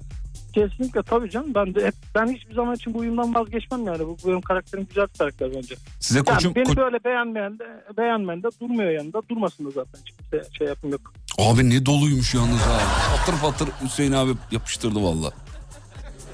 Kesinlikle 0.61 1.03
tabii 1.03 1.29
canım. 1.29 1.53
Ben 1.55 1.75
de 1.75 1.85
hep 1.85 1.93
ben 2.15 2.27
hiçbir 2.27 2.53
zaman 2.55 2.75
için 2.75 2.93
bu 2.93 2.97
uyumdan 2.99 3.35
vazgeçmem 3.35 3.85
yani. 3.85 3.99
Bu 3.99 4.17
benim 4.27 4.41
karakterim 4.41 4.87
güzel 4.89 5.07
bir 5.13 5.17
karakter 5.17 5.49
bence. 5.55 5.75
Size 5.99 6.19
Yani 6.19 6.25
koçum... 6.25 6.55
beni 6.55 6.65
ko- 6.65 6.77
böyle 6.77 7.03
beğenmeyen 7.03 7.59
de 7.59 7.63
beğenmeyen 7.97 8.43
de 8.43 8.47
durmuyor 8.61 8.91
yanında. 8.91 9.21
Durmasın 9.29 9.65
da 9.65 9.69
zaten. 9.71 9.99
Hiç 10.05 10.13
kimse 10.17 10.49
şey 10.57 10.67
yapım 10.67 10.91
yok. 10.91 11.13
Abi 11.37 11.69
ne 11.69 11.85
doluymuş 11.85 12.33
yalnız 12.33 12.59
ha. 12.59 12.79
Patır 13.17 13.41
patır 13.41 13.69
Hüseyin 13.83 14.11
abi 14.11 14.31
yapıştırdı 14.51 15.03
valla. 15.03 15.31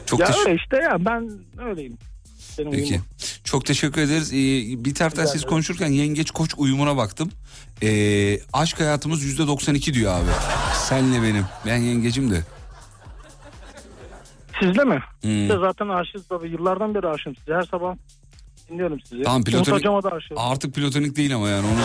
Çok 0.06 0.20
ya 0.20 0.26
teşekkür 0.26 0.50
öyle 0.50 0.62
işte 0.64 0.78
ya 0.78 1.06
ben 1.06 1.32
öyleyim. 1.66 1.98
Benim 2.60 2.72
Peki. 2.72 2.84
uyumum. 2.84 3.06
Çok 3.44 3.66
teşekkür 3.66 4.02
ederiz. 4.02 4.34
Ee, 4.34 4.86
bir 4.86 4.96
taraftan 4.96 5.26
siz 5.26 5.46
konuşurken 5.46 5.88
yengeç 5.88 6.32
koç 6.32 6.54
uyumuna 6.58 6.98
baktım. 6.98 7.32
Ee, 7.84 8.40
aşk 8.54 8.80
hayatımız 8.80 9.24
yüzde 9.24 9.48
92 9.48 9.94
diyor 9.94 10.14
abi. 10.14 10.30
Senle 10.90 11.24
benim. 11.24 11.46
Ben 11.66 11.78
yengecim 11.78 12.32
de. 12.32 12.42
Sizle 14.60 14.84
mi? 14.84 15.00
Hmm. 15.22 15.32
Size 15.32 15.58
zaten 15.58 15.90
aşığız 15.90 16.28
tabii. 16.28 16.50
Yıllardan 16.50 16.96
beri 16.96 17.08
aşığım 17.08 17.36
size. 17.36 17.54
Her 17.54 17.64
sabah 17.64 17.96
dinliyorum 18.70 19.00
sizi. 19.02 19.24
Tamam 19.24 19.44
platonik, 19.44 19.86
artık 20.36 20.76
platonik 20.76 21.16
değil 21.16 21.36
ama 21.36 21.50
yani 21.50 21.68
onu. 21.68 21.80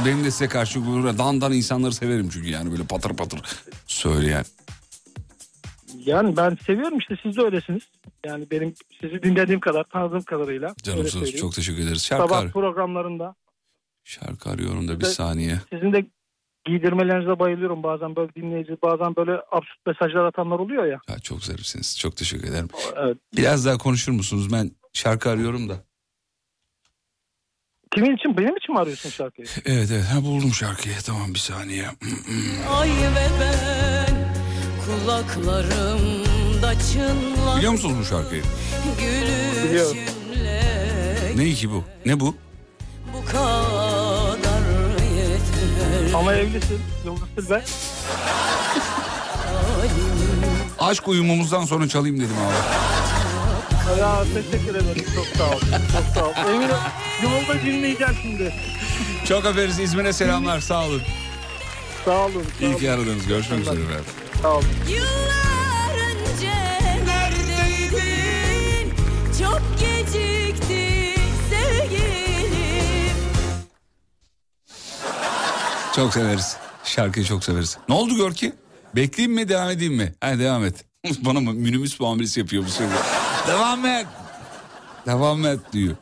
Ve 0.00 0.04
Benim 0.06 0.24
de 0.24 0.30
size 0.30 0.48
karşı 0.48 0.80
böyle 0.86 1.18
dan 1.18 1.40
dan 1.40 1.52
insanları 1.52 1.92
severim 1.92 2.28
çünkü 2.32 2.48
yani 2.48 2.70
böyle 2.70 2.84
patır 2.84 3.16
patır 3.16 3.40
söyleyen. 3.86 4.44
Yani 6.06 6.36
ben 6.36 6.58
seviyorum 6.66 6.98
işte 6.98 7.14
siz 7.22 7.36
de 7.36 7.42
öylesiniz. 7.42 7.82
Yani 8.26 8.46
benim 8.50 8.74
sizi 9.00 9.22
dinlediğim 9.22 9.60
kadar, 9.60 9.84
tanıdığım 9.84 10.22
kadarıyla. 10.22 10.68
öyle 10.68 10.82
Canımsınız 10.82 11.32
çok 11.32 11.54
teşekkür 11.54 11.82
ederiz. 11.82 12.04
Şarkı, 12.04 12.28
Sabah 12.28 12.38
ar- 12.38 12.50
programlarında 12.50 13.34
şarkı 14.04 14.50
arıyorum 14.50 14.88
da 14.88 15.00
bir 15.00 15.04
saniye. 15.04 15.60
sizin 15.72 15.92
de 15.92 16.06
giydirmelerinize 16.64 17.38
bayılıyorum. 17.38 17.82
Bazen 17.82 18.16
böyle 18.16 18.34
dinleyici, 18.34 18.76
bazen 18.82 19.16
böyle 19.16 19.32
absürt 19.32 19.86
mesajlar 19.86 20.24
atanlar 20.24 20.58
oluyor 20.58 20.84
ya. 20.86 20.98
Ya 21.08 21.18
çok 21.18 21.42
zarifsiniz. 21.44 21.98
Çok 21.98 22.16
teşekkür 22.16 22.48
ederim. 22.48 22.68
Evet. 22.96 23.16
Biraz 23.36 23.66
daha 23.66 23.78
konuşur 23.78 24.12
musunuz? 24.12 24.52
Ben 24.52 24.70
şarkı 24.92 25.30
arıyorum 25.30 25.68
da. 25.68 25.74
Kimin 27.94 28.16
için? 28.16 28.36
Benim 28.36 28.56
için 28.56 28.74
mi 28.74 28.80
arıyorsun 28.80 29.10
şarkıyı? 29.10 29.46
Evet 29.66 29.90
evet 29.92 30.04
ha, 30.04 30.22
buldum 30.24 30.50
şarkıyı. 30.54 30.94
Tamam 31.06 31.34
bir 31.34 31.38
saniye. 31.38 31.84
Ay 32.70 32.88
ve 32.88 33.26
ben 33.40 34.14
kulaklarımda 34.86 36.74
çınlar 36.92 37.56
Biliyor 37.56 37.72
musunuz 37.72 37.96
bu 38.00 38.04
şarkıyı? 38.04 38.42
Gülüşünle 39.00 40.62
Ne 41.36 41.50
ki 41.52 41.70
bu? 41.70 41.84
Ne 42.06 42.20
bu? 42.20 42.36
bu 43.14 43.24
kadar 43.24 43.93
Ama 46.14 46.34
evlisin. 46.34 46.80
Yıldız 47.04 47.22
Tilbe. 47.36 47.62
Aşk 50.78 51.08
uyumumuzdan 51.08 51.64
sonra 51.64 51.88
çalayım 51.88 52.16
dedim 52.16 52.36
abi. 52.46 54.00
Ya 54.00 54.24
teşekkür 54.34 54.74
ederim. 54.74 55.04
Çok 55.14 55.26
sağ 55.26 55.44
ol. 55.56 55.60
Çok 55.92 56.04
sağ 56.14 56.24
ol. 56.26 56.32
Eminim 56.54 56.70
yolda 57.22 57.62
dinleyeceğim 57.62 58.14
şimdi. 58.22 58.54
Çok 59.28 59.44
öperiz. 59.44 59.78
İzmir'e 59.78 60.12
selamlar. 60.12 60.60
Sağ 60.60 60.84
olun. 60.86 61.02
Sağ 62.04 62.18
olun. 62.24 62.44
Sağ 62.58 62.64
İyi 62.66 62.68
olun. 62.70 62.78
ki 62.78 62.90
aradınız. 62.90 63.26
Görüşmek 63.26 63.60
üzere 63.60 63.74
efendim. 63.82 64.04
Sağ 64.42 64.48
olun. 64.52 64.64
Yıllar 64.88 65.94
önce 66.10 66.52
neredeydin 67.06 68.94
çok 69.42 69.60
geciktin 69.80 69.93
Çok 75.96 76.12
severiz. 76.14 76.56
Şarkıyı 76.84 77.26
çok 77.26 77.44
severiz. 77.44 77.78
Ne 77.88 77.94
oldu 77.94 78.16
Görki? 78.16 78.52
Bekleyeyim 78.96 79.34
mi 79.34 79.48
devam 79.48 79.70
edeyim 79.70 79.94
mi? 79.94 80.14
Ha 80.20 80.38
devam 80.38 80.64
et. 80.64 80.84
Bana 81.20 81.40
mı 81.40 81.52
minibüs 81.52 82.00
muamelesi 82.00 82.40
yapıyor 82.40 82.64
bu 82.66 82.68
sefer. 82.70 82.98
devam 83.48 83.86
et. 83.86 84.06
Devam 85.06 85.46
et 85.46 85.60
diyor. 85.72 85.96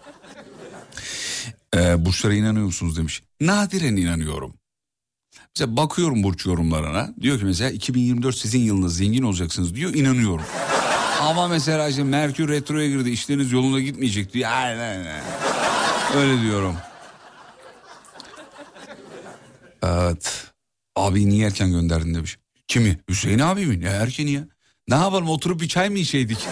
Ee, 1.77 2.05
burçlara 2.05 2.35
inanıyor 2.35 2.65
musunuz 2.67 2.97
demiş. 2.97 3.23
Nadiren 3.41 3.97
inanıyorum. 3.97 4.55
Mesela 5.57 5.77
bakıyorum 5.77 6.23
burç 6.23 6.47
yorumlarına. 6.47 7.11
Diyor 7.21 7.39
ki 7.39 7.45
mesela 7.45 7.71
2024 7.71 8.37
sizin 8.37 8.61
yılınız 8.61 8.97
zengin 8.97 9.23
olacaksınız 9.23 9.75
diyor. 9.75 9.95
inanıyorum. 9.95 10.45
Ama 11.21 11.49
mesela 11.49 11.89
işte 11.89 12.03
Merkür 12.05 12.49
Retro'ya 12.49 12.89
girdi 12.89 13.11
işleriniz 13.11 13.53
yolunda 13.53 13.81
gitmeyecek 13.81 14.33
diyor. 14.35 14.51
Ay, 14.51 14.81
ay, 14.81 14.97
ay. 15.09 15.21
Öyle 16.17 16.43
diyorum. 16.43 16.77
Evet. 19.83 20.53
Abi 20.97 21.29
niye 21.29 21.47
erken 21.47 21.71
gönderdin 21.71 22.15
demiş. 22.15 22.39
Kimi? 22.69 23.01
Hüseyin 23.11 23.39
abi 23.39 23.67
mi? 23.67 23.81
Ne 23.81 23.89
erkeni 23.89 24.31
ya? 24.31 24.45
Ne 24.89 24.95
yapalım 24.95 25.29
oturup 25.29 25.61
bir 25.61 25.69
çay 25.69 25.91
mı 25.91 25.99
içeydik? 25.99 26.39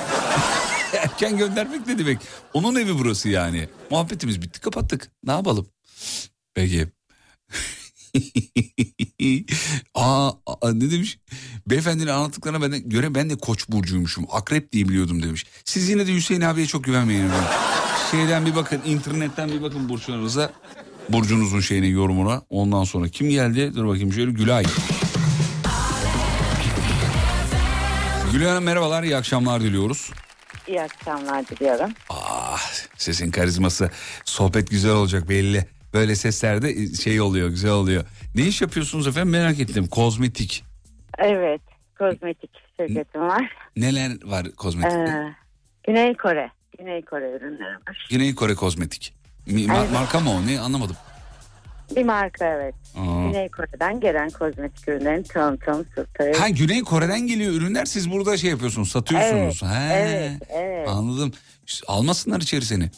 erken 1.02 1.38
göndermek 1.38 1.86
ne 1.86 1.98
demek? 1.98 2.18
Onun 2.54 2.76
evi 2.76 2.98
burası 2.98 3.28
yani. 3.28 3.68
Muhabbetimiz 3.90 4.42
bitti 4.42 4.60
kapattık. 4.60 5.10
Ne 5.24 5.32
yapalım? 5.32 5.66
Peki. 6.54 6.88
aa, 9.94 10.30
aa, 10.46 10.72
ne 10.72 10.90
demiş? 10.90 11.18
Beyefendinin 11.66 12.10
anlattıklarına 12.10 12.62
ben 12.62 12.72
de, 12.72 12.78
göre 12.78 13.14
ben 13.14 13.30
de 13.30 13.38
koç 13.38 13.68
burcuymuşum. 13.68 14.26
Akrep 14.30 14.72
diye 14.72 14.88
biliyordum 14.88 15.22
demiş. 15.22 15.46
Siz 15.64 15.88
yine 15.88 16.06
de 16.06 16.14
Hüseyin 16.14 16.40
abiye 16.40 16.66
çok 16.66 16.84
güvenmeyin. 16.84 17.30
Şeyden 18.10 18.46
bir 18.46 18.56
bakın 18.56 18.80
internetten 18.86 19.48
bir 19.48 19.62
bakın 19.62 19.88
burçlarınıza. 19.88 20.52
Burcunuzun 21.08 21.60
şeyine 21.60 21.86
yorumuna. 21.86 22.42
Ondan 22.50 22.84
sonra 22.84 23.08
kim 23.08 23.30
geldi? 23.30 23.74
Dur 23.74 23.88
bakayım 23.88 24.12
şöyle 24.12 24.30
Gülay. 24.30 24.64
Gülay 28.32 28.48
Hanım 28.48 28.64
merhabalar 28.64 29.02
iyi 29.02 29.16
akşamlar 29.16 29.60
diliyoruz. 29.60 30.10
İyi 30.68 30.82
akşamlar 30.82 31.48
diliyorum. 31.48 31.90
Ah 32.10 32.62
sesin 32.96 33.30
karizması 33.30 33.90
sohbet 34.24 34.70
güzel 34.70 34.92
olacak 34.92 35.28
belli. 35.28 35.66
Böyle 35.94 36.14
seslerde 36.16 36.94
şey 36.94 37.20
oluyor 37.20 37.48
güzel 37.48 37.70
oluyor. 37.70 38.04
Ne 38.34 38.42
iş 38.42 38.62
yapıyorsunuz 38.62 39.06
efendim 39.06 39.30
merak 39.30 39.60
ettim. 39.60 39.86
Kozmetik. 39.86 40.64
Evet, 41.18 41.60
kozmetik 41.98 42.50
şirketim 42.76 43.20
var. 43.20 43.52
Neler 43.76 44.12
var 44.24 44.52
kozmetikte? 44.52 44.98
Ee, 45.00 45.34
Güney 45.86 46.14
Kore. 46.16 46.50
Güney 46.78 47.02
Kore 47.04 47.30
ürünleri 47.30 47.74
var. 47.88 48.06
Güney 48.10 48.34
Kore 48.34 48.54
kozmetik. 48.54 49.14
Mi- 49.50 49.66
Evet. 49.78 49.92
Marka 49.92 50.20
mı 50.20 50.30
o 50.30 50.46
ne 50.46 50.60
anlamadım. 50.60 50.96
Bir 51.96 52.04
marka 52.04 52.44
evet. 52.44 52.74
Aa, 52.96 53.26
Güney 53.28 53.48
Kore'den 53.48 54.00
gelen 54.00 54.30
kozmetik 54.30 54.88
ürünlerin 54.88 55.22
tanıtım 55.22 55.86
satış. 55.94 56.40
Ha 56.40 56.48
Güney 56.48 56.82
Kore'den 56.82 57.20
geliyor 57.26 57.52
ürünler 57.52 57.84
siz 57.84 58.10
burada 58.10 58.36
şey 58.36 58.50
yapıyorsunuz 58.50 58.90
satıyorsunuz. 58.90 59.60
Evet, 59.64 59.72
He, 59.74 59.92
evet, 59.94 60.42
evet. 60.50 60.88
Anladım. 60.88 61.32
Almasınlar 61.88 62.40
içeri 62.40 62.64
seni. 62.64 62.90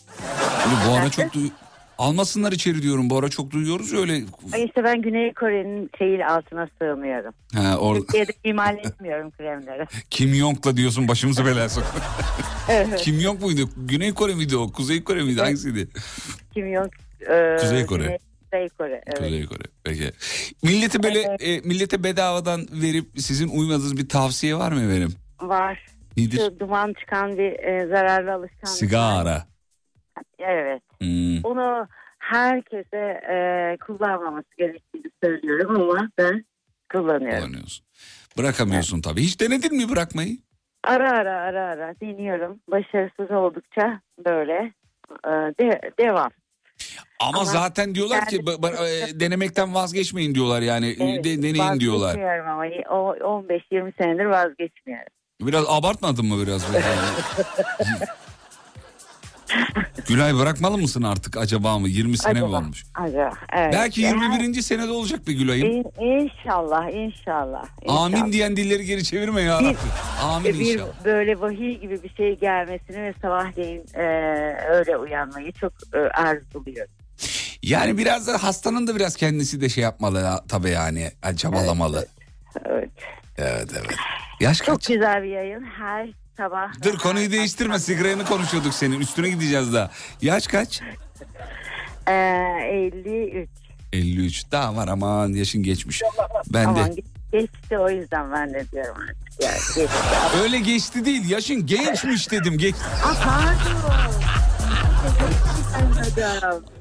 Bu 0.89 0.93
ara 0.95 1.11
çok 1.11 1.33
duy- 1.33 1.51
Almasınlar 1.99 2.53
içeri 2.53 2.83
diyorum. 2.83 3.11
Bu 3.11 3.19
ara 3.19 3.29
çok 3.29 3.51
duyuyoruz 3.51 3.93
ya 3.93 4.01
öyle. 4.01 4.13
Ay 4.53 4.65
İşte 4.65 4.85
ben 4.85 5.03
Güney 5.03 5.33
Kore'nin 5.35 5.91
şeyi 5.99 6.27
altına 6.27 6.69
sığmıyorum. 6.79 7.35
Ha, 7.55 7.77
or 7.79 7.97
Türkiye'de 7.97 8.33
imal 8.45 8.79
etmiyorum 8.79 9.31
kremleri. 9.31 9.87
Kim 10.11 10.35
Jong'la 10.35 10.77
diyorsun 10.77 11.09
başımızı 11.09 11.47
belaya 11.47 11.69
sok. 11.69 11.85
Evet. 12.71 13.01
Kim 13.01 13.15
Jong 13.21 13.41
muydu? 13.43 13.69
Güney 13.77 14.15
Kore 14.15 14.35
miydi 14.35 14.57
o? 14.57 14.73
Kuzey 14.73 15.05
Kore 15.05 15.23
miydi? 15.23 15.41
Hangisiydi? 15.41 15.89
Kim 16.55 16.73
yok? 16.73 16.87
e, 17.31 17.57
Kuzey 17.61 17.87
Kore. 17.87 18.03
Güney- 18.05 18.19
Kuzey 18.53 18.69
Kore. 18.69 19.03
Evet. 19.07 19.19
Kuzey 19.19 19.47
Kore. 19.47 19.63
Peki. 19.85 20.11
Millete 20.63 21.03
böyle 21.03 21.21
e, 21.21 21.61
millete 21.61 22.05
bedavadan 22.05 22.67
verip 22.73 23.07
sizin 23.19 23.49
uymadığınız 23.49 23.97
bir 23.97 24.09
tavsiye 24.09 24.57
var 24.57 24.73
mı 24.73 24.81
efendim? 24.83 25.15
Var. 25.41 25.87
Nedir? 26.17 26.37
Şu 26.39 26.61
duman 26.61 26.93
çıkan 27.01 27.39
bir 27.39 27.53
e, 27.53 27.87
zararlı 27.87 28.33
alışkanlık. 28.33 28.69
Sigara. 28.79 29.47
Evet. 30.39 30.83
Hmm. 31.01 31.45
Onu 31.45 31.89
herkese 32.19 33.21
e, 33.33 33.77
kullanmaması 33.87 34.49
gerektiğini 34.59 35.11
söylüyorum 35.25 35.81
ama 35.83 36.09
ben 36.19 36.45
kullanıyorum. 36.93 37.39
Kullanıyorsun. 37.39 37.87
Bırakamıyorsun 38.39 39.01
tabii. 39.01 39.21
Hiç 39.23 39.41
denedin 39.41 39.77
mi 39.77 39.89
bırakmayı? 39.89 40.37
Ara 40.85 41.11
ara 41.11 41.37
ara 41.41 41.65
ara 41.65 41.95
deniyorum. 42.01 42.61
Başarısız 42.69 43.31
oldukça 43.31 44.01
böyle 44.27 44.73
e, 45.27 45.31
de, 45.31 45.81
devam. 45.99 46.31
Ama, 47.21 47.39
Ama 47.39 47.45
zaten 47.45 47.95
diyorlar 47.95 48.27
ki 48.27 48.37
yani- 48.37 48.47
ba- 48.47 48.89
e, 49.15 49.21
denemekten 49.21 49.75
vazgeçmeyin 49.75 50.35
diyorlar 50.35 50.63
yani. 50.63 50.97
Evet, 51.01 51.25
De- 51.25 51.43
deneyin 51.43 51.81
diyorlar. 51.81 52.07
Vazgeçmiyorum 52.09 52.49
ama 52.49 52.65
o 52.91 53.15
15-20 53.17 53.93
senedir 54.03 54.25
vazgeçmiyorum. 54.25 55.07
Biraz 55.41 55.65
abartmadın 55.69 56.27
mı 56.27 56.47
biraz? 56.47 56.67
Gülay 60.09 60.35
bırakmalı 60.35 60.79
mısın 60.79 61.03
artık 61.03 61.37
acaba 61.37 61.79
mı? 61.79 61.89
20 61.89 62.19
sene 62.19 62.33
mi 62.33 62.39
Acaba, 62.39 62.57
olmuş? 62.59 62.85
Acaba, 62.95 63.31
evet. 63.53 63.73
Belki 63.73 64.01
21. 64.01 64.63
senede 64.63 64.91
olacak 64.91 65.27
bir 65.27 65.33
Gülay'ım. 65.33 65.67
İn- 65.69 65.85
İnşallah, 66.01 66.89
inşallah. 66.89 67.65
inşallah. 67.83 68.05
Amin 68.05 68.33
diyen 68.33 68.57
dilleri 68.57 68.85
geri 68.85 69.05
çevirme 69.05 69.43
ya 69.43 69.61
Bir-. 69.61 69.77
Amin 70.23 70.61
bir 70.61 70.73
inşallah. 70.75 71.05
böyle 71.05 71.41
vahiy 71.41 71.81
gibi 71.81 72.03
bir 72.03 72.15
şey 72.15 72.39
gelmesini 72.39 73.03
ve 73.03 73.15
sabahleyin 73.23 73.85
e, 73.95 74.03
öyle 74.71 74.97
uyanmayı 74.97 75.53
çok 75.53 75.73
e, 75.95 75.99
arzuluyorum. 75.99 76.93
Yani 77.63 77.99
biraz 77.99 78.27
da 78.29 78.43
hastanın 78.43 78.87
da 78.87 78.97
biraz 78.97 79.17
kendisi 79.17 79.61
de 79.61 79.69
şey 79.69 79.85
yapmalı 79.85 80.21
ya, 80.21 80.41
tabii 80.49 80.71
yani. 80.71 81.11
yani 81.25 81.37
Çabalamalı. 81.37 82.07
Evet. 82.67 82.91
Evet 83.39 83.69
evet. 83.73 83.95
Yaş 84.41 84.59
Çok 84.59 84.67
kaç? 84.67 84.87
güzel 84.89 85.23
bir 85.23 85.29
yayın. 85.29 85.65
Her 85.65 86.09
sabah. 86.37 86.73
Dur 86.85 86.99
konuyu 86.99 87.31
değiştirme 87.33 87.79
sigaranı 87.79 88.25
konuşuyorduk 88.25 88.75
senin 88.75 89.01
üstüne 89.01 89.29
gideceğiz 89.31 89.73
daha. 89.75 89.91
Yaş 90.23 90.47
kaç? 90.47 90.81
E, 92.09 92.13
53. 92.13 93.49
53 93.93 94.51
daha 94.53 94.77
var 94.77 94.89
aman 94.89 95.33
yaşın 95.33 95.63
geçmiş. 95.63 96.03
Ben 96.53 96.65
Aman 96.65 96.97
de. 96.97 97.01
ge- 97.01 97.05
geçti 97.33 97.79
o 97.79 97.91
yüzden 97.91 98.33
ben 98.33 98.55
de 98.55 98.65
diyorum 98.73 98.97
artık. 99.03 99.41
Geçti. 99.41 99.89
Öyle 100.43 100.59
geçti 100.61 101.05
değil 101.05 101.31
yaşın 101.31 101.67
gençmiş 101.67 102.31
dedim. 102.31 102.59
Geç... 102.59 102.75
Pardon. 103.03 103.55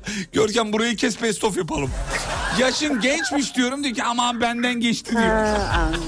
Görkem 0.34 0.74
burayı 0.74 0.96
kes 0.96 1.22
best 1.22 1.44
of 1.44 1.58
yapalım. 1.58 1.92
Yaşın 2.60 3.02
gençmiş 3.02 3.56
diyorum 3.56 3.84
diyor 3.84 3.96
ki 3.96 4.04
aman 4.04 4.42
benden 4.42 4.80
geçti 4.80 5.12
diyor. 5.12 5.24
Ha, 5.24 5.72
anladım. 5.80 6.04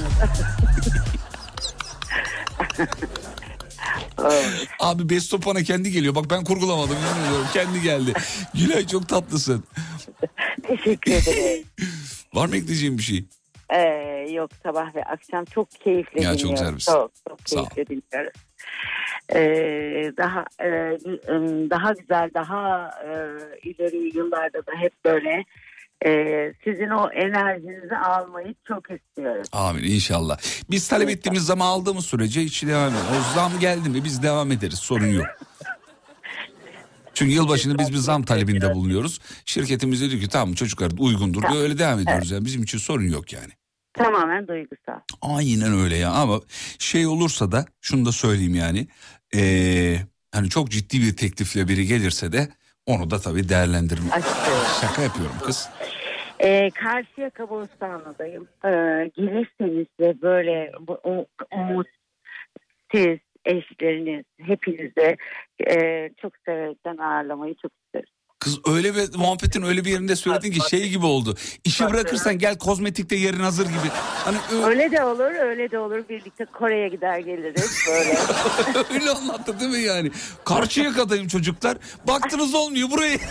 Evet. 4.31 4.67
Abi 4.79 5.09
best 5.09 5.33
of 5.33 5.45
bana 5.45 5.63
kendi 5.63 5.91
geliyor. 5.91 6.15
Bak 6.15 6.25
ben 6.29 6.43
kurgulamadım 6.43 6.97
kendi 7.53 7.81
geldi. 7.81 8.13
Gülay 8.53 8.87
çok 8.87 9.09
tatlısın. 9.09 9.63
Teşekkür 10.67 11.11
ederim. 11.11 11.65
Var 12.33 12.47
mı 12.47 12.57
ekleyeceğim 12.57 12.97
bir 12.97 13.03
şey? 13.03 13.25
Ee, 13.69 13.79
yok 14.31 14.49
sabah 14.63 14.95
ve 14.95 15.03
akşam 15.03 15.45
çok 15.45 15.71
keyifli 15.71 16.23
Ya, 16.23 16.37
çok 16.37 16.57
dinliyoruz. 16.57 16.85
Çok, 16.85 17.11
çok 17.29 17.39
Sağ 17.45 17.61
ol. 17.61 17.65
keyifli 17.69 18.01
dinliyoruz. 18.01 18.33
Ee, 19.35 20.11
daha 20.17 20.45
e, 20.61 20.69
daha 21.69 21.91
güzel, 21.93 22.29
daha 22.33 22.89
e, 23.05 23.09
ileri 23.69 24.17
yıllarda 24.17 24.57
da 24.57 24.71
hep 24.77 25.05
böyle 25.05 25.45
e, 26.05 26.53
sizin 26.63 26.89
o 26.89 27.09
enerjinizi 27.11 27.95
almayı 27.95 28.55
çok 28.67 28.83
istiyoruz. 28.91 29.47
Amin 29.51 29.83
inşallah. 29.83 30.37
Biz 30.71 30.87
talep 30.87 31.09
ettiğimiz 31.09 31.45
zaman 31.45 31.65
aldığımız 31.65 32.05
sürece 32.05 32.41
hiç 32.41 32.63
devam 32.63 32.89
ediyor. 32.89 33.03
O 33.19 33.33
zam 33.35 33.59
geldi 33.59 33.89
mi 33.89 34.03
biz 34.03 34.23
devam 34.23 34.51
ederiz 34.51 34.79
sorun 34.79 35.07
yok. 35.07 35.25
Çünkü 37.13 37.33
yılbaşında 37.33 37.79
biz 37.79 37.91
bir 37.91 37.97
zam 37.97 38.23
talebinde 38.23 38.73
bulunuyoruz. 38.73 39.19
Şirketimiz 39.45 40.01
de 40.01 40.09
diyor 40.09 40.21
ki 40.21 40.29
tamam 40.29 40.53
çocuklar 40.53 40.91
uygundur. 40.99 41.43
Öyle 41.55 41.77
devam 41.77 41.99
ediyoruz 41.99 42.31
yani 42.31 42.45
bizim 42.45 42.63
için 42.63 42.77
sorun 42.77 43.07
yok 43.07 43.33
yani. 43.33 43.51
Tamamen 43.93 44.47
duygusal. 44.47 44.99
Aynen 45.21 45.73
öyle 45.73 45.95
ya 45.95 46.11
ama 46.11 46.41
şey 46.79 47.07
olursa 47.07 47.51
da 47.51 47.65
şunu 47.81 48.05
da 48.05 48.11
söyleyeyim 48.11 48.55
yani. 48.55 48.87
Ee, 49.35 49.97
hani 50.31 50.49
çok 50.49 50.71
ciddi 50.71 51.01
bir 51.01 51.15
teklifle 51.17 51.67
biri 51.67 51.87
gelirse 51.87 52.31
de 52.31 52.49
onu 52.85 53.11
da 53.11 53.19
tabii 53.19 53.49
değerlendirme. 53.49 54.09
Şaka 54.81 55.01
yapıyorum 55.01 55.35
kız. 55.45 55.69
Ee, 56.39 56.69
Karşıyaka 56.69 57.49
Bostanlı'dayım. 57.49 58.47
Ee, 58.65 59.11
gelirseniz 59.15 59.87
de 59.99 60.21
böyle 60.21 60.71
bu, 60.79 60.93
o, 61.03 61.25
umut, 61.51 61.87
siz, 62.93 63.19
eşleriniz, 63.45 64.25
hepinize 64.41 65.17
e, 65.69 66.09
çok 66.21 66.33
severekten 66.45 66.97
ağırlamayı 66.97 67.55
çok 67.61 67.71
isteriz. 67.85 68.22
Kız 68.43 68.59
öyle 68.67 68.95
bir 68.95 69.15
muhabbetin 69.17 69.63
öyle 69.63 69.85
bir 69.85 69.91
yerinde 69.91 70.15
söyledin 70.15 70.51
ki 70.51 70.59
şey 70.69 70.89
gibi 70.89 71.05
oldu. 71.05 71.35
İşi 71.63 71.85
bırakırsan 71.85 72.37
gel 72.39 72.57
kozmetikte 72.57 73.15
yerin 73.15 73.39
hazır 73.39 73.65
gibi. 73.65 73.89
Hani 74.25 74.37
ö- 74.51 74.63
Öyle 74.65 74.91
de 74.91 75.03
olur, 75.03 75.31
öyle 75.31 75.71
de 75.71 75.79
olur. 75.79 76.09
Birlikte 76.09 76.45
Kore'ye 76.45 76.87
gider 76.89 77.19
geliriz 77.19 77.71
böyle. 77.89 78.17
öyle 78.93 79.11
anlattı 79.11 79.59
değil 79.59 79.71
mi 79.71 79.79
yani? 79.79 80.11
Karşıya 80.45 80.93
kadayım 80.93 81.27
çocuklar. 81.27 81.77
Baktınız 82.07 82.55
olmuyor 82.55 82.91
burayı. 82.91 83.19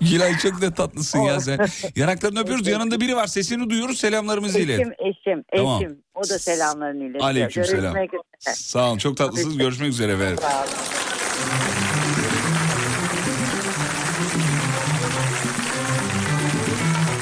Gülay 0.00 0.38
çok 0.38 0.60
da 0.60 0.74
tatlısın 0.74 1.18
ya 1.18 1.40
sen. 1.40 1.58
Yanaklarını 1.96 2.40
öpüyoruz. 2.40 2.66
Yanında 2.66 3.00
biri 3.00 3.16
var. 3.16 3.26
Sesini 3.26 3.70
duyuyoruz. 3.70 3.98
Selamlarımızı 3.98 4.58
ilet. 4.58 4.80
eşim, 4.80 4.92
eşim, 4.98 5.44
Tamam. 5.56 5.82
eşim. 5.82 5.98
O 6.14 6.22
da 6.28 6.38
selamlarını 6.38 7.04
iletiyor. 7.04 7.24
Aleyküm 7.24 7.64
selam. 7.64 7.94
Sağ 8.40 8.88
olun. 8.90 8.98
Çok 8.98 9.16
tatlısınız. 9.16 9.58
Görüşmek 9.58 9.88
üzere 9.88 10.12
efendim. 10.12 10.38
Sağ 10.42 10.58
olun. 10.60 10.68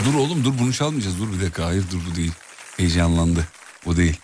Dur 0.05 0.15
oğlum 0.15 0.45
dur 0.45 0.59
bunu 0.59 0.73
çalmayacağız. 0.73 1.19
Dur 1.19 1.33
bir 1.33 1.41
dakika. 1.41 1.67
Hayır 1.67 1.85
dur 1.91 2.01
bu 2.11 2.17
değil. 2.17 2.33
Heyecanlandı. 2.77 3.47
Bu 3.85 3.97
değil. 3.97 4.21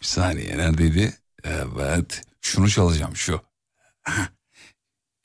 Bir 0.00 0.06
saniye 0.06 0.58
neredeydi? 0.58 1.16
Evet. 1.44 2.22
Şunu 2.40 2.68
çalacağım 2.70 3.16
şu. 3.16 3.40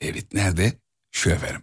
Evet 0.00 0.34
nerede? 0.34 0.72
Şu 1.10 1.30
efendim. 1.30 1.62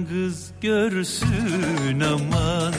Meydan 0.00 0.08
kız 0.24 0.50
görsün 0.60 2.00
aman. 2.00 2.74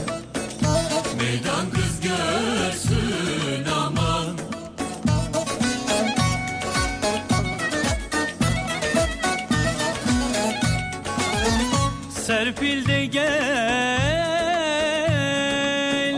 Meydan 1.17 1.69
kız 1.73 2.01
görsün 2.01 3.65
aman. 3.75 4.37
Serpil 12.09 12.87
de 12.87 13.05
gel 13.05 13.41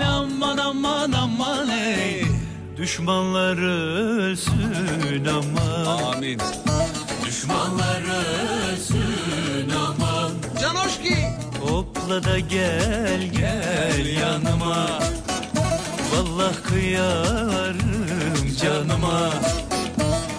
Aman 0.08 0.58
aman 0.58 1.12
aman 1.12 1.70
ey. 1.70 2.24
Düşmanlar 2.78 3.58
ölsün 3.58 5.26
aman. 5.26 5.86
Amin. 6.16 6.40
Düşmanlar 7.26 8.02
ölsün 8.02 9.03
Hopla 12.14 12.32
da 12.32 12.40
gel 12.40 13.22
gel 13.32 14.06
yanıma. 14.06 14.88
Vallahi 16.12 16.64
kıyarım 16.64 18.56
canıma. 18.62 19.30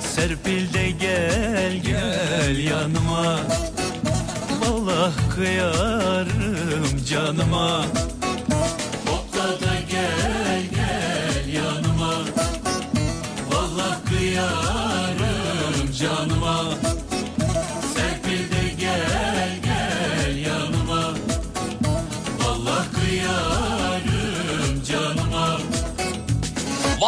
Serpil 0.00 0.74
de 0.74 0.90
gel 0.90 1.76
gel 1.76 2.58
yanıma. 2.58 3.40
Vallahi 4.60 5.30
kıyarım 5.34 7.04
canıma 7.10 7.84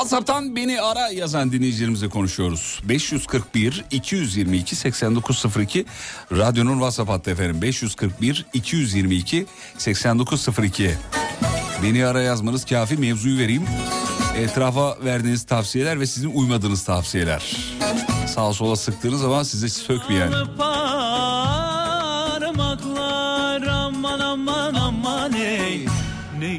WhatsApp'tan 0.06 0.56
beni 0.56 0.80
ara 0.80 1.08
yazan 1.08 1.52
dinleyicilerimizle 1.52 2.08
konuşuyoruz. 2.08 2.80
541 2.84 3.84
222 3.90 4.76
8902 4.76 5.86
radyonun 6.32 6.72
WhatsApp 6.72 7.10
hattı 7.10 7.30
efendim. 7.30 7.62
541 7.62 8.46
222 8.52 9.46
8902 9.78 10.94
Beni 11.82 12.06
ara 12.06 12.22
yazmanız 12.22 12.64
kafi 12.64 12.96
mevzuyu 12.96 13.38
vereyim. 13.38 13.64
Etrafa 14.36 14.96
verdiğiniz 15.04 15.44
tavsiyeler 15.44 16.00
ve 16.00 16.06
sizin 16.06 16.30
uymadığınız 16.34 16.84
tavsiyeler. 16.84 17.56
Sağa 18.34 18.52
sola 18.52 18.76
sıktığınız 18.76 19.20
zaman 19.20 19.42
size 19.42 19.68
sökmeyen. 19.68 20.32
Parmaklar 20.58 21.06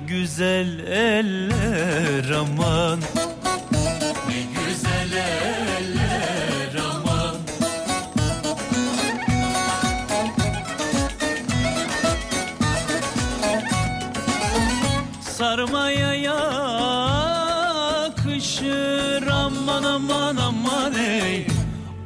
güzel 0.08 0.80
eller 0.80 2.30
aman 2.30 3.00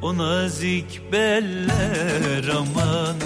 O 0.02 0.18
nazik 0.18 1.00
beller 1.12 2.48
aman. 2.48 3.16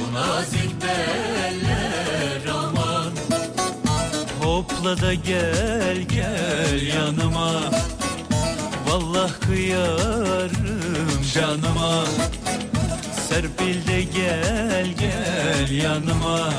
O 0.00 0.14
nazik 0.14 0.72
beller 0.82 2.46
aman. 2.54 3.12
Hopla 4.40 5.00
da 5.02 5.14
gel 5.14 6.02
gel 6.02 6.86
yanıma. 6.96 7.52
Vallahi 8.88 9.32
kıyarım 9.40 11.22
canıma. 11.34 12.04
Serpil 13.28 13.86
de 13.86 14.02
gel 14.02 14.86
gel 14.98 15.70
yanıma. 15.70 16.50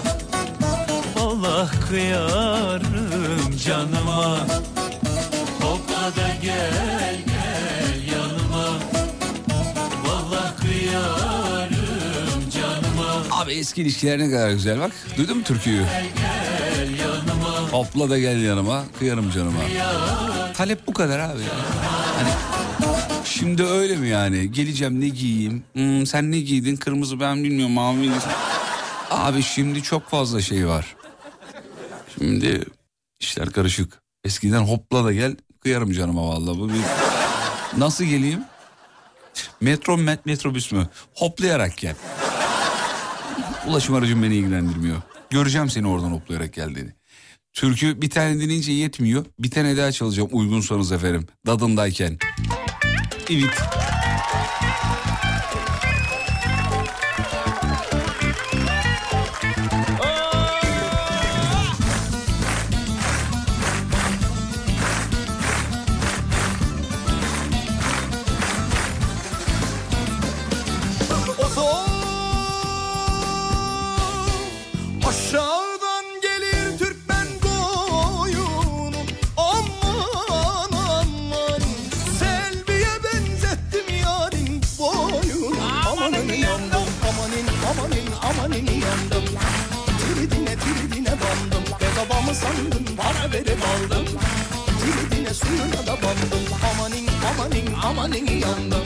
Vallahi 1.15 1.79
kıyarım 1.89 3.57
canıma. 3.65 4.37
Hopla 5.61 6.15
da 6.15 6.27
gel 6.41 7.15
gel 7.25 7.34
Abi 13.35 13.53
eski 13.53 13.81
ilişkiler 13.81 14.19
ne 14.19 14.31
kadar 14.31 14.51
güzel 14.51 14.79
bak. 14.79 14.91
Duydun 15.17 15.37
mu 15.37 15.43
türküyü? 15.43 15.85
Hopla 17.71 18.09
da 18.09 18.19
gel 18.19 18.41
yanıma, 18.41 18.83
kıyarım 18.99 19.31
canıma. 19.31 19.59
Talep 20.53 20.87
bu 20.87 20.93
kadar 20.93 21.19
abi. 21.19 21.41
Hani 22.17 22.29
şimdi 23.25 23.63
öyle 23.63 23.95
mi 23.95 24.07
yani? 24.07 24.51
Geleceğim 24.51 25.01
ne 25.01 25.07
giyeyim? 25.07 25.63
Hmm, 25.73 26.05
sen 26.05 26.31
ne 26.31 26.39
giydin? 26.39 26.75
Kırmızı 26.75 27.19
ben 27.19 27.43
bilmiyorum 27.43 27.73
mavi. 27.73 28.11
Abi 29.11 29.43
şimdi 29.43 29.83
çok 29.83 30.09
fazla 30.09 30.41
şey 30.41 30.67
var. 30.67 30.95
Şimdi 32.17 32.63
işler 33.19 33.49
karışık. 33.49 34.01
Eskiden 34.23 34.61
hopla 34.61 35.05
da 35.05 35.13
gel 35.13 35.35
kıyarım 35.61 35.91
canıma 35.91 36.27
vallahi. 36.27 36.59
Bu 36.59 36.69
bir... 36.69 36.81
Nasıl 37.77 38.03
geleyim? 38.03 38.43
Metro 39.61 39.97
met, 39.97 40.25
metrobüs 40.25 40.71
mü? 40.71 40.87
Hoplayarak 41.13 41.77
gel. 41.77 41.95
Ulaşım 43.67 43.95
aracım 43.95 44.23
beni 44.23 44.35
ilgilendirmiyor. 44.35 45.01
Göreceğim 45.29 45.69
seni 45.69 45.87
oradan 45.87 46.11
hoplayarak 46.11 46.53
geldiğini. 46.53 46.89
Türkü 47.53 48.01
bir 48.01 48.09
tane 48.09 48.39
dinleyince 48.39 48.71
yetmiyor. 48.71 49.25
Bir 49.39 49.51
tane 49.51 49.77
daha 49.77 49.91
çalacağım 49.91 50.29
uygunsanız 50.31 50.91
efendim. 50.91 51.27
Dadındayken. 51.45 52.17
Evet. 53.29 53.61
Aşağıdan 75.09 76.05
gelir 76.21 76.77
Türkmen 76.77 77.27
koyunu. 77.41 78.97
Aman 79.37 80.69
aman. 80.71 81.61
Selviye 82.19 82.93
benzettim 83.03 83.95
yarın 84.03 84.61
boyunu. 84.79 85.55
Amanın 85.91 86.33
yandım 86.33 86.89
amanin 87.09 87.47
amanin 87.69 88.09
amanin 88.23 88.67
yandım. 88.81 89.25
Tiridine 89.99 90.55
tiridine 90.55 91.11
bandım. 91.11 91.63
Bedava 91.81 92.21
mı 92.21 92.35
sandın 92.35 92.95
para 92.97 93.31
verip 93.31 93.59
aldım. 93.63 94.05
Tiridine 94.79 95.33
suyuna 95.33 95.87
da 95.87 95.97
bandım. 96.03 96.45
Amanin 96.73 97.09
amanin 97.33 97.73
amanin 97.83 98.39
yandım. 98.39 98.85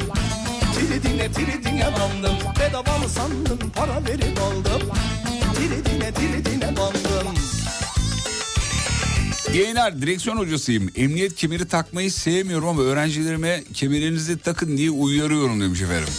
Tiridine 0.76 1.32
tiridine 1.32 1.88
bandım. 2.00 2.36
Bedava 2.60 2.98
mı 2.98 3.10
sandın 3.10 3.70
para 3.76 4.06
verip 4.08 4.40
aldım 4.42 4.89
Tiridine 6.20 6.78
bandım 6.78 7.00
Yeğener 9.54 10.02
direksiyon 10.02 10.38
hocasıyım. 10.38 10.90
Emniyet 10.96 11.36
kemeri 11.36 11.68
takmayı 11.68 12.12
sevmiyorum 12.12 12.68
ama 12.68 12.82
öğrencilerime 12.82 13.64
kemerinizi 13.74 14.38
takın 14.38 14.78
diye 14.78 14.92
uyarıyorum 14.92 15.62
demiş 15.62 15.82
efendim. 15.82 16.14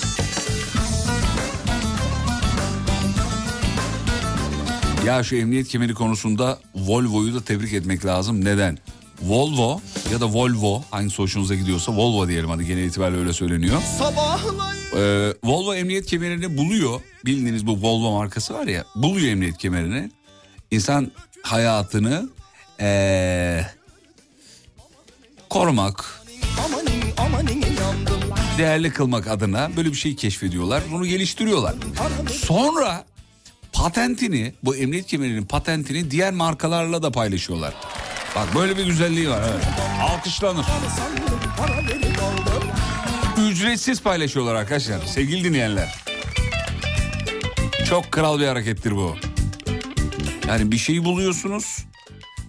Ya 5.07 5.22
şu 5.22 5.36
emniyet 5.36 5.68
kemeri 5.68 5.94
konusunda 5.94 6.59
Volvo'yu 6.74 7.34
da 7.34 7.40
tebrik 7.40 7.72
etmek 7.72 8.07
lazım. 8.07 8.44
Neden? 8.44 8.78
Volvo 9.22 9.80
ya 10.12 10.20
da 10.20 10.26
Volvo 10.26 10.82
hangisi 10.90 11.18
hoşunuza 11.18 11.55
gidiyorsa 11.55 11.92
Volvo 11.92 12.28
diyelim 12.28 12.51
hadi 12.51 12.66
genel 12.66 12.84
itibariyle 12.84 13.20
öyle 13.20 13.32
söyleniyor. 13.32 13.82
Sabahlayın 13.98 14.80
Ee, 14.97 15.34
Volvo 15.45 15.74
emniyet 15.74 16.07
kemerini 16.07 16.57
buluyor. 16.59 17.01
Bildiğiniz 17.24 17.66
bu 17.66 17.82
Volvo 17.82 18.12
markası 18.18 18.55
var 18.55 18.66
ya 18.66 18.84
buluyor 18.95 19.28
emniyet 19.28 19.59
kemerini. 19.59 20.11
İnsan 20.70 21.12
hayatını 21.43 22.28
ee, 22.80 23.61
korumak, 25.51 26.20
değerli 28.59 28.93
kılmak 28.93 29.26
adına 29.28 29.70
böyle 29.76 29.88
bir 29.88 29.95
şey 29.97 30.16
keşfediyorlar. 30.16 30.82
Bunu 30.93 31.07
geliştiriyorlar. 31.07 31.74
Sonra 32.32 33.05
patentini 33.72 34.55
bu 34.62 34.76
emniyet 34.76 35.07
kemerinin 35.07 35.45
patentini 35.45 36.11
diğer 36.11 36.32
markalarla 36.32 37.03
da 37.03 37.12
paylaşıyorlar. 37.12 37.74
Bak 38.36 38.55
böyle 38.55 38.76
bir 38.76 38.86
güzelliği 38.86 39.30
var. 39.30 39.43
Evet. 39.53 39.64
Alkışlanır. 40.01 40.66
Ücretsiz 43.61 44.03
paylaşıyorlar 44.03 44.55
arkadaşlar. 44.55 45.07
Sevgili 45.07 45.45
dinleyenler. 45.45 45.95
Çok 47.89 48.13
kral 48.13 48.41
bir 48.41 48.47
harekettir 48.47 48.93
bu. 48.93 49.17
Yani 50.49 50.73
bir 50.73 50.79
şeyi 50.79 51.05
buluyorsunuz. 51.05 51.85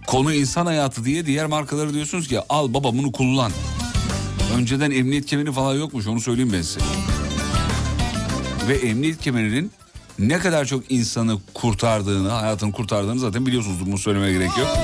Konu 0.06 0.34
insan 0.34 0.66
hayatı 0.66 1.04
diye 1.04 1.26
diğer 1.26 1.46
markaları 1.46 1.94
diyorsunuz 1.94 2.28
ki 2.28 2.40
al 2.48 2.74
baba 2.74 2.92
bunu 2.92 3.12
kullan. 3.12 3.52
Önceden 4.56 4.90
emniyet 4.90 5.26
kemeri 5.26 5.52
falan 5.52 5.74
yokmuş 5.74 6.06
onu 6.06 6.20
söyleyeyim 6.20 6.52
ben 6.52 6.62
size. 6.62 6.80
Ve 8.68 8.74
emniyet 8.74 9.20
kemerinin 9.20 9.72
ne 10.18 10.38
kadar 10.38 10.64
çok 10.64 10.90
insanı 10.90 11.38
kurtardığını, 11.54 12.28
hayatını 12.28 12.72
kurtardığını 12.72 13.20
zaten 13.20 13.46
biliyorsunuzdur. 13.46 13.86
Bunu 13.86 13.98
söylemeye 13.98 14.32
gerek 14.32 14.58
yok. 14.58 14.78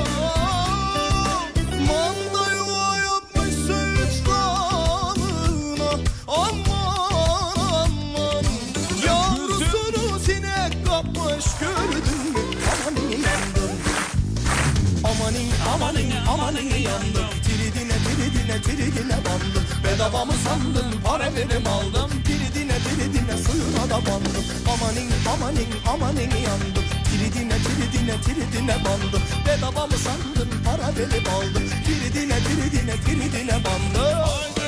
Mü 15.77 16.15
Amanin 16.29 16.75
yandım. 16.77 17.29
Tiridine 17.45 17.97
tiridine 18.05 18.63
tiridine 18.63 19.17
bandım. 19.25 19.65
Bedava 19.85 20.25
mı 20.25 20.33
sandın 20.45 21.01
para 21.05 21.35
verim 21.35 21.67
aldım 21.67 22.11
Tiridine 22.25 22.79
tiridine 22.79 23.37
suyuna 23.45 23.85
da 23.91 24.07
bandım. 24.07 24.45
Amanin 24.73 25.11
amanin 25.33 25.69
amanin 25.93 26.31
yandım. 26.47 26.85
Tiridine 27.05 27.57
tiridine 27.65 28.21
tiridine 28.21 28.77
bandım. 28.85 29.23
Bedava 29.47 29.87
mı 29.87 29.97
sandın 29.97 30.51
para 30.65 30.89
verip 30.97 31.29
aldım 31.29 31.63
Tiridine 31.87 32.39
tiridine 32.39 32.97
tiridine 33.05 33.65
bandım 33.65 34.59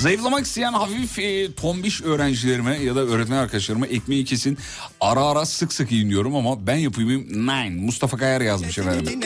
Zayıflamak 0.00 0.46
isteyen 0.46 0.72
hafif 0.72 1.18
e, 1.18 1.52
tombiş 1.52 2.02
öğrencilerime 2.02 2.78
ya 2.78 2.96
da 2.96 3.00
öğretmen 3.00 3.36
arkadaşlarıma 3.36 3.86
ekmeği 3.86 4.24
kesin 4.24 4.58
ara 5.00 5.24
ara 5.24 5.46
sık 5.46 5.72
sık 5.72 5.92
yiyin 5.92 6.10
diyorum 6.10 6.36
ama 6.36 6.66
ben 6.66 6.76
yapayım 6.76 7.26
nine 7.32 7.70
Mustafa 7.80 8.16
Kayar 8.16 8.40
yazmış 8.40 8.78
efendim. 8.78 9.20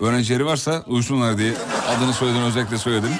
Öğrencileri 0.00 0.46
varsa 0.46 0.84
uyusunlar 0.86 1.38
diye 1.38 1.52
adını 1.88 2.12
soyadını 2.12 2.44
özellikle 2.46 2.78
söyledim. 2.78 3.10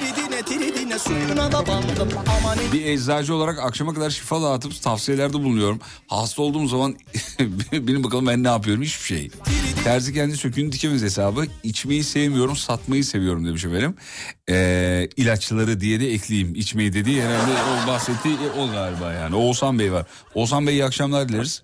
Suyuna 0.99 1.51
da 1.51 1.67
bandım 1.67 2.09
Amanin 2.39 2.71
Bir 2.73 2.85
eczacı 2.85 3.35
olarak 3.35 3.59
akşama 3.59 3.93
kadar 3.93 4.09
şifa 4.09 4.41
dağıtıp 4.41 4.81
tavsiyelerde 4.81 5.33
bulunuyorum. 5.33 5.79
Hasta 6.07 6.41
olduğum 6.41 6.67
zaman 6.67 6.95
bilin 7.71 8.03
bakalım 8.03 8.27
ben 8.27 8.43
ne 8.43 8.47
yapıyorum 8.47 8.83
hiçbir 8.83 9.05
şey. 9.05 9.29
Terzi 9.83 10.13
kendi 10.13 10.37
söküğünü 10.37 10.71
dikemez 10.71 11.03
hesabı. 11.03 11.45
İçmeyi 11.63 12.03
sevmiyorum 12.03 12.55
satmayı 12.55 13.03
seviyorum 13.05 13.45
demiş 13.45 13.65
efendim. 13.65 13.95
Ee, 14.49 15.07
ilaçları 15.17 15.79
diye 15.79 15.99
de 15.99 16.11
ekleyeyim. 16.13 16.55
İçmeyi 16.55 16.93
dediği 16.93 17.21
herhalde 17.21 17.51
o 17.51 17.87
bahsettiği 17.87 18.35
o 18.59 18.71
galiba 18.71 19.13
yani. 19.13 19.35
Oğuzhan 19.35 19.79
Bey 19.79 19.91
var. 19.93 20.05
Oğuzhan 20.33 20.67
Bey 20.67 20.73
iyi 20.73 20.85
akşamlar 20.85 21.29
dileriz. 21.29 21.63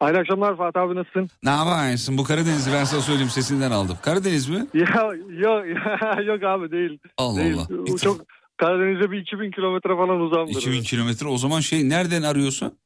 Hayırlı 0.00 0.20
akşamlar 0.20 0.56
Fatih 0.56 0.80
abi 0.80 0.94
nasılsın? 0.94 1.30
Ne 1.42 1.50
yaparsın 1.50 2.18
bu 2.18 2.24
Karadeniz'i 2.24 2.72
ben 2.72 2.84
sana 2.84 3.00
söyleyeyim 3.00 3.30
sesinden 3.30 3.70
aldım. 3.70 3.96
Karadeniz 4.02 4.48
mi? 4.48 4.66
Ya 4.74 5.10
yok 5.28 5.64
yok 6.26 6.42
abi 6.42 6.70
değil. 6.70 6.98
Allah 7.16 7.36
değil. 7.40 7.56
Allah. 7.56 7.96
Çok 7.96 8.20
Karadeniz'e 8.58 9.10
bir 9.10 9.18
2000 9.18 9.50
kilometre 9.50 9.96
falan 9.96 10.20
uzamdır. 10.20 10.52
2000 10.52 10.82
kilometre 10.82 11.26
o 11.26 11.38
zaman 11.38 11.60
şey 11.60 11.88
nereden 11.88 12.22
arıyorsun? 12.22 12.78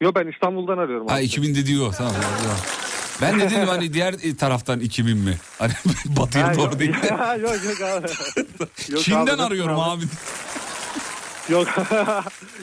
Yok 0.00 0.14
ben 0.14 0.32
İstanbul'dan 0.32 0.78
arıyorum. 0.78 1.06
Ha 1.06 1.14
abi. 1.14 1.22
2000 1.22 1.54
de 1.54 1.66
diyor 1.66 1.94
tamam. 1.98 2.12
tamam. 2.42 2.56
Ben 3.22 3.40
de 3.40 3.50
dedim 3.50 3.68
hani 3.68 3.92
diğer 3.92 4.14
taraftan 4.38 4.80
2000 4.80 5.18
mi? 5.18 5.36
Hani 5.58 5.72
batıya 6.06 6.54
doğru 6.54 6.62
yok, 6.62 6.78
değil. 6.78 6.94
yok 7.40 7.64
yok 7.64 7.80
abi. 7.80 8.06
Yok 8.92 9.02
Çin'den 9.02 9.38
abi, 9.38 9.42
arıyorum 9.42 9.80
abi. 9.80 10.04
Yok 11.48 11.68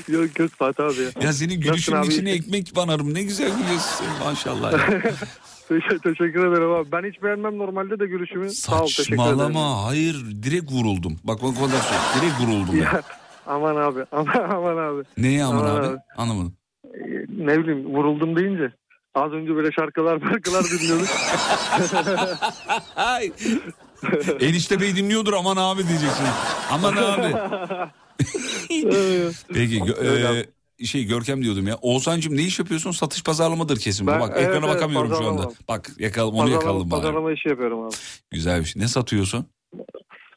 yok 0.08 0.40
yok 0.40 0.52
Fatih 0.52 0.84
abi 0.84 1.02
ya. 1.02 1.10
Ya 1.22 1.34
senin 1.34 1.62
gülüşünün 1.62 1.98
Nasılsın 1.98 2.20
abi? 2.20 2.28
içine 2.28 2.32
ekmek 2.32 2.76
banarım. 2.76 3.14
Ne 3.14 3.24
güzel 3.24 3.52
gülüyorsun 3.58 4.06
sen 4.06 4.28
maşallah. 4.28 4.74
Teşekkür, 5.68 6.48
ederim 6.48 6.72
abi. 6.72 6.92
Ben 6.92 7.10
hiç 7.12 7.24
beğenmem 7.24 7.58
normalde 7.58 8.00
de 8.00 8.06
gülüşümü. 8.08 8.50
Sağ 8.50 8.82
ol 8.82 8.88
teşekkür 8.88 9.14
ederim. 9.14 9.26
Saçmalama. 9.30 9.86
Hayır 9.86 10.16
direkt 10.44 10.72
vuruldum. 10.72 11.18
Bak 11.24 11.42
bak 11.42 11.50
o 11.50 11.66
kadar 11.68 11.82
şey. 11.82 12.22
Direkt 12.22 12.42
vuruldum. 12.42 12.78
ya. 12.82 13.02
Aman 13.48 13.76
abi 13.76 14.00
aman, 14.12 14.50
aman 14.50 14.78
abi. 14.78 15.04
Neye 15.18 15.44
aman 15.44 15.60
Aman 15.66 15.76
abi? 15.76 15.88
abi. 15.88 15.98
Anlamadım. 16.18 16.54
Ee, 16.86 17.00
Ne 17.30 17.60
bileyim 17.60 17.86
vuruldum 17.96 18.36
deyince. 18.36 18.74
Az 19.16 19.32
önce 19.32 19.56
böyle 19.56 19.72
şarkılar 19.72 20.20
şarkılar 20.20 20.64
dinliyorduk. 20.64 21.08
Ay. 22.96 23.32
Enişte 24.40 24.80
bey 24.82 24.96
dinliyordur 24.96 25.34
aman 25.34 25.58
abi 25.58 25.88
diyeceksin. 25.88 26.26
Aman 26.72 26.94
abi. 26.96 27.34
Peki 29.54 29.82
e, 30.02 30.46
şey 30.86 31.06
Görkem 31.06 31.44
diyordum 31.44 31.68
ya. 31.68 31.76
Oğuzhan'cığım 31.82 32.38
ne 32.38 32.42
iş 32.42 32.60
yapıyorsun? 32.60 32.92
Satış 32.92 33.24
pazarlamadır 33.24 33.78
kesin. 33.80 34.08
bu. 34.08 34.12
Ben- 34.12 34.20
bak 34.20 34.34
evet, 34.38 34.48
ekrana 34.50 34.66
evet, 34.66 34.76
bakamıyorum 34.76 35.10
şu 35.10 35.16
anda. 35.18 35.30
pazarlama. 35.30 35.54
Bak 35.68 35.90
yakaladım 36.00 36.40
onu 36.40 36.50
yakaladım 36.50 36.92
bari. 36.92 37.02
Pazarlama 37.02 37.32
işi 37.32 37.50
yapıyorum 37.50 37.82
abi. 37.84 37.94
Güzel 38.32 38.60
bir 38.60 38.66
şey. 38.66 38.82
Ne 38.82 38.88
satıyorsun? 38.88 39.46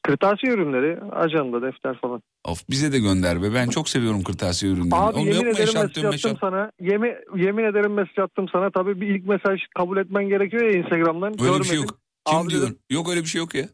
Kırtasiye 0.03 0.53
ürünleri, 0.53 1.01
ajanda, 1.13 1.63
defter 1.63 1.99
falan. 2.01 2.23
Of 2.45 2.65
bize 2.71 2.93
de 2.93 2.99
gönder 2.99 3.43
be. 3.43 3.55
Ben 3.55 3.69
çok 3.69 3.89
seviyorum 3.89 4.23
kırtasiye 4.23 4.73
ürünlerini. 4.73 4.95
Abi 4.95 5.17
Oğlum 5.17 5.27
yemin 5.27 5.41
ederim 5.41 5.57
mesaj 5.59 5.77
attım 5.77 6.11
meşarp? 6.11 6.39
sana. 6.41 6.71
Yemin, 6.81 7.13
yemin 7.37 7.65
ederim 7.65 7.95
mesaj 7.95 8.19
attım 8.19 8.47
sana. 8.53 8.71
Tabii 8.71 9.01
bir 9.01 9.09
ilk 9.09 9.27
mesaj 9.27 9.61
kabul 9.79 9.97
etmen 9.97 10.29
gerekiyor 10.29 10.63
ya 10.63 10.71
Instagram'dan. 10.79 11.29
Öyle 11.29 11.39
bir 11.39 11.45
Görmedim. 11.45 11.65
şey 11.65 11.77
yok. 11.77 11.99
Kim 12.29 12.39
Abi 12.39 12.51
diyor? 12.51 12.63
dedim, 12.63 12.79
Yok 12.91 13.11
öyle 13.11 13.21
bir 13.21 13.27
şey 13.27 13.39
yok 13.39 13.55
ya. 13.55 13.69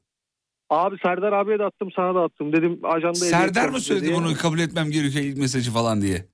Abi 0.71 0.97
Serdar 1.03 1.33
abiye 1.33 1.59
de 1.59 1.65
attım 1.65 1.89
sana 1.97 2.15
da 2.15 2.21
attım. 2.21 2.53
Dedim 2.53 2.81
ajanda 2.83 3.15
Serdar 3.15 3.69
mı 3.69 3.81
söyledi 3.81 4.07
diye. 4.07 4.17
bunu 4.17 4.35
kabul 4.35 4.59
etmem 4.59 4.91
gerekiyor 4.91 5.25
ilk 5.25 5.39
mesajı 5.39 5.71
falan 5.73 6.03
diye? 6.03 6.25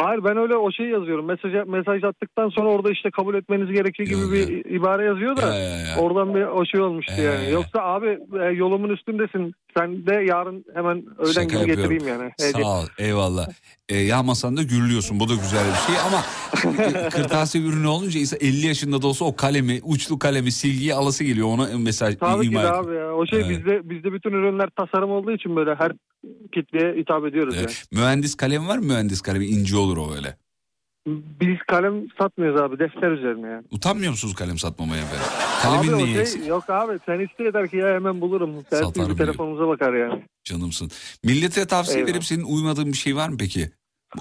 Hayır 0.00 0.24
ben 0.24 0.36
öyle 0.36 0.56
o 0.56 0.72
şeyi 0.72 0.90
yazıyorum. 0.90 1.24
Mesaj, 1.26 1.52
mesaj 1.66 2.04
attıktan 2.04 2.48
sonra 2.48 2.68
orada 2.68 2.90
işte 2.90 3.10
kabul 3.10 3.34
etmeniz 3.34 3.72
gerekiyor 3.72 4.08
gibi 4.08 4.20
Yok, 4.20 4.32
bir 4.32 4.70
ibare 4.70 5.04
yazıyor 5.04 5.36
da. 5.36 5.54
Ya. 5.54 5.98
Oradan 6.00 6.34
bir 6.34 6.42
o 6.42 6.66
şey 6.66 6.80
olmuştu 6.80 7.12
Ee. 7.18 7.22
yani. 7.22 7.50
Yoksa 7.50 7.82
abi 7.82 8.18
e, 8.40 8.44
yolumun 8.44 8.88
üstündesin. 8.88 9.54
Sen 9.76 10.06
de 10.06 10.14
yarın 10.14 10.64
hemen 10.74 11.04
öğlen 11.18 11.32
Şaka 11.32 11.44
gibi 11.44 11.54
yapıyorum. 11.70 11.90
getireyim 11.92 12.08
yani. 12.20 12.32
Sağ 12.38 12.80
ol 12.80 12.86
eyvallah. 12.98 13.48
E, 13.88 13.96
yağmasan 13.98 14.56
da 14.56 14.62
gürlüyorsun 14.62 15.20
bu 15.20 15.28
da 15.28 15.34
güzel 15.34 15.64
bir 15.68 15.92
şey 15.94 16.02
ama 16.06 16.22
kırtasiye 17.10 17.64
ürünü 17.64 17.86
olunca 17.86 18.20
insan 18.20 18.38
50 18.42 18.66
yaşında 18.66 19.02
da 19.02 19.06
olsa 19.06 19.24
o 19.24 19.36
kalemi 19.36 19.80
uçlu 19.82 20.18
kalemi 20.18 20.52
silgiyi 20.52 20.94
alası 20.94 21.24
geliyor 21.24 21.48
ona 21.48 21.78
mesaj 21.78 22.16
Tabii 22.20 22.42
ki 22.42 22.48
ima 22.48 22.62
de 22.62 22.66
et. 22.66 22.72
abi 22.72 22.94
ya. 22.94 23.14
O 23.14 23.26
şey 23.26 23.38
Evet. 23.40 23.50
bizde 23.50 23.90
bizde 23.90 24.12
bütün 24.12 24.30
ürünler 24.30 24.68
tasarım 24.76 25.10
olduğu 25.10 25.32
için 25.32 25.56
böyle 25.56 25.74
her 25.74 25.92
kitleye 26.54 26.94
hitap 27.00 27.26
ediyoruz 27.26 27.54
yani. 27.56 27.64
Evet. 27.64 27.84
Mühendis 27.92 28.34
kalem 28.34 28.68
var 28.68 28.78
mı 28.78 28.84
mühendis 28.84 29.20
kalemi 29.20 29.46
ince 29.46 29.76
olur 29.76 29.96
o 29.96 30.14
öyle. 30.16 30.36
Biz 31.06 31.58
kalem 31.66 32.06
satmıyoruz 32.18 32.60
abi 32.60 32.78
defter 32.78 33.10
üzerine 33.10 33.48
yani. 33.48 33.64
Utanmıyor 33.70 34.10
musunuz 34.10 34.34
kalem 34.34 34.58
satmamaya 34.58 35.02
be? 35.02 35.06
abi 35.06 35.62
Kalemin 35.62 35.92
o 35.92 35.98
neyi 35.98 36.12
şey, 36.12 36.20
eksik? 36.22 36.46
yok 36.46 36.70
abi 36.70 36.98
sen 37.06 37.20
iste 37.20 37.44
eder 37.44 37.68
ki 37.68 37.76
ya 37.76 37.88
hemen 37.88 38.20
bulurum. 38.20 38.50
Satarım 38.70 39.10
bir 39.10 39.16
telefonumuza 39.16 39.68
bakar 39.68 39.94
yani. 39.94 40.22
Canımsın. 40.44 40.90
Millete 41.24 41.66
tavsiye 41.66 41.98
Eyvallah. 41.98 42.12
verip 42.12 42.24
senin 42.24 42.44
uymadığın 42.44 42.86
bir 42.86 42.96
şey 42.96 43.16
var 43.16 43.28
mı 43.28 43.36
peki? 43.38 43.70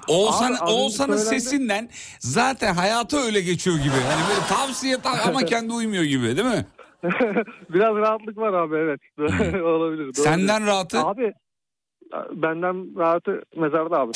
Oğuzhan, 0.07 0.53
Abi, 0.61 0.71
Oğuzhan'ın 0.71 1.17
söylendi. 1.17 1.41
sesinden 1.41 1.89
zaten 2.19 2.73
hayatı 2.73 3.17
öyle 3.17 3.41
geçiyor 3.41 3.77
gibi. 3.77 3.89
Hani 4.09 4.29
böyle 4.29 4.47
tavsiye 4.49 4.97
ta- 5.01 5.23
ama 5.29 5.39
kendi 5.45 5.73
uymuyor 5.73 6.03
gibi 6.03 6.23
değil 6.37 6.47
mi? 6.47 6.65
Biraz 7.69 7.95
rahatlık 7.95 8.37
var 8.37 8.53
abi 8.53 8.75
evet. 8.75 8.99
Olabilir. 9.63 10.03
doğru 10.05 10.23
Senden 10.23 10.65
rahatı? 10.65 10.99
Abi 10.99 11.33
benden 12.33 12.99
rahatı 12.99 13.41
mezarda 13.57 13.99
abi. 13.99 14.11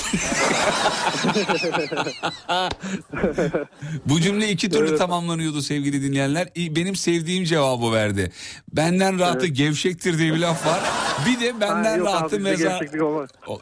Bu 4.05 4.21
cümle 4.21 4.49
iki 4.49 4.69
türlü 4.69 4.89
Evet. 4.89 4.97
tamamlanıyordu 4.99 5.61
sevgili 5.61 6.01
dinleyenler. 6.01 6.47
Benim 6.57 6.95
sevdiğim 6.95 7.43
cevabı 7.43 7.91
verdi. 7.93 8.31
Benden 8.73 9.19
rahatı 9.19 9.47
gevşektir 9.47 10.17
diye 10.17 10.33
bir 10.33 10.39
laf 10.39 10.65
var. 10.67 10.79
Bir 11.25 11.39
de 11.39 11.61
benden 11.61 11.83
Ha, 11.83 11.97
yok 11.97 12.07
rahatı 12.07 12.35
abi, 12.35 12.43
mezar... 12.43 12.81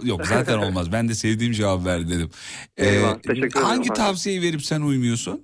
Yok 0.03 0.27
zaten 0.27 0.57
olmaz. 0.57 0.91
Ben 0.91 1.09
de 1.09 1.13
sevdiğim 1.15 1.53
cevabı 1.53 1.85
verdi 1.85 2.09
dedim. 2.09 2.29
Ee, 2.77 2.85
ederim 2.85 3.49
hangi 3.63 3.89
abi. 3.89 3.97
tavsiyeyi 3.97 4.41
verip 4.41 4.65
sen 4.65 4.81
uymuyorsun? 4.81 5.41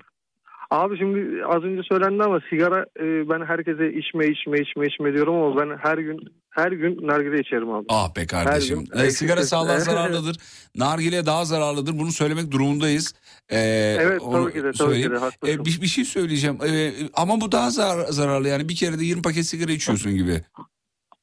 Abi 0.72 0.98
şimdi 0.98 1.46
az 1.46 1.64
önce 1.64 1.82
söylendi 1.92 2.24
ama 2.24 2.40
sigara 2.50 2.80
e, 3.00 3.30
ben 3.30 3.46
herkese 3.46 3.94
içme 3.94 4.28
içme 4.28 4.58
içme 4.60 4.88
içme 4.88 5.14
diyorum 5.14 5.36
ama 5.36 5.58
ben 5.62 5.78
her 5.78 5.98
gün 5.98 6.20
her 6.50 6.72
gün 6.72 7.08
nargile 7.08 7.40
içerim 7.40 7.70
abi. 7.70 7.86
Ah 7.90 8.16
be 8.16 8.28
kardeşim. 8.28 8.84
Her 8.94 9.00
gün 9.00 9.06
Ee, 9.06 9.12
sigara 9.12 9.44
sağlığa 9.44 9.80
zararlıdır. 9.80 10.38
Nargile 10.76 11.26
daha 11.26 11.46
zararlıdır. 11.46 12.00
Bunu 12.00 12.12
söylemek 12.12 12.52
durumundayız. 12.52 13.14
Ee, 13.50 13.58
Evet, 14.00 14.22
tabii 14.32 14.52
ki 14.54 14.58
de, 14.58 14.62
tabii 14.62 14.78
söyleyeyim. 14.78 15.08
ki 15.10 15.16
de, 15.16 15.18
haklısın. 15.20 15.62
Ee, 15.62 15.66
bir, 15.66 15.82
bir 15.82 15.88
şey 15.88 16.06
söyleyeceğim. 16.06 16.58
Ee, 16.68 16.92
ama 17.14 17.42
bu 17.42 17.52
daha 17.52 17.68
zar- 17.70 18.12
zararlı 18.12 18.48
yani. 18.48 18.70
Bir 18.70 18.76
kere 18.76 19.00
de 19.00 19.06
20 19.06 19.22
paket 19.22 19.46
sigara 19.46 19.72
içiyorsun 19.72 20.16
gibi. 20.16 20.42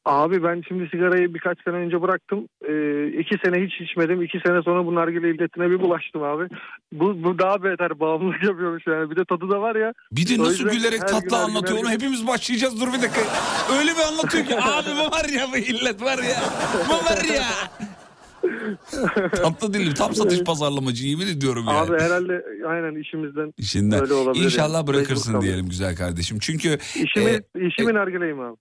Abi 0.07 0.43
ben 0.43 0.63
şimdi 0.69 0.89
sigarayı 0.91 1.35
birkaç 1.35 1.59
sene 1.65 1.75
önce 1.75 2.03
bıraktım. 2.03 2.49
E, 2.69 2.73
iki 3.07 3.37
sene 3.45 3.67
hiç 3.67 3.81
içmedim. 3.81 4.23
İki 4.23 4.41
sene 4.47 4.63
sonra 4.63 4.87
bu 4.87 4.95
nargile 4.95 5.31
illetine 5.31 5.71
bir 5.71 5.81
bulaştım 5.81 6.23
abi. 6.23 6.49
Bu, 6.93 7.25
bu 7.25 7.39
daha 7.39 7.63
beter 7.63 8.01
bağımlılık 8.01 8.43
yapıyormuş 8.45 8.87
yani. 8.87 9.11
Bir 9.11 9.17
de 9.17 9.25
tadı 9.25 9.51
da 9.51 9.61
var 9.61 9.77
ya. 9.77 9.93
Bir 10.13 10.29
de 10.29 10.43
nasıl 10.43 10.69
gülerek 10.69 11.09
tatlı 11.09 11.37
anlatıyor. 11.37 11.79
Onu 11.81 11.91
hepimiz 11.91 12.27
başlayacağız. 12.27 12.81
Dur 12.81 12.87
bir 12.87 13.03
dakika. 13.03 13.21
Öyle 13.79 13.91
bir 13.91 14.13
anlatıyor 14.13 14.45
ki. 14.45 14.57
Abi 14.63 14.91
bu 14.91 15.11
var 15.11 15.29
ya 15.29 15.47
bu 15.53 15.57
illet 15.57 16.03
var 16.03 16.19
ya. 16.19 16.43
Bu 16.89 16.93
var 16.93 17.35
ya. 17.35 17.45
tatlı 19.31 19.75
dilim. 19.75 19.95
Tam 19.95 20.15
satış 20.15 20.45
pazarlamacı 20.45 21.07
yemin 21.07 21.27
ediyorum 21.27 21.65
yani. 21.69 21.79
Abi 21.79 22.03
herhalde 22.03 22.45
aynen 22.69 23.01
işimizden 23.01 23.53
İşinden. 23.59 24.03
öyle 24.03 24.15
olabilir. 24.15 24.45
İnşallah 24.45 24.77
yani. 24.77 24.87
bırakırsın 24.87 25.33
Mecbur 25.33 25.47
diyelim 25.47 25.69
güzel 25.69 25.97
kardeşim. 25.97 26.39
Çünkü 26.41 26.79
İşimi, 26.95 27.31
e, 27.31 27.67
işimi 27.67 27.95
nargileyim 27.95 28.41
abi. 28.41 28.57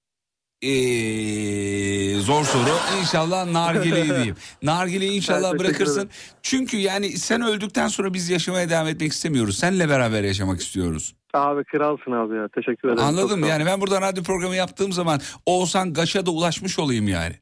Ee, 0.62 2.20
zor 2.20 2.44
soru. 2.46 3.00
İnşallah 3.02 3.46
nargileyi 3.52 4.10
diyeyim. 4.10 4.36
Nargileyi 4.64 5.12
inşallah 5.12 5.60
bırakırsın. 5.60 6.10
Çünkü 6.42 6.78
yani 6.78 7.18
sen 7.18 7.42
öldükten 7.42 7.88
sonra 7.88 8.14
biz 8.14 8.30
yaşamaya 8.30 8.70
devam 8.70 8.88
etmek 8.88 9.12
istemiyoruz. 9.12 9.58
Seninle 9.58 9.90
beraber 9.90 10.24
yaşamak 10.24 10.62
istiyoruz. 10.62 11.16
Abi 11.34 11.64
kralsın 11.64 12.12
abi 12.12 12.36
ya. 12.36 12.48
Teşekkür 12.56 12.88
ederim. 12.90 13.04
Anladım 13.04 13.40
Çok 13.42 13.50
yani 13.50 13.66
ben 13.66 13.82
buradan 13.82 14.02
radyo 14.02 14.24
programı 14.24 14.56
yaptığım 14.56 14.92
zaman 14.94 15.20
Oğuzhan 15.46 15.94
Gaş'a 15.94 16.26
da 16.26 16.32
ulaşmış 16.32 16.80
olayım 16.80 17.08
yani. 17.08 17.36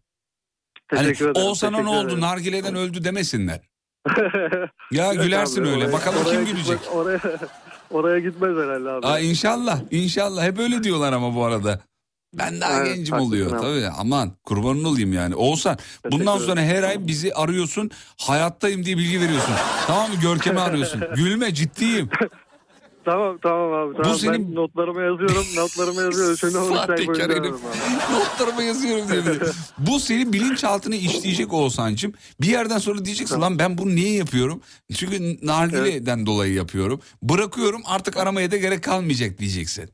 Hani 0.92 1.00
Teşekkür 1.08 1.30
ederim. 1.30 1.48
Oğuzhan'a 1.48 1.82
ne 1.82 1.90
oldu 1.90 2.08
ederim. 2.08 2.22
nargileden 2.22 2.76
öldü 2.76 3.04
demesinler. 3.04 3.60
Ya 4.92 5.14
gülersin 5.14 5.62
abi, 5.62 5.70
öyle. 5.70 5.84
oraya- 5.86 5.94
Bakalım 5.94 6.26
oraya 6.26 6.46
kim 6.46 6.46
gülecek. 6.46 6.80
Oraya, 6.94 7.20
oraya 7.92 8.20
gitmez 8.20 8.58
herhalde 8.58 8.90
abi. 8.90 9.08
Aa, 9.08 9.20
inşallah 9.20 9.80
inşallah 9.92 10.44
hep 10.44 10.60
öyle 10.60 10.84
diyorlar 10.84 11.14
ama 11.14 11.36
bu 11.36 11.46
arada. 11.46 11.80
Ben 12.34 12.62
daha 12.62 12.80
Evet, 12.82 12.96
gencim 12.96 13.16
oluyor 13.20 13.52
abi. 13.52 13.62
tabii 13.62 13.88
aman 13.98 14.32
kurbanın 14.46 14.84
olayım 14.84 15.14
yani. 15.14 15.36
Oğuzhan 15.36 15.78
bundan 16.12 16.38
sonra 16.38 16.62
her 16.62 16.84
ay 16.84 17.08
bizi 17.08 17.34
arıyorsun 17.34 17.92
hayattayım 18.18 18.86
diye 18.86 18.98
bilgi 18.98 19.22
veriyorsun. 19.22 19.54
tamam 19.88 20.10
mı 20.12 20.16
Görkem'i 20.22 20.60
arıyorsun. 20.60 21.02
Gülme 21.16 21.54
ciddiyim. 21.54 22.10
Tamam 23.06 23.38
tamam 23.44 23.74
abi. 23.74 23.98
Tamam. 24.04 24.18
senin- 24.20 24.34
Ben 24.50 24.56
notlarıma 24.56 25.02
yazıyorum. 25.02 25.46
notlarıma 25.56 26.02
yazıyorum. 26.02 26.62
Onu 26.72 26.76
Sahtekar 26.76 27.32
herif. 27.32 27.56
Notlarıma 28.12 28.64
yazıyorum 28.64 29.08
diye. 29.12 29.24
Bu 29.78 30.00
senin 30.00 30.34
bilinçaltını 30.34 30.96
işleyecek 30.96 31.54
Oğuzhan'cığım. 31.54 32.14
Bir 32.42 32.48
yerden 32.48 32.78
sonra 32.78 33.06
diyeceksin 33.06 33.42
lan 33.42 33.60
ben 33.60 33.78
bunu 33.78 33.96
niye 33.96 34.14
yapıyorum? 34.14 34.62
Çünkü 34.96 35.38
nargileden 35.48 36.26
dolayı 36.26 36.54
yapıyorum. 36.54 37.02
Bırakıyorum 37.22 37.82
artık 37.86 38.18
aramaya 38.18 38.52
da 38.52 38.58
gerek 38.58 38.84
kalmayacak 38.84 39.40
diyeceksin. 39.40 39.90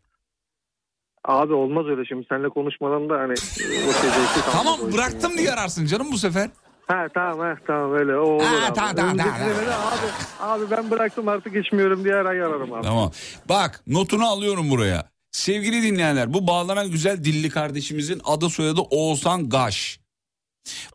Abi 1.25 1.53
olmaz 1.53 1.85
öyle 1.87 2.05
şimdi. 2.05 2.25
Seninle 2.29 2.49
konuşmadan 2.49 3.09
da 3.09 3.13
hani 3.19 3.33
e, 3.33 3.35
şey 3.35 4.43
Tamam 4.51 4.79
bıraktım 4.93 5.37
diye 5.37 5.51
ararsın 5.51 5.85
canım 5.85 6.07
bu 6.11 6.17
sefer. 6.17 6.49
Ha 6.87 7.07
tamam 7.13 7.39
ha 7.39 7.55
tamam 7.67 7.93
öyle 7.93 8.15
o 8.17 8.21
olur 8.21 8.43
Ha, 8.43 8.65
abi. 8.67 8.73
tamam, 8.73 8.95
tamam, 8.95 9.17
tamam, 9.17 9.39
de 9.39 9.73
abi, 9.75 10.09
abi 10.39 10.71
ben 10.71 10.91
bıraktım 10.91 11.27
artık 11.27 11.55
içmiyorum 11.65 12.03
diye 12.03 12.15
ay 12.15 12.41
ararım 12.41 12.73
abi. 12.73 12.83
Tamam. 12.83 13.11
Bak 13.49 13.83
notunu 13.87 14.27
alıyorum 14.27 14.69
buraya. 14.69 15.09
Sevgili 15.31 15.83
dinleyenler 15.83 16.33
bu 16.33 16.47
bağlanan 16.47 16.91
güzel 16.91 17.23
dilli 17.23 17.49
kardeşimizin 17.49 18.21
adı 18.25 18.49
soyadı 18.49 18.81
Oğuzhan 18.81 19.49
Gaş. 19.49 19.99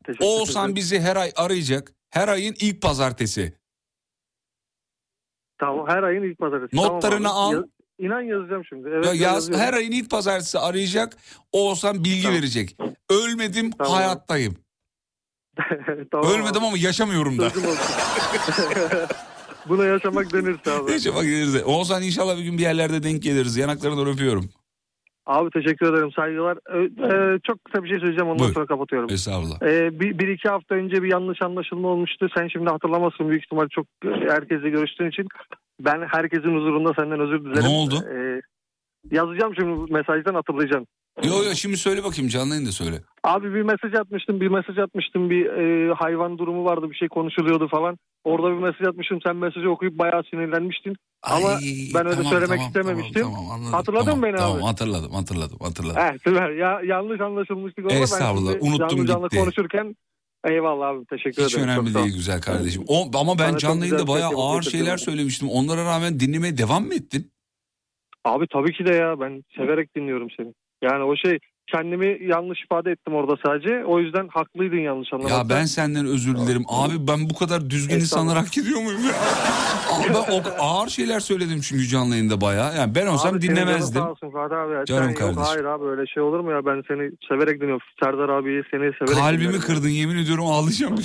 Teşekkür 0.07 0.25
Oğuzhan 0.27 0.63
ederim. 0.65 0.77
bizi 0.77 1.01
her 1.01 1.17
ay 1.17 1.33
arayacak. 1.37 1.93
Her 2.11 2.29
ayın 2.29 2.55
ilk 2.61 2.83
pazartesi. 2.83 3.55
Tamam 5.59 5.87
her 5.89 6.03
ayın 6.03 6.23
ilk 6.23 6.39
pazartesi. 6.39 6.77
Notlarını 6.77 7.27
Tamam 7.29 7.49
abi. 7.49 7.57
al. 7.57 7.63
İnan 7.99 8.21
yazacağım 8.21 8.65
şimdi. 8.65 8.89
Evet, 8.89 9.05
Ya 9.07 9.13
yaz, 9.13 9.35
yazıyorum. 9.35 9.65
her 9.65 9.75
ayın 9.75 9.91
ilk 9.93 10.11
pazartesi 10.11 10.59
arayacak. 10.59 11.17
Oğuzhan 11.53 12.05
bilgi 12.05 12.23
Tamam. 12.23 12.39
verecek. 12.39 12.77
Ölmedim 13.11 13.71
Tamam. 13.71 13.93
hayattayım. 13.93 14.57
Tamam 16.11 16.31
Ölmedim 16.33 16.63
abi. 16.63 16.67
ama 16.67 16.79
yaşamıyorum 16.79 17.39
da. 17.39 17.49
Buna 19.69 19.85
yaşamak 19.85 20.33
denirse 20.33 20.71
abi. 20.73 20.93
Yaşamak 20.93 21.23
geliriz. 21.23 21.63
Oğuzhan 21.65 22.03
inşallah 22.03 22.39
bir 22.39 22.43
gün 22.45 22.59
bir 22.59 22.63
yerlerde 22.63 23.03
denk 23.03 23.23
geliriz. 23.23 23.57
Yanaklarından 23.57 24.07
öpüyorum. 24.07 24.45
Abi 25.27 25.51
teşekkür 25.51 25.93
ederim 25.93 26.13
saygılar. 26.13 26.59
Ö- 26.67 27.35
e, 27.35 27.39
çok 27.47 27.65
kısa 27.65 27.85
bir 27.85 27.89
şey 27.89 27.99
söyleyeceğim 27.99 28.31
ondan 28.31 28.39
Buyur. 28.45 28.55
sonra 28.55 28.67
kapatıyorum. 28.67 29.13
Estağfurullah. 29.13 29.63
Ee, 29.63 30.01
bir, 30.01 30.19
bir 30.19 30.29
iki 30.29 30.49
hafta 30.49 30.75
önce 30.75 31.03
bir 31.03 31.13
yanlış 31.13 31.43
anlaşılma 31.43 31.89
olmuştu. 31.89 32.29
Sen 32.37 32.49
şimdi 32.49 32.71
hatırlamazsın 32.71 33.29
büyük 33.29 33.45
ihtimal 33.45 33.69
çok 33.69 33.87
e, 34.05 34.09
herkesle 34.09 34.71
görüştüğün 34.71 35.09
için. 35.11 35.29
Ben 35.81 36.07
herkesin 36.13 36.57
huzurunda 36.57 36.93
senden 36.99 37.21
özür 37.21 37.45
dilerim. 37.45 37.63
Ne 37.63 37.69
oldu? 37.69 37.95
Ee, 38.15 38.41
yazacağım 39.11 39.55
şimdi 39.59 39.93
mesajdan 39.93 40.35
hatırlayacağım. 40.35 40.87
Yo 41.23 41.35
yo 41.45 41.55
şimdi 41.55 41.77
söyle 41.77 42.05
bakayım 42.05 42.29
canlı 42.29 42.55
yayında 42.55 42.73
söyle. 42.73 42.97
Abi 43.25 43.55
bir 43.55 43.63
mesaj 43.63 43.95
atmıştım 43.95 44.41
bir 44.41 44.49
mesaj 44.49 44.79
atmıştım 44.79 45.31
bir 45.31 45.47
e, 45.47 45.95
hayvan 45.95 46.39
durumu 46.39 46.65
vardı 46.65 46.91
bir 46.91 46.97
şey 46.97 47.09
konuşuluyordu 47.09 47.69
falan. 47.69 47.99
Orada 48.25 48.49
bir 48.49 48.63
mesaj 48.63 48.87
atmıştım 48.89 49.19
sen 49.27 49.37
mesajı 49.37 49.71
okuyup 49.71 49.99
bayağı 49.99 50.23
sinirlenmiştin. 50.31 50.97
Ama 51.23 51.49
Ay, 51.49 51.63
ben 51.95 52.07
öyle 52.07 52.17
tamam, 52.17 52.33
söylemek 52.33 52.59
tamam, 52.59 52.67
istememiştim. 52.67 53.23
Tamam, 53.23 53.47
tamam. 53.49 53.73
Hatırladın 53.73 54.05
tamam, 54.05 54.21
mı 54.21 54.27
beni 54.27 54.37
tamam, 54.37 54.57
abi? 54.57 54.63
hatırladım 54.63 55.13
hatırladım 55.13 55.59
hatırladım. 55.61 55.99
Eh, 55.99 56.13
süper. 56.25 56.51
Ya, 56.51 56.81
yanlış 56.85 57.21
anlaşılmıştık 57.21 57.85
orada. 57.85 57.95
Estağfurullah, 57.95 58.55
Ben 58.55 58.67
unuttum 58.67 58.89
canlı 58.89 59.07
canlı 59.07 59.29
gitti. 59.29 59.39
konuşurken 59.41 59.97
eyvallah 60.45 60.89
abi 60.89 61.07
teşekkür 61.07 61.43
Hiç 61.43 61.55
ederim. 61.55 61.69
önemli 61.69 61.93
Çok 61.93 62.03
değil 62.03 62.15
güzel 62.15 62.41
kardeşim. 62.41 62.85
O, 62.89 63.11
ama 63.15 63.39
ben 63.39 63.51
Bana 63.51 63.59
canlı 63.59 63.87
yayında 63.87 64.09
bayağı 64.09 64.31
tepki 64.31 64.43
ağır 64.43 64.63
şeyler 64.63 64.97
söylemiştim. 64.97 65.49
Onlara 65.51 65.85
rağmen 65.85 66.21
dinlemeye 66.21 66.59
devam 66.59 66.85
mı 66.87 66.95
ettin? 66.95 67.33
Abi 68.25 68.47
tabii 68.53 68.73
ki 68.73 68.87
de 68.87 68.95
ya 68.95 69.21
ben 69.21 69.45
severek 69.57 69.97
dinliyorum 69.97 70.29
seni. 70.37 70.55
Yani 70.83 71.05
o 71.05 71.17
şey 71.17 71.39
kendimi 71.67 72.19
yanlış 72.27 72.63
ifade 72.65 72.91
ettim 72.91 73.15
orada 73.15 73.35
sadece. 73.47 73.85
O 73.85 74.01
yüzden 74.01 74.29
haklıydın 74.29 74.77
yanlış 74.77 75.13
anlamakta. 75.13 75.39
Ya 75.39 75.49
ben 75.49 75.65
senden 75.65 76.07
özür 76.07 76.37
dilerim. 76.37 76.63
Abi 76.69 77.09
ben 77.09 77.31
bu 77.31 77.35
kadar 77.35 77.71
düzgün 77.71 77.95
insanlar 77.95 78.37
hak 78.39 78.59
ediyor 78.59 78.81
muyum 78.83 79.05
ya? 79.05 79.13
Abi 79.95 80.09
ben 80.09 80.33
o 80.33 80.43
ağır 80.59 80.89
şeyler 80.89 81.21
söyledim 81.21 81.61
çünkü 81.61 81.87
canlı 81.87 82.15
yayında 82.15 82.41
bayağı. 82.41 82.77
Yani 82.77 82.95
ben 82.95 83.07
olsam 83.07 83.35
Abi 83.35 83.43
dinlemezdim. 83.43 84.03
Sağ 84.03 84.11
olsun 84.11 84.27
abi. 84.27 84.75
ya. 84.75 84.85
Canım 84.85 85.09
yok, 85.09 85.19
kardeşim. 85.19 85.43
hayır 85.43 85.65
abi 85.65 85.85
öyle 85.85 86.07
şey 86.07 86.23
olur 86.23 86.41
mu 86.41 86.51
ya? 86.51 86.67
Ben 86.67 86.83
seni 86.89 87.11
severek 87.29 87.61
dinliyorum. 87.61 87.87
Serdar 88.03 88.29
abiyi 88.29 88.63
seni 88.71 88.81
severek 88.81 89.15
Kalbimi 89.15 89.41
dinliyorum. 89.41 89.61
kırdın 89.61 89.89
yemin 89.89 90.17
ediyorum 90.17 90.47
ağlayacağım? 90.47 90.97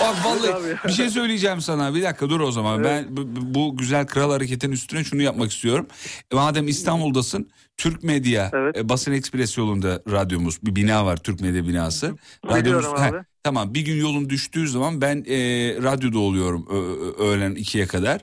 Bak 0.00 0.16
vallahi 0.24 0.76
bir 0.88 0.92
şey 0.92 1.08
söyleyeceğim 1.10 1.60
sana. 1.60 1.94
Bir 1.94 2.02
dakika 2.02 2.30
dur 2.30 2.40
o 2.40 2.50
zaman. 2.50 2.84
Ben 2.84 3.04
bu, 3.10 3.22
bu 3.54 3.76
güzel 3.76 4.06
kral 4.06 4.30
hareketin 4.30 4.72
üstüne 4.72 5.04
şunu 5.04 5.22
yapmak 5.22 5.50
istiyorum. 5.50 5.86
Madem 6.32 6.68
İstanbul'dasın 6.68 7.50
Türk 7.78 8.02
Medya 8.04 8.50
e, 8.76 8.88
Basın 8.88 9.12
Ekspres 9.12 9.58
yolunda 9.58 10.02
radyomuz 10.10 10.62
bir 10.62 10.76
bina 10.76 11.06
var 11.06 11.16
Türk 11.16 11.40
Medya 11.40 11.68
binası. 11.68 12.14
Heh, 12.48 13.06
abi. 13.06 13.16
tamam 13.42 13.74
bir 13.74 13.80
gün 13.84 13.96
yolun 14.00 14.30
düştüğü 14.30 14.68
zaman 14.68 15.00
ben 15.00 15.16
e, 15.16 15.36
radyoda 15.82 16.18
oluyorum 16.18 16.66
ö- 16.70 17.24
öğlen 17.24 17.54
ikiye 17.54 17.86
kadar. 17.86 18.20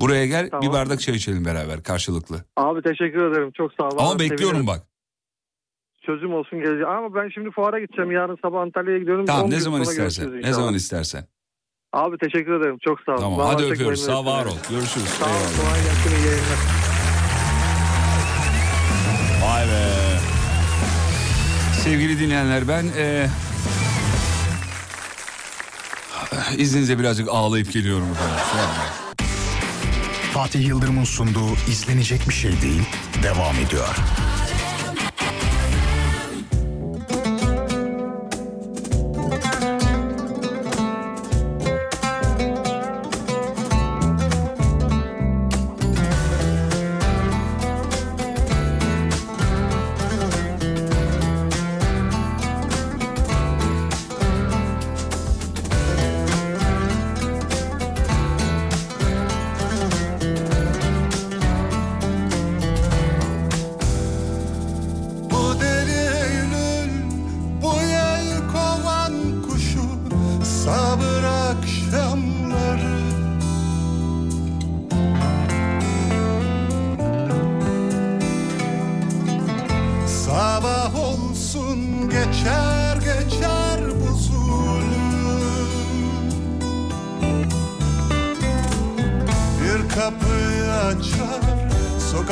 Buraya 0.00 0.26
gel 0.26 0.44
bir 0.44 0.50
Tamam. 0.50 0.72
bardak 0.72 1.00
çay 1.00 1.14
içelim 1.16 1.44
beraber 1.44 1.82
karşılıklı. 1.82 2.44
Abi 2.56 2.82
teşekkür 2.82 3.32
ederim. 3.32 3.50
Çok 3.56 3.72
sağ 3.72 3.82
ol. 3.88 3.98
Ama 3.98 4.10
Abi, 4.10 4.18
bekliyorum 4.18 4.46
sevinirim. 4.46 4.66
bak. 4.66 4.82
Sözüm 6.06 6.34
olsun 6.34 6.58
geleceğim. 6.58 6.88
Ama 6.88 7.14
ben 7.14 7.28
şimdi 7.34 7.50
fuara 7.50 7.80
gideceğim. 7.80 8.10
Yarın 8.10 8.38
sabah 8.42 8.60
Antalya'ya 8.60 8.98
gidiyorum. 8.98 9.26
Tamam 9.26 9.46
10 9.46 9.50
ne 9.50 9.60
zaman 9.60 9.82
istersen. 9.82 10.42
Ne 10.42 10.52
zaman 10.52 10.74
istersen. 10.74 11.24
Abi 11.92 12.18
teşekkür 12.18 12.60
ederim. 12.60 12.78
Çok 12.84 12.98
sağ 13.06 13.12
ol. 13.12 13.16
Tamam 13.16 13.38
Vallahi 13.38 13.52
hadi 13.54 13.64
öpüyoruz. 13.64 14.00
Sağ 14.00 14.24
var 14.24 14.44
ol. 14.46 14.56
Görüşürüz. 14.70 15.06
Sağ 15.08 15.24
ol. 15.26 15.30
Kolay 15.30 15.82
gelsin. 15.84 16.10
iyi 16.10 16.26
yayınlar. 16.26 16.87
Be. 19.68 20.18
Sevgili 21.84 22.20
dinleyenler 22.20 22.68
ben 22.68 22.86
e, 22.96 23.28
izninizle 26.56 26.98
birazcık 26.98 27.28
ağlayıp 27.28 27.72
geliyorum. 27.72 28.08
Fatih 30.32 30.66
Yıldırım'ın 30.66 31.04
sunduğu 31.04 31.54
izlenecek 31.70 32.28
bir 32.28 32.34
şey 32.34 32.62
değil 32.62 32.82
devam 33.22 33.56
ediyor. 33.56 33.96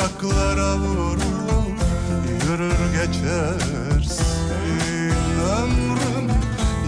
Sokaklara 0.07 0.75
vurur 0.77 1.17
Yürür 2.43 2.75
geçersin 2.91 4.25
ömrüm 5.61 6.31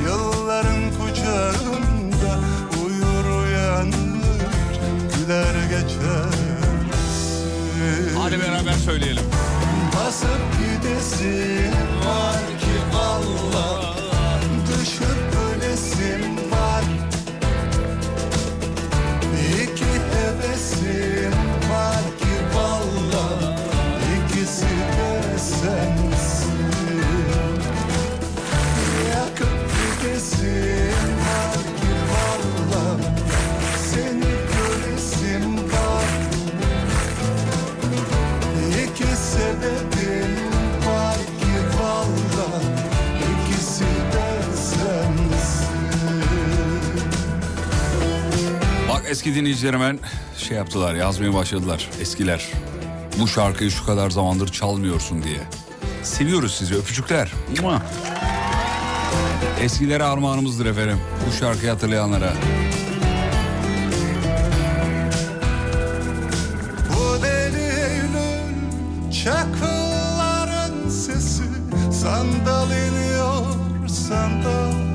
Yılların 0.05 0.91
kucağında 0.91 2.39
uyur 2.83 3.43
uyanır 3.43 4.39
Güler 5.17 5.55
geçersin 5.69 6.39
Hadi 8.17 8.39
beraber 8.39 8.73
söyleyelim. 8.73 9.23
Basıp 9.95 10.39
gidesin 10.59 11.71
var 12.05 12.59
ki 12.59 12.95
valla 12.97 13.88
eski 49.09 49.35
dinleyiciler 49.35 49.73
hemen 49.73 49.99
şey 50.37 50.57
yaptılar 50.57 50.95
yazmaya 50.95 51.33
başladılar 51.33 51.89
eskiler. 52.01 52.47
Bu 53.19 53.27
şarkıyı 53.27 53.71
şu 53.71 53.85
kadar 53.85 54.09
zamandır 54.09 54.47
çalmıyorsun 54.47 55.23
diye. 55.23 55.39
Seviyoruz 56.03 56.55
sizi 56.55 56.75
öpücükler. 56.75 57.31
Eskilere 59.61 60.03
armağanımızdır 60.03 60.65
efendim. 60.65 60.97
Bu 61.27 61.31
şarkıyı 61.39 61.71
hatırlayanlara. 61.71 62.33
Bu 66.89 67.23
deli 67.23 67.57
Eylül 67.57 69.11
çakılların 69.23 70.89
sesi 70.89 71.43
Sandal 71.91 72.71
iniyor 72.71 73.45
sandal 73.87 74.88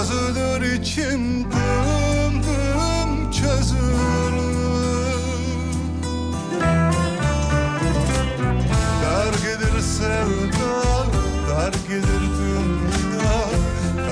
Çözülür 0.00 0.80
içim 0.80 1.44
dım 1.44 2.42
dım 2.42 3.30
çözülür. 3.32 4.34
Dar 9.02 9.34
gelir 9.42 9.80
sevda, 9.80 11.06
dar 11.50 11.72
gelir 11.88 12.22
dünya 12.38 13.40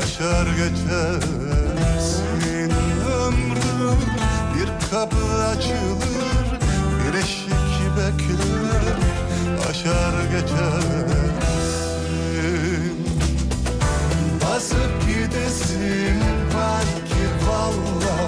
Kaçar 0.01 0.47
geçersin 0.47 1.51
ömrüm 3.23 4.01
Bir 4.55 4.91
kapı 4.91 5.43
açılır, 5.43 6.47
bir 6.99 7.15
eşik 7.19 7.97
bekler 7.97 8.97
Aşar 9.71 10.15
geçersin 10.31 11.48
Basıp 14.59 15.07
gidesim 15.07 16.21
var 16.55 16.83
ki 16.83 17.47
valla 17.49 18.28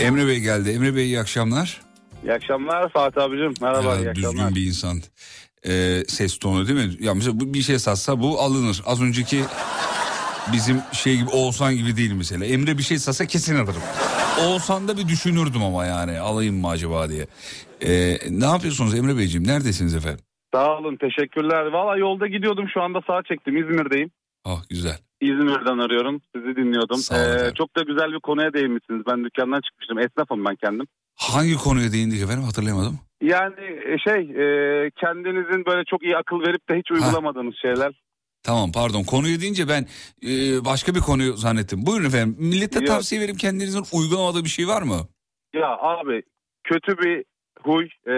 Emre 0.00 0.26
Bey 0.26 0.40
geldi. 0.40 0.70
Emre 0.70 0.96
Bey 0.96 1.04
iyi 1.04 1.20
akşamlar. 1.20 1.80
İyi 2.24 2.32
akşamlar 2.32 2.88
Fatih 2.92 3.22
abicim. 3.22 3.54
Merhaba 3.60 3.94
Ya, 3.94 4.00
iyi 4.00 4.10
akşamlar. 4.10 4.32
düzgün 4.32 4.54
bir 4.54 4.66
insan. 4.66 5.00
Ee, 5.66 6.02
ses 6.08 6.38
tonu 6.38 6.68
değil 6.68 6.86
mi? 6.86 6.94
Ya 7.00 7.14
mesela 7.14 7.34
bir 7.40 7.62
şey 7.62 7.78
satsa 7.78 8.20
bu 8.20 8.40
alınır. 8.40 8.82
Az 8.86 9.02
önceki 9.02 9.40
bizim 10.52 10.80
şey 10.92 11.16
gibi 11.16 11.30
Oğuzhan 11.30 11.74
gibi 11.76 11.96
değil 11.96 12.12
mesela. 12.12 12.44
Emre 12.44 12.78
bir 12.78 12.82
şey 12.82 12.98
satsa 12.98 13.26
kesin 13.26 13.56
alırım. 13.56 13.82
Oğuzhan'da 14.46 14.96
bir 14.96 15.08
düşünürdüm 15.08 15.62
ama 15.62 15.86
yani 15.86 16.18
alayım 16.18 16.60
mı 16.60 16.68
acaba 16.68 17.08
diye. 17.08 17.26
Ee, 17.82 18.18
ne 18.30 18.44
yapıyorsunuz 18.46 18.94
Emre 18.94 19.16
Beyciğim? 19.18 19.46
Neredesiniz 19.46 19.94
efendim? 19.94 20.20
Sağ 20.54 20.78
olun 20.78 20.96
teşekkürler. 20.96 21.66
Valla 21.66 21.96
yolda 21.96 22.26
gidiyordum 22.26 22.64
şu 22.74 22.82
anda 22.82 23.00
sağa 23.06 23.22
çektim 23.28 23.56
İzmir'deyim. 23.56 24.10
Ah 24.44 24.62
güzel. 24.70 24.98
İzmir'den 25.20 25.78
arıyorum 25.78 26.20
sizi 26.34 26.56
dinliyordum. 26.56 26.96
Sağ 26.96 27.14
olun 27.14 27.24
Ee, 27.24 27.34
efendim. 27.34 27.54
çok 27.58 27.76
da 27.76 27.82
güzel 27.82 28.12
bir 28.12 28.20
konuya 28.20 28.52
değinmişsiniz. 28.52 29.02
Ben 29.10 29.24
dükkandan 29.24 29.60
çıkmıştım 29.60 29.98
esnafım 29.98 30.44
ben 30.44 30.56
kendim. 30.56 30.86
Hangi 31.16 31.54
konuya 31.56 31.92
değindik 31.92 32.22
efendim 32.22 32.44
hatırlayamadım. 32.44 32.98
Yani 33.22 33.54
e, 33.86 33.98
şey 33.98 34.20
e, 34.20 34.46
kendinizin 34.90 35.66
böyle 35.66 35.84
çok 35.84 36.02
iyi 36.02 36.16
akıl 36.16 36.40
verip 36.40 36.68
de 36.70 36.78
hiç 36.78 36.90
uygulamadığınız 36.90 37.54
şeyler. 37.62 38.02
Tamam 38.42 38.72
pardon 38.72 39.02
konuyu 39.02 39.40
deyince 39.40 39.68
ben 39.68 39.86
e, 40.28 40.64
başka 40.64 40.94
bir 40.94 41.00
konuyu 41.00 41.32
zannettim. 41.36 41.86
Buyurun 41.86 42.04
efendim 42.06 42.36
millete 42.38 42.78
Yok. 42.78 42.88
tavsiye 42.88 43.20
verip 43.20 43.38
kendinizin 43.38 43.84
uygulamadığı 43.92 44.44
bir 44.44 44.48
şey 44.48 44.68
var 44.68 44.82
mı? 44.82 44.98
Ya 45.54 45.68
abi 45.80 46.22
kötü 46.64 46.98
bir 46.98 47.24
huy 47.62 47.84
e, 47.84 48.14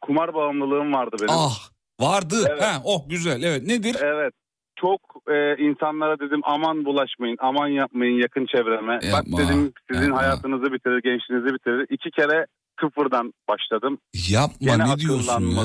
kumar 0.00 0.34
bağımlılığım 0.34 0.92
vardı 0.92 1.16
benim. 1.20 1.34
Ah 1.34 1.58
vardı. 2.00 2.36
Evet. 2.50 2.62
Ha, 2.62 2.82
oh 2.84 3.08
güzel 3.08 3.42
evet 3.42 3.62
nedir? 3.62 3.96
Evet. 4.02 4.34
Çok 4.82 5.00
e, 5.30 5.56
insanlara 5.56 6.18
dedim 6.18 6.40
aman 6.44 6.84
bulaşmayın, 6.84 7.36
aman 7.40 7.68
yapmayın 7.68 8.18
yakın 8.22 8.46
çevreme. 8.46 8.92
Yapma, 8.92 9.12
Bak 9.12 9.24
dedim 9.38 9.72
sizin 9.90 10.02
yapma. 10.06 10.18
hayatınızı 10.22 10.72
bitirir, 10.72 11.02
gençliğinizi 11.02 11.54
bitirir. 11.54 11.86
İki 11.90 12.10
kere 12.10 12.46
sıfırdan 12.80 13.32
başladım. 13.48 13.98
Yapma 14.30 14.56
Gene 14.60 14.94
ne 14.94 14.98
diyorsun 14.98 15.42
ya? 15.42 15.64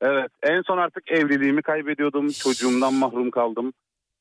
Evet 0.00 0.30
en 0.42 0.62
son 0.62 0.78
artık 0.78 1.10
evliliğimi 1.10 1.62
kaybediyordum. 1.62 2.28
Çocuğumdan 2.28 2.94
mahrum 2.94 3.30
kaldım. 3.30 3.72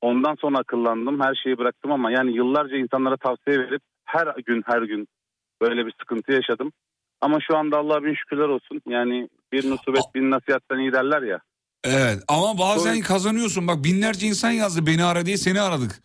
Ondan 0.02 0.36
sonra 0.36 0.58
akıllandım. 0.58 1.22
Her 1.22 1.36
şeyi 1.44 1.58
bıraktım 1.58 1.92
ama 1.92 2.12
yani 2.12 2.36
yıllarca 2.36 2.78
insanlara 2.78 3.18
tavsiye 3.18 3.60
verip 3.60 3.82
her 4.06 4.28
gün 4.46 4.64
her 4.66 4.82
gün 4.82 5.08
böyle 5.62 5.86
bir 5.86 5.94
sıkıntı 6.00 6.32
yaşadım. 6.32 6.72
Ama 7.22 7.38
şu 7.48 7.58
anda 7.58 7.78
Allah'a 7.78 8.04
bin 8.04 8.14
şükürler 8.14 8.48
olsun. 8.48 8.82
Yani 8.88 9.30
bir 9.52 9.70
nusubet 9.70 10.04
bin 10.16 10.32
nasihattan 10.32 10.80
iyi 10.80 10.92
derler 10.92 11.22
ya. 11.22 11.40
Evet 11.84 12.24
ama 12.28 12.58
bazen 12.58 12.96
Doğru. 12.96 13.04
kazanıyorsun. 13.04 13.68
Bak 13.68 13.84
binlerce 13.84 14.28
insan 14.28 14.52
yazdı 14.52 14.86
beni 14.86 15.04
ara 15.04 15.26
diye 15.26 15.38
seni 15.38 15.62
aradık. 15.62 16.04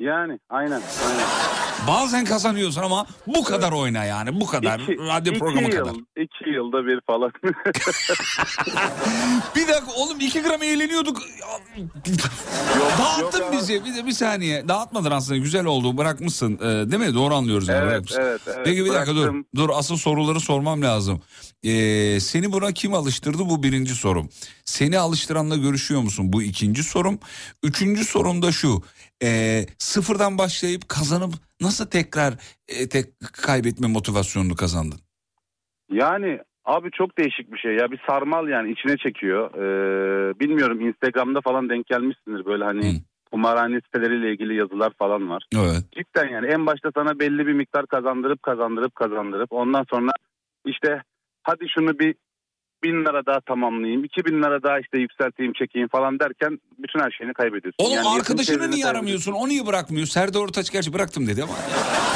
Yani 0.00 0.38
aynen. 0.50 0.82
aynen. 1.06 1.61
Bazen 1.88 2.24
kazanıyorsun 2.24 2.82
ama 2.82 3.06
bu 3.26 3.44
kadar 3.44 3.72
oyna 3.72 4.04
yani 4.04 4.40
bu 4.40 4.46
kadar. 4.46 4.80
İki- 4.80 4.98
Radyo 4.98 5.32
iki 5.32 5.38
programı 5.40 5.68
yıl, 5.68 5.78
kadar. 5.78 5.94
iki 6.22 6.50
yılda 6.50 6.86
bir 6.86 7.00
falan. 7.06 7.32
Bir 9.56 9.68
dakika 9.68 9.92
oğlum 9.96 10.20
iki 10.20 10.42
gram 10.42 10.62
eğleniyorduk. 10.62 11.22
Dağıttın 12.98 13.38
yok 13.38 13.48
abi. 13.48 13.56
bizi. 13.56 13.84
Bir, 13.84 13.94
de 13.94 14.06
bir 14.06 14.12
saniye. 14.12 14.68
Dağıtmadın 14.68 15.10
aslında. 15.10 15.38
Güzel 15.38 15.64
oldu. 15.64 15.96
Bırakmışsın. 15.98 16.54
Ee, 16.54 16.90
değil 16.90 17.02
mi? 17.08 17.14
Doğru 17.14 17.34
anlıyoruz. 17.34 17.68
Yani. 17.68 17.78
Evet, 17.78 17.90
Bırakmışsın. 17.90 18.20
evet, 18.22 18.40
evet. 18.46 18.58
Peki 18.64 18.84
bir 18.84 18.92
dakika 18.92 19.14
dur. 19.14 19.22
Bıraktım. 19.22 19.44
Dur 19.56 19.70
asıl 19.74 19.96
soruları 19.96 20.40
sormam 20.40 20.82
lazım. 20.82 21.22
Ee, 21.64 22.20
seni 22.20 22.52
buna 22.52 22.72
kim 22.72 22.94
alıştırdı? 22.94 23.38
Bu 23.38 23.62
birinci 23.62 23.94
sorum. 23.94 24.28
Seni 24.64 24.98
alıştıranla 24.98 25.56
görüşüyor 25.56 26.00
musun? 26.02 26.32
Bu 26.32 26.42
ikinci 26.42 26.82
sorum. 26.84 27.18
Üçüncü 27.62 28.04
sorum 28.04 28.42
da 28.42 28.52
şu. 28.52 28.82
Ee, 29.22 29.66
sıfırdan 29.78 30.38
başlayıp 30.38 30.88
kazanıp 30.88 31.32
nasıl 31.60 31.86
tekrar 31.86 32.32
e, 32.68 32.88
tek 32.88 33.06
kaybetme 33.32 33.88
motivasyonunu 33.88 34.54
kazandın? 34.54 34.98
Yani 35.92 36.40
abi 36.64 36.90
çok 36.90 37.18
değişik 37.18 37.52
bir 37.52 37.58
şey 37.58 37.72
ya 37.72 37.90
bir 37.90 38.00
sarmal 38.06 38.48
yani 38.48 38.72
içine 38.72 38.96
çekiyor. 38.96 39.54
Ee, 39.54 40.40
bilmiyorum 40.40 40.80
Instagram'da 40.80 41.40
falan 41.40 41.68
denk 41.68 41.86
gelmişsindir 41.86 42.44
böyle 42.44 42.64
hani 42.64 43.02
kumarhane 43.32 43.80
siteleriyle 43.80 44.32
ilgili 44.32 44.56
yazılar 44.56 44.92
falan 44.98 45.30
var. 45.30 45.44
Evet. 45.56 45.84
Cidden 45.92 46.28
yani 46.28 46.46
en 46.46 46.66
başta 46.66 46.90
sana 46.94 47.18
belli 47.18 47.46
bir 47.46 47.52
miktar 47.52 47.86
kazandırıp 47.86 48.42
kazandırıp 48.42 48.94
kazandırıp 48.94 49.52
ondan 49.52 49.84
sonra 49.90 50.10
işte 50.66 51.02
hadi 51.42 51.66
şunu 51.68 51.98
bir 51.98 52.14
bin 52.84 53.04
lira 53.04 53.26
daha 53.26 53.40
tamamlayayım, 53.40 54.04
iki 54.04 54.24
bin 54.24 54.42
lira 54.42 54.62
daha 54.62 54.80
işte 54.80 54.98
yükselteyim 54.98 55.52
çekeyim 55.52 55.88
falan 55.88 56.18
derken 56.18 56.58
bütün 56.78 57.00
her 57.00 57.10
şeyini 57.10 57.34
kaybediyorsun. 57.34 57.76
Oğlum 57.84 57.94
Yani 57.94 58.08
arkadaşını 58.08 58.70
niye 58.70 58.86
aramıyorsun? 58.86 59.32
O 59.32 59.48
niye 59.48 59.66
bırakmıyor? 59.66 60.06
Serdar 60.06 60.40
Ortaç 60.40 60.70
gerçi 60.70 60.92
bıraktım 60.92 61.26
dedi 61.26 61.42
ama. 61.42 61.52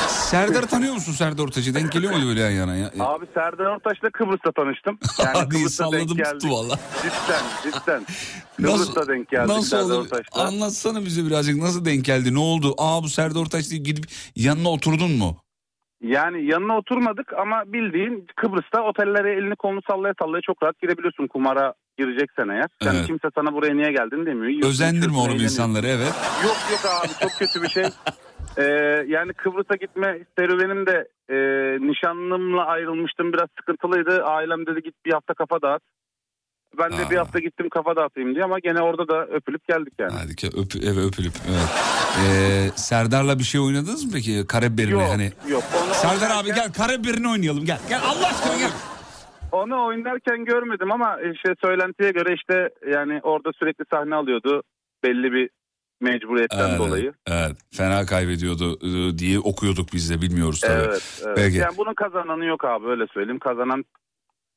Serdar'ı 0.09 0.66
tanıyor 0.66 0.94
musun 0.94 1.12
Serdar 1.12 1.43
Ortaç'ı? 1.44 1.74
Denk 1.74 1.93
geliyor 1.93 2.12
mu 2.12 2.28
böyle 2.28 2.40
yan 2.40 2.51
yana? 2.51 2.76
Ya? 2.76 2.90
Abi 3.01 3.26
Serdar 3.34 3.64
Ortaç'la 3.64 4.10
Kıbrıs'ta 4.10 4.52
tanıştım. 4.52 4.98
Yani 5.18 5.30
Hadi 5.34 5.48
Kıbrıs'ta 5.48 5.84
salladım 5.84 6.18
denk 6.18 6.26
tuttu 6.30 6.51
valla. 6.51 6.78
Cidden 7.02 7.44
cidden. 7.62 8.06
Kıbrıs'ta 8.56 9.09
denk 9.09 9.28
geldik 9.28 9.48
Nasıl 9.48 9.68
Serdar? 9.68 9.98
Ortaç'la. 9.98 10.43
Anlatsana 10.43 11.05
bize 11.05 11.26
birazcık 11.26 11.56
nasıl 11.56 11.84
denk 11.84 12.05
geldi? 12.05 12.34
Ne 12.34 12.38
oldu? 12.38 12.74
Aa 12.78 13.02
bu 13.02 13.09
Serdar 13.09 13.40
Ortaç 13.40 13.70
diye 13.70 13.80
gidip 13.80 14.05
yanına 14.36 14.68
oturdun 14.68 15.10
mu? 15.10 15.36
Yani 16.02 16.47
yanına 16.47 16.77
oturmadık 16.78 17.32
ama 17.32 17.62
bildiğin 17.66 18.27
Kıbrıs'ta 18.36 18.82
otellere 18.82 19.32
elini 19.32 19.56
kolunu 19.56 19.81
sallaya 19.90 20.14
sallaya 20.18 20.40
çok 20.40 20.62
rahat 20.62 20.78
girebiliyorsun 20.81 21.27
kumara 21.27 21.74
gireceksen 21.98 22.48
eğer. 22.48 22.66
Yani 22.85 22.97
Evet. 22.97 23.06
kimse 23.06 23.28
sana 23.35 23.52
buraya 23.52 23.74
niye 23.74 23.93
geldin 23.93 24.27
demiyor. 24.27 24.47
Yiyorsun, 24.48 24.70
Özendirme 24.70 24.98
içiyorsun, 24.98 25.18
oğlum 25.20 25.31
eğleniyorsun. 25.31 25.55
insanları 25.62 25.86
evet. 25.86 26.14
Yok 26.44 26.56
yok 26.70 26.81
abi 27.01 27.12
çok 27.23 27.39
kötü 27.39 27.62
bir 27.62 27.68
şey. 27.68 27.85
Ee, 28.59 28.62
yani 29.06 29.32
Kıbrıs'a 29.32 29.74
gitme 29.77 30.18
serüvenim 30.39 30.86
de 30.86 31.09
e, 31.31 31.36
nişanlımla 31.90 32.66
ayrılmıştım 32.66 33.32
biraz 33.32 33.48
sıkıntılıydı. 33.59 34.24
Ailem 34.24 34.66
dedi 34.66 34.82
git 34.82 34.94
bir 35.06 35.12
hafta 35.12 35.35
kafa 35.35 35.62
dağıt. 35.62 35.82
Ben 36.78 36.93
de 36.98 37.11
bir 37.11 37.16
hafta 37.16 37.39
gittim 37.39 37.69
kafa 37.69 37.97
dağıtayım 37.97 38.35
diye 38.35 38.44
ama 38.44 38.59
gene 38.59 38.81
orada 38.81 39.09
da 39.09 39.27
öpülüp 39.27 39.69
geldik 39.69 39.93
yani. 39.98 40.12
Hadi 40.12 40.36
ki 40.36 40.47
öp, 40.47 40.77
eve 40.85 41.01
öpülüp 41.01 41.32
evet. 41.51 41.69
Ee, 42.28 42.70
Serdar'la 42.77 43.39
bir 43.39 43.44
şey 43.44 43.61
oynadınız 43.61 44.05
mı 44.05 44.11
peki? 44.15 44.47
Karabiberini 44.47 44.93
Yok, 44.93 45.03
hani. 45.09 45.32
yok. 45.48 45.62
Onu 45.85 45.94
Serdar 45.94 46.31
abi 46.31 46.55
gel 46.55 46.73
karabiberini 46.73 47.28
oynayalım 47.28 47.65
gel. 47.65 47.78
Gel 47.89 48.01
Allah 48.05 48.27
aşkına 48.28 48.57
gel. 48.59 48.70
onu 49.53 49.86
oynarken 49.86 50.44
görmedim 50.44 50.93
ama 50.93 51.16
işte 51.35 51.55
söylentiye 51.65 52.11
göre 52.11 52.35
işte 52.35 52.69
yani 52.93 53.20
orada 53.23 53.51
sürekli 53.59 53.85
sahne 53.93 54.15
alıyordu 54.15 54.62
belli 55.05 55.32
bir 55.32 55.51
mecburiyetten 56.01 56.69
Evet, 56.69 56.78
dolayı. 56.78 57.12
Evet. 57.27 57.57
Fena 57.73 58.07
kaybediyordu 58.07 58.78
e, 58.82 59.19
diye 59.19 59.39
okuyorduk 59.39 59.93
biz 59.93 60.11
de 60.11 60.23
bilmiyoruz 60.23 60.61
tabii. 60.61 60.73
Evet, 60.86 61.23
evet. 61.27 61.36
Peki. 61.36 61.57
Yani 61.57 61.77
bunun 61.78 61.94
kazananı 61.94 62.44
yok 62.44 62.65
abi 62.65 62.86
öyle 62.86 63.07
söyleyeyim. 63.15 63.39
Kazanan 63.39 63.85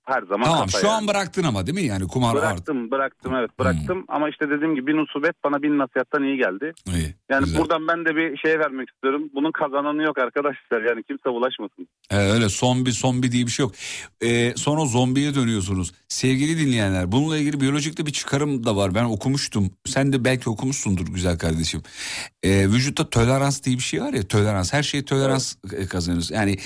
her 0.10 0.22
zaman 0.22 0.46
Tamam 0.46 0.70
şu 0.70 0.86
yani. 0.86 0.96
an 0.96 1.08
bıraktın 1.08 1.44
ama 1.44 1.68
değil 1.68 1.76
mi? 1.76 1.84
Yani 1.84 2.08
kumar. 2.08 2.36
Bıraktım 2.36 2.92
bıraktım 2.92 3.36
evet 3.36 3.60
bıraktım 3.60 4.06
ama 4.08 4.30
işte 4.30 4.50
dediğim 4.50 4.76
gibi 4.76 4.88
bir 4.88 4.98
nusubet 4.98 5.36
bana 5.44 5.62
bin 5.62 5.78
nasihattan 5.78 6.24
iyi 6.24 6.38
geldi. 6.38 6.74
İyi. 6.88 7.16
Yani 7.30 7.46
güzel. 7.46 7.62
buradan 7.62 7.88
ben 7.88 8.06
de 8.06 8.16
bir 8.16 8.38
şey 8.38 8.60
vermek 8.60 8.90
istiyorum. 8.90 9.30
Bunun 9.36 9.52
kazananı 9.52 10.04
yok 10.04 10.18
arkadaşlar 10.18 10.82
yani 10.90 11.04
kimse 11.04 11.30
bulaşmasın. 11.30 11.88
Evet, 12.12 12.34
öyle 12.34 12.50
zombi 12.50 12.92
zombi 12.92 13.32
diye 13.32 13.46
bir 13.46 13.52
şey 13.52 13.64
yok. 13.64 13.74
Ee, 14.22 14.54
sonra 14.56 14.86
zombiye 14.86 15.36
dönüyorsunuz. 15.36 15.92
Sevgili 16.08 16.58
dinleyenler 16.58 17.12
bununla 17.12 17.38
ilgili 17.38 17.62
biyolojikte 17.62 18.06
bir 18.06 18.12
çıkarım 18.12 18.66
da 18.66 18.76
var. 18.76 18.96
Ben 18.96 19.04
okumuştum. 19.04 19.72
Sen 19.86 20.14
de 20.14 20.26
belki 20.26 20.50
okumuşsundur 20.50 21.08
güzel 21.08 21.38
kardeşim. 21.38 21.82
Ee, 22.44 22.68
vücutta 22.68 23.10
tolerans 23.10 23.64
diye 23.64 23.76
bir 23.76 23.84
şey 23.84 24.02
var 24.02 24.14
ya 24.14 24.28
tolerans. 24.28 24.74
Her 24.74 24.84
şeye 24.84 25.06
tolerans 25.06 25.56
e, 25.78 25.86
kazanıyoruz. 25.86 26.32
Yani 26.32 26.58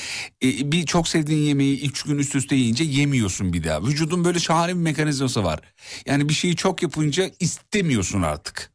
e, 0.44 0.72
bir 0.72 0.86
çok 0.86 1.08
sevdiğin 1.08 1.42
yemeği 1.48 1.86
üç 1.90 2.04
gün 2.04 2.18
üst 2.18 2.36
üste 2.36 2.56
yiyince 2.56 2.84
yemiyorsun 2.84 3.33
bir 3.42 3.64
daha. 3.64 3.84
Vücudun 3.84 4.26
böyle 4.26 4.40
şahane 4.40 4.72
bir 4.72 4.80
mekanizması 4.82 5.44
var. 5.44 5.60
Yani 6.06 6.30
bir 6.30 6.34
şeyi 6.34 6.56
çok 6.56 6.84
yapınca 6.84 7.30
istemiyorsun 7.40 8.22
artık. 8.22 8.72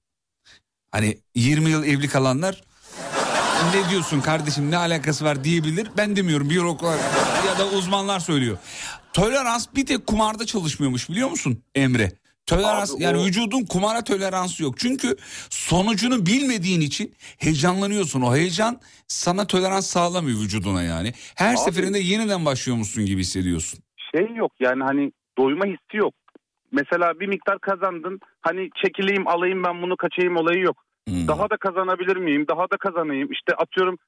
Hani 0.90 1.18
20 1.35 1.70
yıl 1.70 1.85
evli 1.85 2.09
kalanlar 2.09 2.62
ne 3.74 3.90
diyorsun 3.90 4.20
kardeşim 4.20 4.70
ne 4.70 4.76
alakası 4.76 5.24
var 5.24 5.44
diyebilir. 5.44 5.89
Ben 5.97 6.16
demiyorum 6.16 6.51
biyologlar 6.51 6.98
ya 7.47 7.59
da 7.59 7.68
uzmanlar 7.68 8.20
söylüyor. 8.20 8.59
Tolerans 9.12 9.66
bir 9.76 9.86
tek 9.86 10.06
kumarda 10.06 10.47
çalışmıyormuş 10.47 11.10
biliyor 11.10 11.30
musun 11.30 11.62
Emre? 11.74 12.12
Tolerans 12.47 12.94
Abi 12.94 13.02
yani 13.02 13.18
o- 13.18 13.24
vücudun 13.24 13.64
kumara 13.64 14.05
toleransı 14.05 14.62
yok. 14.62 14.78
Çünkü 14.78 15.16
sonucunu 15.51 16.26
bilmediğin 16.26 16.80
için 16.80 17.14
heyecanlanıyorsun. 17.39 18.20
O 18.20 18.36
heyecan 18.36 18.80
sana 19.09 19.47
tolerans 19.47 19.86
sağlamıyor 19.86 20.40
vücuduna 20.40 20.82
yani. 20.82 21.14
Her 21.35 21.51
Abi- 21.55 21.59
seferinde 21.60 21.98
yeniden 21.98 22.44
başlıyormuşsun 22.44 23.06
gibi 23.06 23.20
hissediyorsun. 23.20 23.80
Şey 24.14 24.35
yok 24.36 24.52
yani 24.60 24.82
hani 24.82 25.12
doyma 25.39 25.64
hissi 25.64 25.97
yok. 25.97 26.14
Mesela 26.72 27.20
bir 27.20 27.26
miktar 27.28 27.59
kazandın 27.59 28.20
hani 28.43 28.70
çekileyim 28.85 29.28
alayım 29.28 29.64
ben 29.64 29.82
bunu 29.82 29.97
kaçayım 29.97 30.36
olayı 30.36 30.60
yok. 30.60 30.76
Hmm. 31.09 31.28
Daha 31.28 31.51
da 31.51 31.56
kazanabilir 31.56 32.16
miyim? 32.16 32.44
Daha 32.48 32.62
da 32.70 32.76
kazanayım. 32.76 33.32
İşte 33.32 33.55
atıyorum 33.55 33.98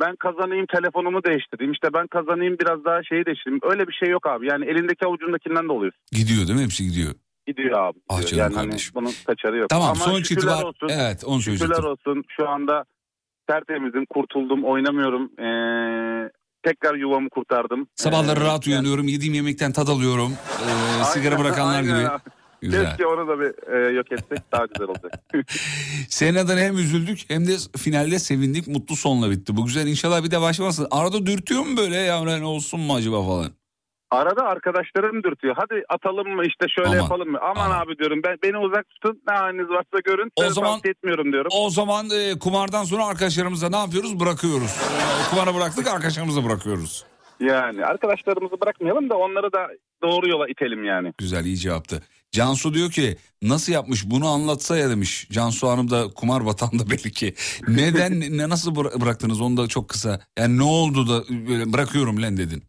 ben 0.00 0.16
kazanayım 0.16 0.66
telefonumu 0.66 1.24
değiştireyim. 1.24 1.72
İşte 1.72 1.88
ben 1.94 2.06
kazanayım 2.06 2.56
biraz 2.58 2.84
daha 2.84 3.02
şeyi 3.02 3.26
değiştireyim. 3.26 3.60
Öyle 3.62 3.88
bir 3.88 3.92
şey 3.92 4.08
yok 4.08 4.26
abi. 4.26 4.46
Yani 4.46 4.64
elindeki 4.64 5.06
avucundakinden 5.06 5.68
de 5.68 5.72
oluyor. 5.72 5.92
Gidiyor 6.12 6.46
değil 6.48 6.58
mi? 6.58 6.64
Hepsi 6.64 6.84
gidiyor. 6.88 7.12
Gidiyor 7.46 7.78
abi. 7.78 7.98
Ah 8.08 8.20
gidiyor. 8.20 8.30
canım 8.38 8.42
yani 8.52 8.54
hani 8.54 8.66
kardeşim. 8.70 8.92
bunun 8.94 9.12
kaçarı 9.26 9.56
yok. 9.56 9.68
Tamam 9.68 9.86
Ama 9.88 9.94
sonuç 9.94 10.28
şükürler 10.28 10.52
itibar. 10.52 10.68
olsun. 10.68 10.88
Evet 10.92 11.24
onu 11.26 11.40
Şükürler 11.40 11.58
söyleyecektim. 11.58 11.90
olsun. 12.12 12.24
Şu 12.36 12.48
anda 12.48 12.84
tertemizim, 13.48 14.06
kurtuldum, 14.06 14.64
oynamıyorum. 14.64 15.22
Ee, 15.38 16.30
tekrar 16.62 16.94
yuvamı 16.94 17.30
kurtardım. 17.30 17.86
Sabahları 17.96 18.40
Ee, 18.40 18.44
rahat 18.44 18.66
uyanıyorum. 18.66 19.08
Yediğim 19.08 19.34
yemekten 19.34 19.72
tad 19.72 19.88
alıyorum. 19.88 20.32
Ee, 21.00 21.04
sigara 21.04 21.38
bırakanlar 21.38 21.76
aynen 21.82 22.00
gibi. 22.00 22.08
Güzel. 22.62 22.86
Keşke 22.86 23.06
onu 23.06 23.28
da 23.28 23.40
bir 23.40 23.72
e, 23.74 23.92
yok 23.92 24.12
etsek 24.12 24.52
daha 24.52 24.66
güzel 24.66 24.88
olacak. 24.88 25.12
Senin 26.08 26.38
adına 26.38 26.60
hem 26.60 26.78
üzüldük 26.78 27.20
hem 27.28 27.46
de 27.46 27.56
finalde 27.76 28.18
sevindik. 28.18 28.66
Mutlu 28.66 28.96
sonla 28.96 29.30
bitti. 29.30 29.56
Bu 29.56 29.66
güzel 29.66 29.86
inşallah 29.86 30.24
bir 30.24 30.30
de 30.30 30.40
başlamasın. 30.40 30.86
Arada 30.90 31.26
dürtüyor 31.26 31.66
mu 31.66 31.76
böyle 31.76 31.96
ya 31.96 32.24
ne 32.24 32.44
olsun 32.44 32.80
mu 32.80 32.94
acaba 32.94 33.22
falan? 33.22 33.59
Arada 34.10 34.42
arkadaşlarım 34.44 35.22
dürtüyor. 35.22 35.54
Hadi 35.58 35.84
atalım 35.88 36.28
mı 36.36 36.42
işte 36.46 36.66
şöyle 36.76 36.88
Aman, 36.88 36.98
yapalım 37.02 37.30
mı? 37.30 37.38
Aman, 37.42 37.70
abi 37.70 37.98
diyorum 37.98 38.20
ben 38.24 38.36
beni 38.42 38.58
uzak 38.58 38.88
tutun. 38.90 39.22
Ne 39.28 39.34
haliniz 39.34 39.68
varsa 39.68 39.98
görün. 40.04 40.30
O 40.36 40.42
Size 40.42 40.54
zaman- 40.54 40.80
etmiyorum 40.84 41.32
diyorum. 41.32 41.50
O 41.54 41.70
zaman 41.70 42.06
e, 42.10 42.38
kumardan 42.38 42.84
sonra 42.84 43.06
arkadaşlarımıza 43.06 43.70
ne 43.70 43.76
yapıyoruz? 43.76 44.20
Bırakıyoruz. 44.20 44.70
E, 44.70 45.30
kumara 45.30 45.54
bıraktık 45.54 45.86
arkadaşlarımıza 45.86 46.44
bırakıyoruz. 46.44 47.04
Yani 47.40 47.84
arkadaşlarımızı 47.84 48.60
bırakmayalım 48.60 49.10
da 49.10 49.14
onları 49.16 49.52
da 49.52 49.68
doğru 50.02 50.28
yola 50.28 50.48
itelim 50.48 50.84
yani. 50.84 51.12
Güzel 51.18 51.44
iyi 51.44 51.56
cevaptı. 51.56 52.02
Cansu 52.32 52.74
diyor 52.74 52.90
ki 52.90 53.16
nasıl 53.42 53.72
yapmış 53.72 54.10
bunu 54.10 54.28
anlatsa 54.28 54.76
ya 54.78 54.90
demiş. 54.90 55.28
Cansu 55.30 55.68
Hanım 55.68 55.90
da 55.90 56.08
kumar 56.16 56.46
batağında 56.46 56.90
belli 56.90 57.12
ki. 57.12 57.34
Neden 57.68 58.20
ne 58.38 58.48
nasıl 58.48 58.74
bıra- 58.74 59.00
bıraktınız 59.00 59.40
onu 59.40 59.56
da 59.56 59.66
çok 59.68 59.88
kısa. 59.88 60.20
Yani 60.38 60.58
ne 60.58 60.62
oldu 60.62 61.08
da 61.08 61.24
böyle 61.48 61.72
bırakıyorum 61.72 62.22
lan 62.22 62.36
dedin. 62.36 62.62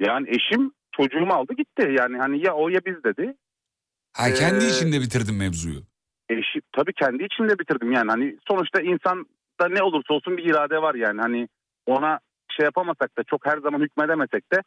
Yani 0.00 0.28
eşim 0.28 0.72
çocuğumu 0.96 1.32
aldı 1.32 1.52
gitti. 1.54 1.94
Yani 1.98 2.18
hani 2.18 2.46
ya 2.46 2.54
o 2.54 2.68
ya 2.68 2.80
biz 2.86 3.04
dedi. 3.04 3.34
Ha 4.12 4.32
kendi 4.34 4.64
Ee, 4.64 4.68
içinde 4.68 5.00
bitirdin 5.00 5.34
mevzuyu. 5.34 5.80
Eşi 6.28 6.60
tabii 6.72 6.92
kendi 6.92 7.24
içimde 7.24 7.58
bitirdim 7.58 7.92
yani. 7.92 8.10
Hani 8.10 8.36
sonuçta 8.48 8.80
insanda 8.80 9.68
ne 9.70 9.82
olursa 9.82 10.14
olsun 10.14 10.36
bir 10.36 10.44
irade 10.44 10.82
var 10.82 10.94
yani. 10.94 11.20
Hani 11.20 11.48
ona 11.86 12.18
şey 12.56 12.64
yapamasak 12.64 13.18
da 13.18 13.22
çok 13.22 13.46
her 13.46 13.58
zaman 13.58 13.80
hükmedemesek 13.80 14.52
de 14.52 14.62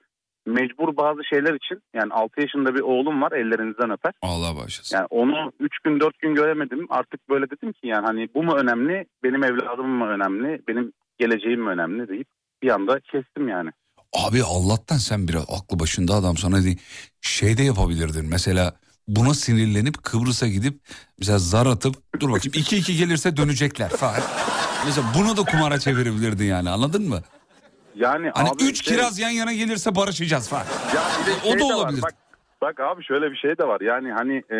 mecbur 0.45 0.97
bazı 0.97 1.23
şeyler 1.23 1.53
için 1.53 1.81
yani 1.93 2.13
6 2.13 2.41
yaşında 2.41 2.75
bir 2.75 2.81
oğlum 2.81 3.21
var 3.21 3.31
ellerinizden 3.31 3.91
öper. 3.91 4.13
Allah 4.21 4.55
bağışlasın. 4.55 4.97
Yani 4.97 5.07
onu 5.09 5.51
3 5.59 5.79
gün 5.79 5.99
4 5.99 6.19
gün 6.19 6.35
göremedim. 6.35 6.87
Artık 6.89 7.29
böyle 7.29 7.49
dedim 7.49 7.71
ki 7.73 7.87
yani 7.87 8.05
hani 8.05 8.29
bu 8.35 8.43
mu 8.43 8.55
önemli, 8.55 9.05
benim 9.23 9.43
evladım 9.43 9.89
mı 9.89 10.07
önemli, 10.07 10.61
benim 10.67 10.93
geleceğim 11.17 11.61
mi 11.61 11.69
önemli 11.69 12.07
deyip 12.07 12.27
bir 12.63 12.69
anda 12.69 12.99
kestim 12.99 13.47
yani. 13.49 13.69
Abi 14.13 14.43
Allah'tan 14.43 14.97
sen 14.97 15.27
biraz 15.27 15.43
aklı 15.49 15.79
başında 15.79 16.13
adam 16.13 16.37
sana 16.37 16.63
değil. 16.63 16.81
Şey 17.21 17.57
de 17.57 17.63
yapabilirdin 17.63 18.25
mesela 18.29 18.73
buna 19.07 19.33
sinirlenip 19.33 20.03
Kıbrıs'a 20.03 20.47
gidip 20.47 20.79
mesela 21.19 21.39
zar 21.39 21.65
atıp 21.65 21.95
dur 22.19 22.29
bakayım 22.31 22.53
2-2 22.53 22.97
gelirse 22.97 23.37
dönecekler 23.37 23.89
falan. 23.89 24.21
Mesela 24.85 25.07
bunu 25.17 25.37
da 25.37 25.43
kumara 25.43 25.79
çevirebilirdin 25.79 26.45
yani 26.45 26.69
anladın 26.69 27.09
mı? 27.09 27.21
Yani 27.95 28.31
Hani 28.33 28.49
abi 28.49 28.63
3 28.63 28.85
şey- 28.85 28.95
kiraz 28.97 29.19
yan 29.19 29.29
yana 29.29 29.53
gelirse 29.53 29.95
barışacağız 29.95 30.49
falan. 30.49 30.65
Ya 30.95 31.03
O 31.45 31.51
şey 31.51 31.59
da 31.59 31.65
var, 31.65 31.73
olabilir. 31.73 32.01
Bak, 32.01 32.13
bak 32.61 32.79
abi 32.79 33.03
şöyle 33.03 33.31
bir 33.31 33.35
şey 33.37 33.57
de 33.57 33.63
var. 33.63 33.81
Yani 33.81 34.11
hani 34.11 34.35
e, 34.37 34.57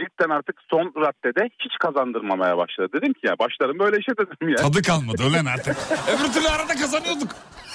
cidden 0.00 0.30
artık 0.30 0.56
son 0.70 0.92
raddede 0.96 1.50
hiç 1.64 1.72
kazandırmamaya 1.80 2.58
başladı. 2.58 2.88
Dedim 2.94 3.12
ki 3.12 3.20
ya 3.22 3.38
başlarım 3.38 3.78
böyle 3.78 3.96
işe 3.98 4.12
dedim 4.12 4.48
ya. 4.48 4.56
Tadı 4.56 4.82
kalmadı 4.82 5.22
ölen 5.30 5.44
artık. 5.44 5.76
Öbür 6.12 6.32
türlü 6.32 6.48
arada 6.48 6.74
kazanıyorduk. 6.74 7.30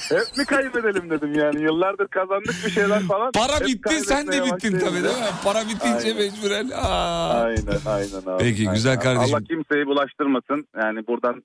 Hep 0.09 0.37
mi 0.37 0.45
kaybedelim 0.45 1.09
dedim 1.09 1.33
yani. 1.33 1.63
Yıllardır 1.63 2.07
kazandık 2.07 2.55
bir 2.65 2.71
şeyler 2.71 3.01
falan. 3.01 3.31
Para 3.31 3.59
Hep 3.59 3.67
bitti 3.67 3.99
sen 3.99 4.27
de 4.27 4.45
bittin 4.45 4.79
tabii 4.79 5.03
değil 5.03 5.17
mi? 5.27 5.33
Para 5.43 5.61
bitince 5.61 6.07
Aynen. 6.07 6.17
mecburen. 6.17 6.69
Aa. 6.75 7.43
Aynen 7.43 7.79
aynen 7.85 8.33
abi. 8.33 8.43
Peki, 8.43 8.61
aynen 8.61 8.73
güzel 8.73 8.99
kardeşim. 8.99 9.35
Allah 9.35 9.43
kimseyi 9.43 9.85
bulaştırmasın. 9.85 10.67
Yani 10.81 11.07
buradan 11.07 11.43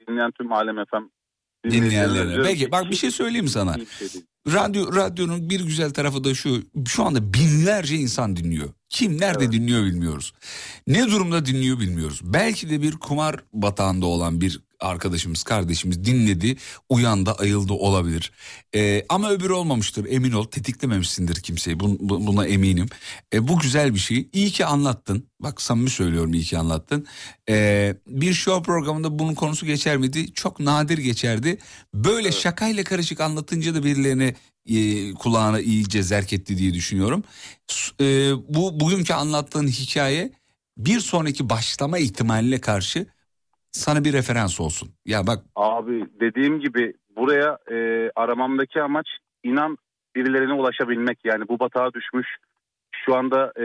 dinleyen 0.00 0.30
tüm 0.30 0.52
Alem 0.52 0.78
efem 0.78 1.08
Dinleyenlerine. 1.70 2.42
Peki 2.42 2.72
bak 2.72 2.90
bir 2.90 2.96
şey 2.96 3.10
söyleyeyim 3.10 3.48
sana. 3.48 3.76
Radyo 4.48 4.94
radyonun 4.94 5.50
bir 5.50 5.60
güzel 5.60 5.90
tarafı 5.90 6.24
da 6.24 6.34
şu. 6.34 6.62
Şu 6.86 7.04
anda 7.04 7.34
binlerce 7.34 7.96
insan 7.96 8.36
dinliyor. 8.36 8.68
Kim 8.88 9.20
nerede 9.20 9.52
dinliyor 9.52 9.84
bilmiyoruz. 9.84 10.32
Ne 10.86 11.06
durumda 11.06 11.46
dinliyor 11.46 11.80
bilmiyoruz. 11.80 12.20
Belki 12.24 12.70
de 12.70 12.82
bir 12.82 12.92
kumar 12.92 13.44
batağında 13.52 14.06
olan 14.06 14.40
bir 14.40 14.60
arkadaşımız, 14.82 15.42
kardeşimiz 15.42 16.04
dinledi, 16.04 16.56
uyandı, 16.88 17.32
ayıldı 17.32 17.72
olabilir. 17.72 18.32
Ee, 18.74 19.04
ama 19.08 19.30
öbürü 19.30 19.52
olmamıştır 19.52 20.06
emin 20.10 20.32
ol. 20.32 20.44
Tetiklememişsindir 20.44 21.34
kimseyi. 21.42 21.76
Bun- 21.76 21.96
bu- 22.00 22.26
buna 22.26 22.46
eminim. 22.46 22.88
E, 23.34 23.48
bu 23.48 23.58
güzel 23.58 23.94
bir 23.94 23.98
şey. 23.98 24.28
İyi 24.32 24.50
ki 24.50 24.66
anlattın. 24.66 25.26
Bak 25.40 25.62
samimi 25.62 25.90
söylüyorum 25.90 26.34
iyi 26.34 26.44
ki 26.44 26.58
anlattın. 26.58 27.06
Ee, 27.48 27.96
bir 28.06 28.32
show 28.34 28.62
programında 28.62 29.18
bunun 29.18 29.34
konusu 29.34 29.66
geçer 29.66 29.96
miydi? 29.96 30.32
Çok 30.34 30.60
nadir 30.60 30.98
geçerdi. 30.98 31.58
Böyle 31.94 32.32
şakayla 32.32 32.84
karışık 32.84 33.20
anlatınca 33.20 33.74
da 33.74 33.84
birilerine 33.84 34.34
e, 34.66 35.12
kulağına 35.14 35.60
iyice 35.60 36.02
zerk 36.02 36.32
etti 36.32 36.58
diye 36.58 36.74
düşünüyorum. 36.74 37.24
E, 38.00 38.04
bu 38.54 38.80
bugünkü 38.80 39.12
anlattığın 39.12 39.68
hikaye 39.68 40.32
bir 40.78 41.00
sonraki 41.00 41.50
başlama 41.50 41.98
ihtimaline 41.98 42.60
karşı 42.60 43.06
sana 43.72 44.04
bir 44.04 44.12
referans 44.12 44.60
olsun. 44.60 44.88
Ya 45.06 45.26
bak 45.26 45.38
Abi 45.56 46.04
dediğim 46.20 46.60
gibi 46.60 46.92
buraya 47.16 47.58
e, 47.70 48.10
aramamdaki 48.16 48.82
amaç 48.82 49.06
inan 49.44 49.76
birilerine 50.16 50.52
ulaşabilmek. 50.52 51.18
Yani 51.24 51.44
bu 51.48 51.58
batağa 51.58 51.92
düşmüş 51.92 52.26
şu 53.04 53.16
anda 53.16 53.46
e, 53.56 53.64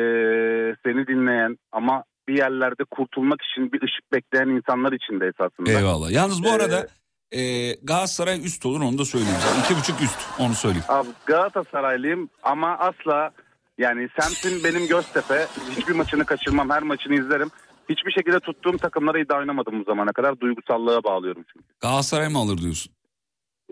seni 0.85 1.07
dinleyen 1.07 1.57
ama 1.71 2.03
bir 2.27 2.37
yerlerde 2.37 2.83
kurtulmak 2.91 3.39
için 3.41 3.71
bir 3.71 3.81
ışık 3.81 4.11
bekleyen 4.13 4.47
insanlar 4.47 4.91
için 4.91 5.19
de 5.19 5.25
esasında. 5.27 5.71
eyvallah. 5.71 6.11
Yalnız 6.11 6.43
bu 6.43 6.47
Ee, 6.47 6.51
arada 6.51 6.87
e, 7.31 7.73
Galatasaray 7.83 8.45
üst 8.45 8.65
olur 8.65 8.81
onu 8.81 8.97
da 8.97 9.05
söyleyeyim. 9.05 9.35
sana. 9.39 9.63
İki 9.65 9.75
buçuk 9.75 10.01
üst 10.01 10.19
onu 10.39 10.53
söyleyeyim. 10.53 10.85
Abi 10.89 11.07
Galatasaraylıyım 11.25 12.29
ama 12.43 12.77
asla 12.77 13.31
yani 13.77 14.09
semtin 14.19 14.63
benim 14.63 14.87
Göztepe. 14.87 15.45
Hiçbir 15.77 15.93
maçını 15.95 16.25
kaçırmam. 16.25 16.69
Her 16.69 16.83
maçını 16.83 17.15
izlerim. 17.15 17.49
Hiçbir 17.89 18.11
şekilde 18.11 18.39
tuttuğum 18.39 18.77
takımlara 18.77 19.19
iddia 19.19 19.37
oynamadım 19.37 19.79
bu 19.79 19.83
zamana 19.83 20.11
kadar. 20.11 20.39
Duygusallığa 20.39 21.03
bağlıyorum 21.03 21.43
çünkü. 21.53 21.65
Galatasaray 21.79 22.29
mı 22.29 22.37
alır 22.37 22.57
diyorsun? 22.57 22.93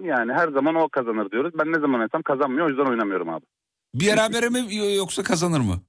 Yani 0.03 0.33
her 0.33 0.47
zaman 0.47 0.75
o 0.75 0.89
kazanır 0.89 1.31
diyoruz. 1.31 1.53
Ben 1.59 1.71
ne 1.71 1.79
zaman 1.79 1.99
oynasam 1.99 2.21
kazanmıyor. 2.21 2.65
O 2.65 2.69
yüzden 2.69 2.85
oynamıyorum 2.85 3.29
abi. 3.29 3.45
berabere 3.93 4.49
mi 4.49 4.75
yoksa 4.95 5.23
kazanır 5.23 5.59
mı? 5.59 5.81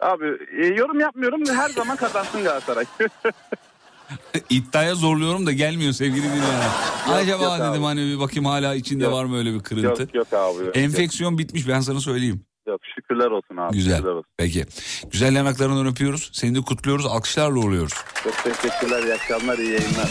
Abi 0.00 0.26
e, 0.62 0.66
yorum 0.66 1.00
yapmıyorum 1.00 1.40
her 1.56 1.68
zaman 1.68 1.96
kazansın 1.96 2.42
Galatasaray. 2.42 2.84
İddiaya 4.50 4.94
zorluyorum 4.94 5.46
da 5.46 5.52
gelmiyor 5.52 5.92
sevgili 5.92 6.22
dinleyenler. 6.22 6.68
Acaba 7.08 7.42
yok 7.44 7.52
dedim 7.58 7.70
abi. 7.70 7.84
hani 7.84 8.00
bir 8.00 8.20
bakayım 8.20 8.44
hala 8.44 8.74
içinde 8.74 9.04
Yok. 9.04 9.12
var 9.12 9.24
mı 9.24 9.38
öyle 9.38 9.54
bir 9.54 9.60
kırıntı? 9.60 10.02
yok 10.02 10.14
yok 10.14 10.32
abi. 10.32 10.64
Yok, 10.66 10.76
Enfeksiyon 10.76 11.38
bitmiş 11.38 11.68
ben 11.68 11.80
sana 11.80 12.00
söyleyeyim. 12.00 12.44
Yok. 12.68 12.80
şükürler 12.94 13.26
olsun 13.26 13.56
abi. 13.56 13.72
Güzel. 13.76 13.96
Şükürler 13.96 14.12
olsun. 14.12 14.30
Peki. 14.36 14.66
Güzel 15.10 15.34
yanaklarından 15.34 15.86
öpüyoruz. 15.86 16.30
Seni 16.32 16.54
de 16.54 16.60
kutluyoruz. 16.60 17.06
Alkışlarla 17.06 17.58
oluyoruz. 17.58 17.94
Çok 18.24 18.44
teşekkürler. 18.44 19.02
İyi 19.02 19.14
akşamlar, 19.14 19.58
iyi 19.58 19.70
yayınlar. 19.70 20.08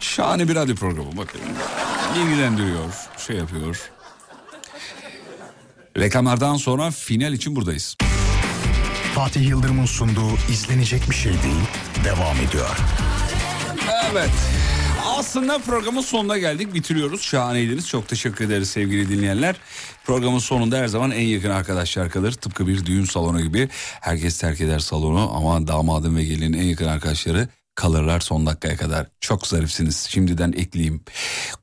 Şahane 0.00 0.48
bir 0.48 0.54
radyo 0.54 0.74
programı 0.74 1.16
bakın. 1.16 1.40
İlgilendiriyor, 2.16 2.84
şey 3.26 3.36
yapıyor. 3.36 3.90
Reklamlardan 5.98 6.56
sonra 6.56 6.90
final 6.90 7.32
için 7.32 7.56
buradayız. 7.56 7.96
Fatih 9.14 9.48
Yıldırım'ın 9.48 9.84
sunduğu 9.84 10.30
izlenecek 10.50 11.10
bir 11.10 11.14
şey 11.14 11.32
değil 11.32 11.62
devam 12.04 12.36
ediyor. 12.36 12.76
Evet. 14.12 14.30
Aslında 15.32 15.58
programın 15.58 16.00
sonuna 16.00 16.38
geldik. 16.38 16.74
Bitiriyoruz. 16.74 17.22
Şahaneydiniz. 17.22 17.88
Çok 17.88 18.08
teşekkür 18.08 18.44
ederiz 18.44 18.70
sevgili 18.70 19.08
dinleyenler. 19.08 19.56
Programın 20.04 20.38
sonunda 20.38 20.76
her 20.76 20.88
zaman 20.88 21.10
en 21.10 21.26
yakın 21.26 21.50
arkadaşlar 21.50 22.10
kalır. 22.10 22.32
Tıpkı 22.32 22.66
bir 22.66 22.86
düğün 22.86 23.04
salonu 23.04 23.40
gibi. 23.40 23.68
Herkes 24.00 24.38
terk 24.38 24.60
eder 24.60 24.78
salonu 24.78 25.36
ama 25.36 25.66
damadın 25.66 26.16
ve 26.16 26.24
gelinin 26.24 26.58
en 26.58 26.64
yakın 26.64 26.86
arkadaşları 26.86 27.48
kalırlar 27.74 28.20
son 28.20 28.46
dakikaya 28.46 28.76
kadar. 28.76 29.06
Çok 29.20 29.46
zarifsiniz. 29.46 30.06
Şimdiden 30.10 30.52
ekleyeyim. 30.52 31.04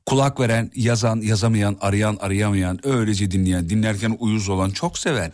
Kulak 0.06 0.40
veren, 0.40 0.70
yazan, 0.74 1.20
yazamayan, 1.20 1.76
arayan, 1.80 2.18
arayamayan, 2.20 2.86
öylece 2.86 3.30
dinleyen, 3.30 3.68
dinlerken 3.68 4.16
uyuz 4.20 4.48
olan, 4.48 4.70
çok 4.70 4.98
seven. 4.98 5.32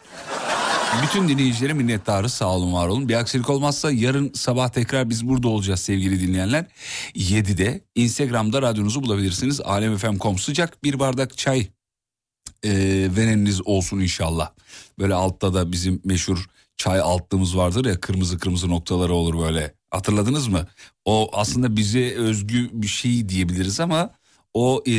Bütün 1.03 1.29
dinleyicilere 1.29 1.73
minnettarız 1.73 2.33
sağ 2.33 2.57
olun 2.57 2.73
var 2.73 2.89
olun. 2.89 3.09
Bir 3.09 3.15
aksilik 3.15 3.51
olmazsa 3.51 3.91
yarın 3.93 4.33
sabah 4.35 4.69
tekrar 4.69 5.11
biz 5.11 5.29
burada 5.29 5.49
olacağız 5.49 5.81
sevgili 5.81 6.21
dinleyenler. 6.21 6.67
7'de 7.15 7.81
Instagram'da 7.95 8.63
radyonuzu 8.63 9.03
bulabilirsiniz. 9.03 9.61
Alemfm.com 9.61 10.39
sıcak 10.39 10.85
bir 10.85 10.99
bardak 10.99 11.39
çay 11.39 11.67
e, 12.65 12.71
vereniniz 13.17 13.67
olsun 13.67 14.01
inşallah. 14.01 14.51
Böyle 14.99 15.15
altta 15.15 15.55
da 15.55 15.73
bizim 15.73 16.01
meşhur 16.05 16.47
çay 16.77 17.01
altlığımız 17.01 17.57
vardır 17.57 17.85
ya 17.85 18.01
kırmızı 18.01 18.39
kırmızı 18.39 18.69
noktaları 18.69 19.15
olur 19.15 19.39
böyle. 19.39 19.75
Hatırladınız 19.91 20.49
mı? 20.49 20.67
O 21.05 21.31
aslında 21.33 21.77
bize 21.77 22.15
özgü 22.15 22.71
bir 22.73 22.89
şey 22.89 23.29
diyebiliriz 23.29 23.81
ama 23.81 24.11
o 24.55 24.83
e, 24.87 24.93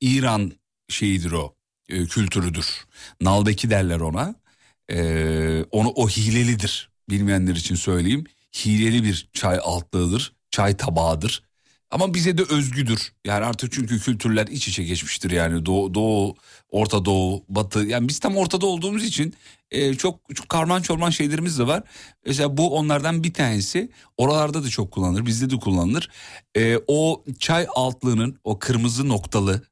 İran 0.00 0.52
şeyidir 0.88 1.32
o 1.32 1.54
e, 1.88 2.06
kültürüdür. 2.06 2.84
Nalbeki 3.20 3.70
derler 3.70 4.00
ona. 4.00 4.41
Ee, 4.90 5.64
onu 5.70 5.88
o 5.88 6.08
hilelidir. 6.08 6.90
Bilmeyenler 7.10 7.56
için 7.56 7.74
söyleyeyim. 7.74 8.24
Hileli 8.64 9.04
bir 9.04 9.28
çay 9.32 9.58
altlığıdır. 9.62 10.32
Çay 10.50 10.76
tabağıdır. 10.76 11.42
Ama 11.90 12.14
bize 12.14 12.38
de 12.38 12.42
özgüdür. 12.42 13.12
Yani 13.24 13.44
artık 13.44 13.72
çünkü 13.72 14.00
kültürler 14.00 14.46
iç 14.46 14.68
içe 14.68 14.84
geçmiştir 14.84 15.30
yani. 15.30 15.66
Doğu, 15.66 15.94
doğu 15.94 16.36
Orta 16.70 17.04
Doğu, 17.04 17.44
Batı. 17.48 17.78
Yani 17.78 18.08
biz 18.08 18.18
tam 18.18 18.36
ortada 18.36 18.66
olduğumuz 18.66 19.04
için 19.04 19.34
e, 19.70 19.94
çok, 19.94 20.20
çok 20.34 20.48
karman 20.48 20.82
çorman 20.82 21.10
şeylerimiz 21.10 21.58
de 21.58 21.66
var. 21.66 21.82
Mesela 22.26 22.56
bu 22.56 22.76
onlardan 22.76 23.24
bir 23.24 23.34
tanesi. 23.34 23.90
Oralarda 24.16 24.64
da 24.64 24.68
çok 24.68 24.90
kullanılır. 24.90 25.26
Bizde 25.26 25.50
de 25.50 25.56
kullanılır. 25.56 26.10
E, 26.56 26.78
o 26.86 27.24
çay 27.38 27.66
altlığının 27.74 28.38
o 28.44 28.58
kırmızı 28.58 29.08
noktalı 29.08 29.62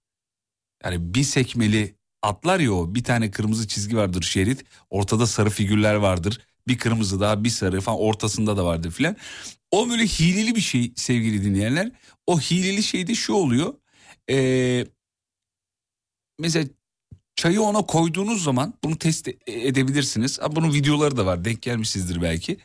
yani 0.84 1.14
bir 1.14 1.24
sekmeli 1.24 1.94
atlar 2.22 2.60
ya 2.60 2.72
o 2.74 2.94
bir 2.94 3.04
tane 3.04 3.30
kırmızı 3.30 3.68
çizgi 3.68 3.96
vardır 3.96 4.22
şerit 4.22 4.64
ortada 4.90 5.26
sarı 5.26 5.50
figürler 5.50 5.94
vardır 5.94 6.40
bir 6.68 6.78
kırmızı 6.78 7.20
daha 7.20 7.44
bir 7.44 7.50
sarı 7.50 7.80
falan 7.80 7.98
ortasında 8.00 8.56
da 8.56 8.64
vardır 8.64 8.90
filan. 8.90 9.16
O 9.70 9.90
böyle 9.90 10.04
hileli 10.06 10.54
bir 10.56 10.60
şey 10.60 10.92
sevgili 10.96 11.44
dinleyenler 11.44 11.92
o 12.26 12.40
hileli 12.40 12.82
şey 12.82 13.06
de 13.06 13.14
şu 13.14 13.32
oluyor 13.32 13.74
ee, 14.30 14.86
mesela 16.38 16.68
çayı 17.36 17.62
ona 17.62 17.82
koyduğunuz 17.86 18.44
zaman 18.44 18.74
bunu 18.84 18.98
test 18.98 19.28
e- 19.28 19.36
edebilirsiniz 19.46 20.40
bunun 20.52 20.74
videoları 20.74 21.16
da 21.16 21.26
var 21.26 21.44
denk 21.44 21.62
gelmişsizdir 21.62 22.22
belki. 22.22 22.58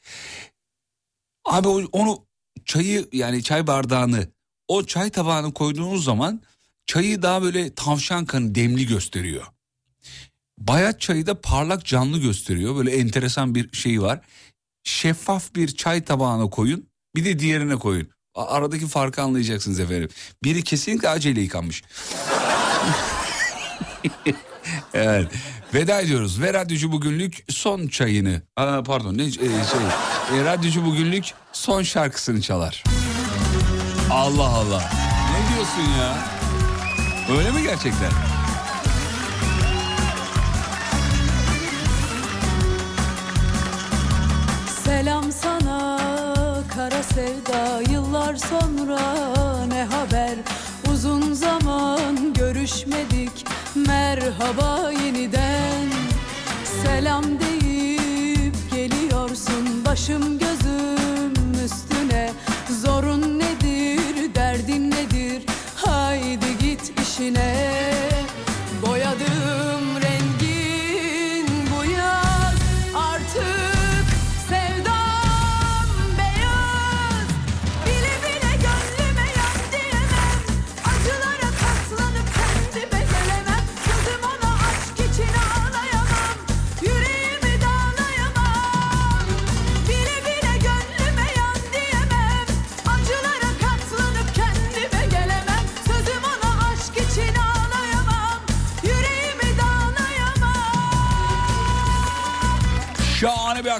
Abi 1.45 1.67
onu 1.67 2.25
çayı 2.65 3.09
yani 3.13 3.43
çay 3.43 3.67
bardağını 3.67 4.27
o 4.67 4.85
çay 4.85 5.09
tabağını 5.09 5.53
koyduğunuz 5.53 6.03
zaman 6.03 6.41
çayı 6.85 7.21
daha 7.21 7.41
böyle 7.43 7.75
tavşan 7.75 8.25
kanı 8.25 8.55
demli 8.55 8.87
gösteriyor. 8.87 9.45
Bayat 10.57 11.01
çayı 11.01 11.27
da 11.27 11.41
parlak 11.41 11.85
canlı 11.85 12.17
gösteriyor. 12.17 12.75
Böyle 12.75 12.91
enteresan 12.97 13.55
bir 13.55 13.71
şey 13.71 14.01
var. 14.01 14.21
Şeffaf 14.83 15.55
bir 15.55 15.75
çay 15.75 16.03
tabağına 16.03 16.49
koyun 16.49 16.89
bir 17.15 17.25
de 17.25 17.39
diğerine 17.39 17.75
koyun. 17.75 18.09
Aradaki 18.35 18.87
farkı 18.87 19.21
anlayacaksınız 19.21 19.79
efendim. 19.79 20.09
Biri 20.43 20.63
kesinlikle 20.63 21.09
acele 21.09 21.41
yıkanmış. 21.41 21.83
evet. 24.93 25.31
Veda 25.73 26.01
ediyoruz 26.01 26.41
ve 26.41 26.53
radyocu 26.53 26.91
bugünlük 26.91 27.45
son 27.49 27.87
çayını 27.87 28.41
Aa, 28.55 28.83
pardon 28.83 29.17
ne 29.17 29.23
e, 29.23 29.31
şey 29.31 29.41
e, 30.39 30.43
radyocu 30.43 30.85
bugünlük 30.85 31.25
son 31.53 31.83
şarkısını 31.83 32.41
çalar. 32.41 32.83
Allah 34.11 34.47
Allah. 34.47 34.91
Ne 35.31 35.55
diyorsun 35.55 35.99
ya? 35.99 36.44
Öyle 37.29 37.51
mi 37.51 37.63
gerçekten? 37.63 38.11
Selam 44.85 45.31
sana 45.31 45.99
kara 46.75 47.03
sevda. 47.03 47.81
Yıllar 47.91 48.35
sonra 48.35 48.99
ne 49.67 49.83
haber? 49.83 50.35
Uzun 50.91 51.33
zaman 51.33 52.33
görüşmedik. 52.33 53.45
Merhaba 53.75 54.91
yeniden. 54.91 55.89
Selam 56.83 57.23
deyip 57.23 58.55
geliyorsun. 58.73 59.85
Başım 59.85 60.39
gözüm 60.39 60.54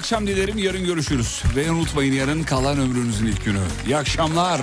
akşam 0.06 0.26
dilerim. 0.26 0.58
Yarın 0.58 0.84
görüşürüz. 0.84 1.42
Ve 1.56 1.70
unutmayın 1.70 2.12
yarın 2.12 2.42
kalan 2.42 2.78
ömrünüzün 2.78 3.26
ilk 3.26 3.44
günü. 3.44 3.60
İyi 3.86 3.96
akşamlar. 3.96 4.60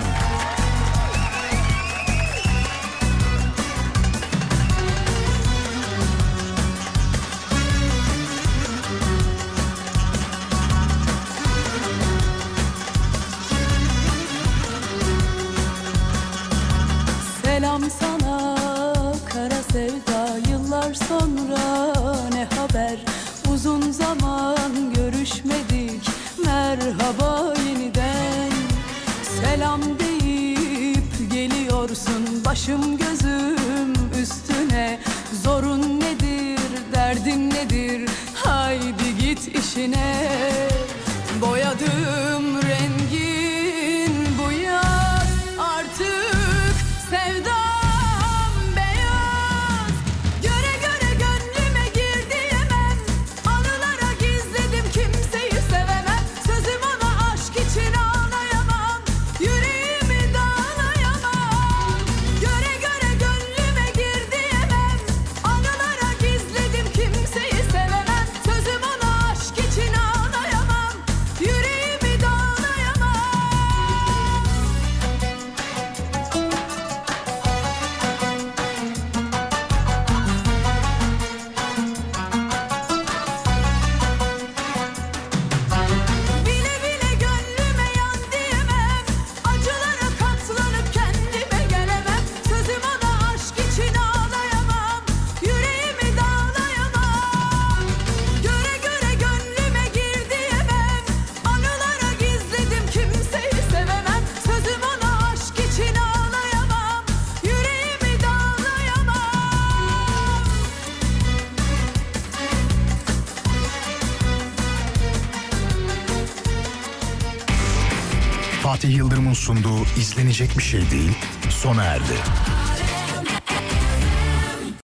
İzlenecek 120.34 120.58
bir 120.58 120.62
şey 120.62 120.90
değil 120.90 121.12
sona 121.50 121.84
erdi. 121.84 122.14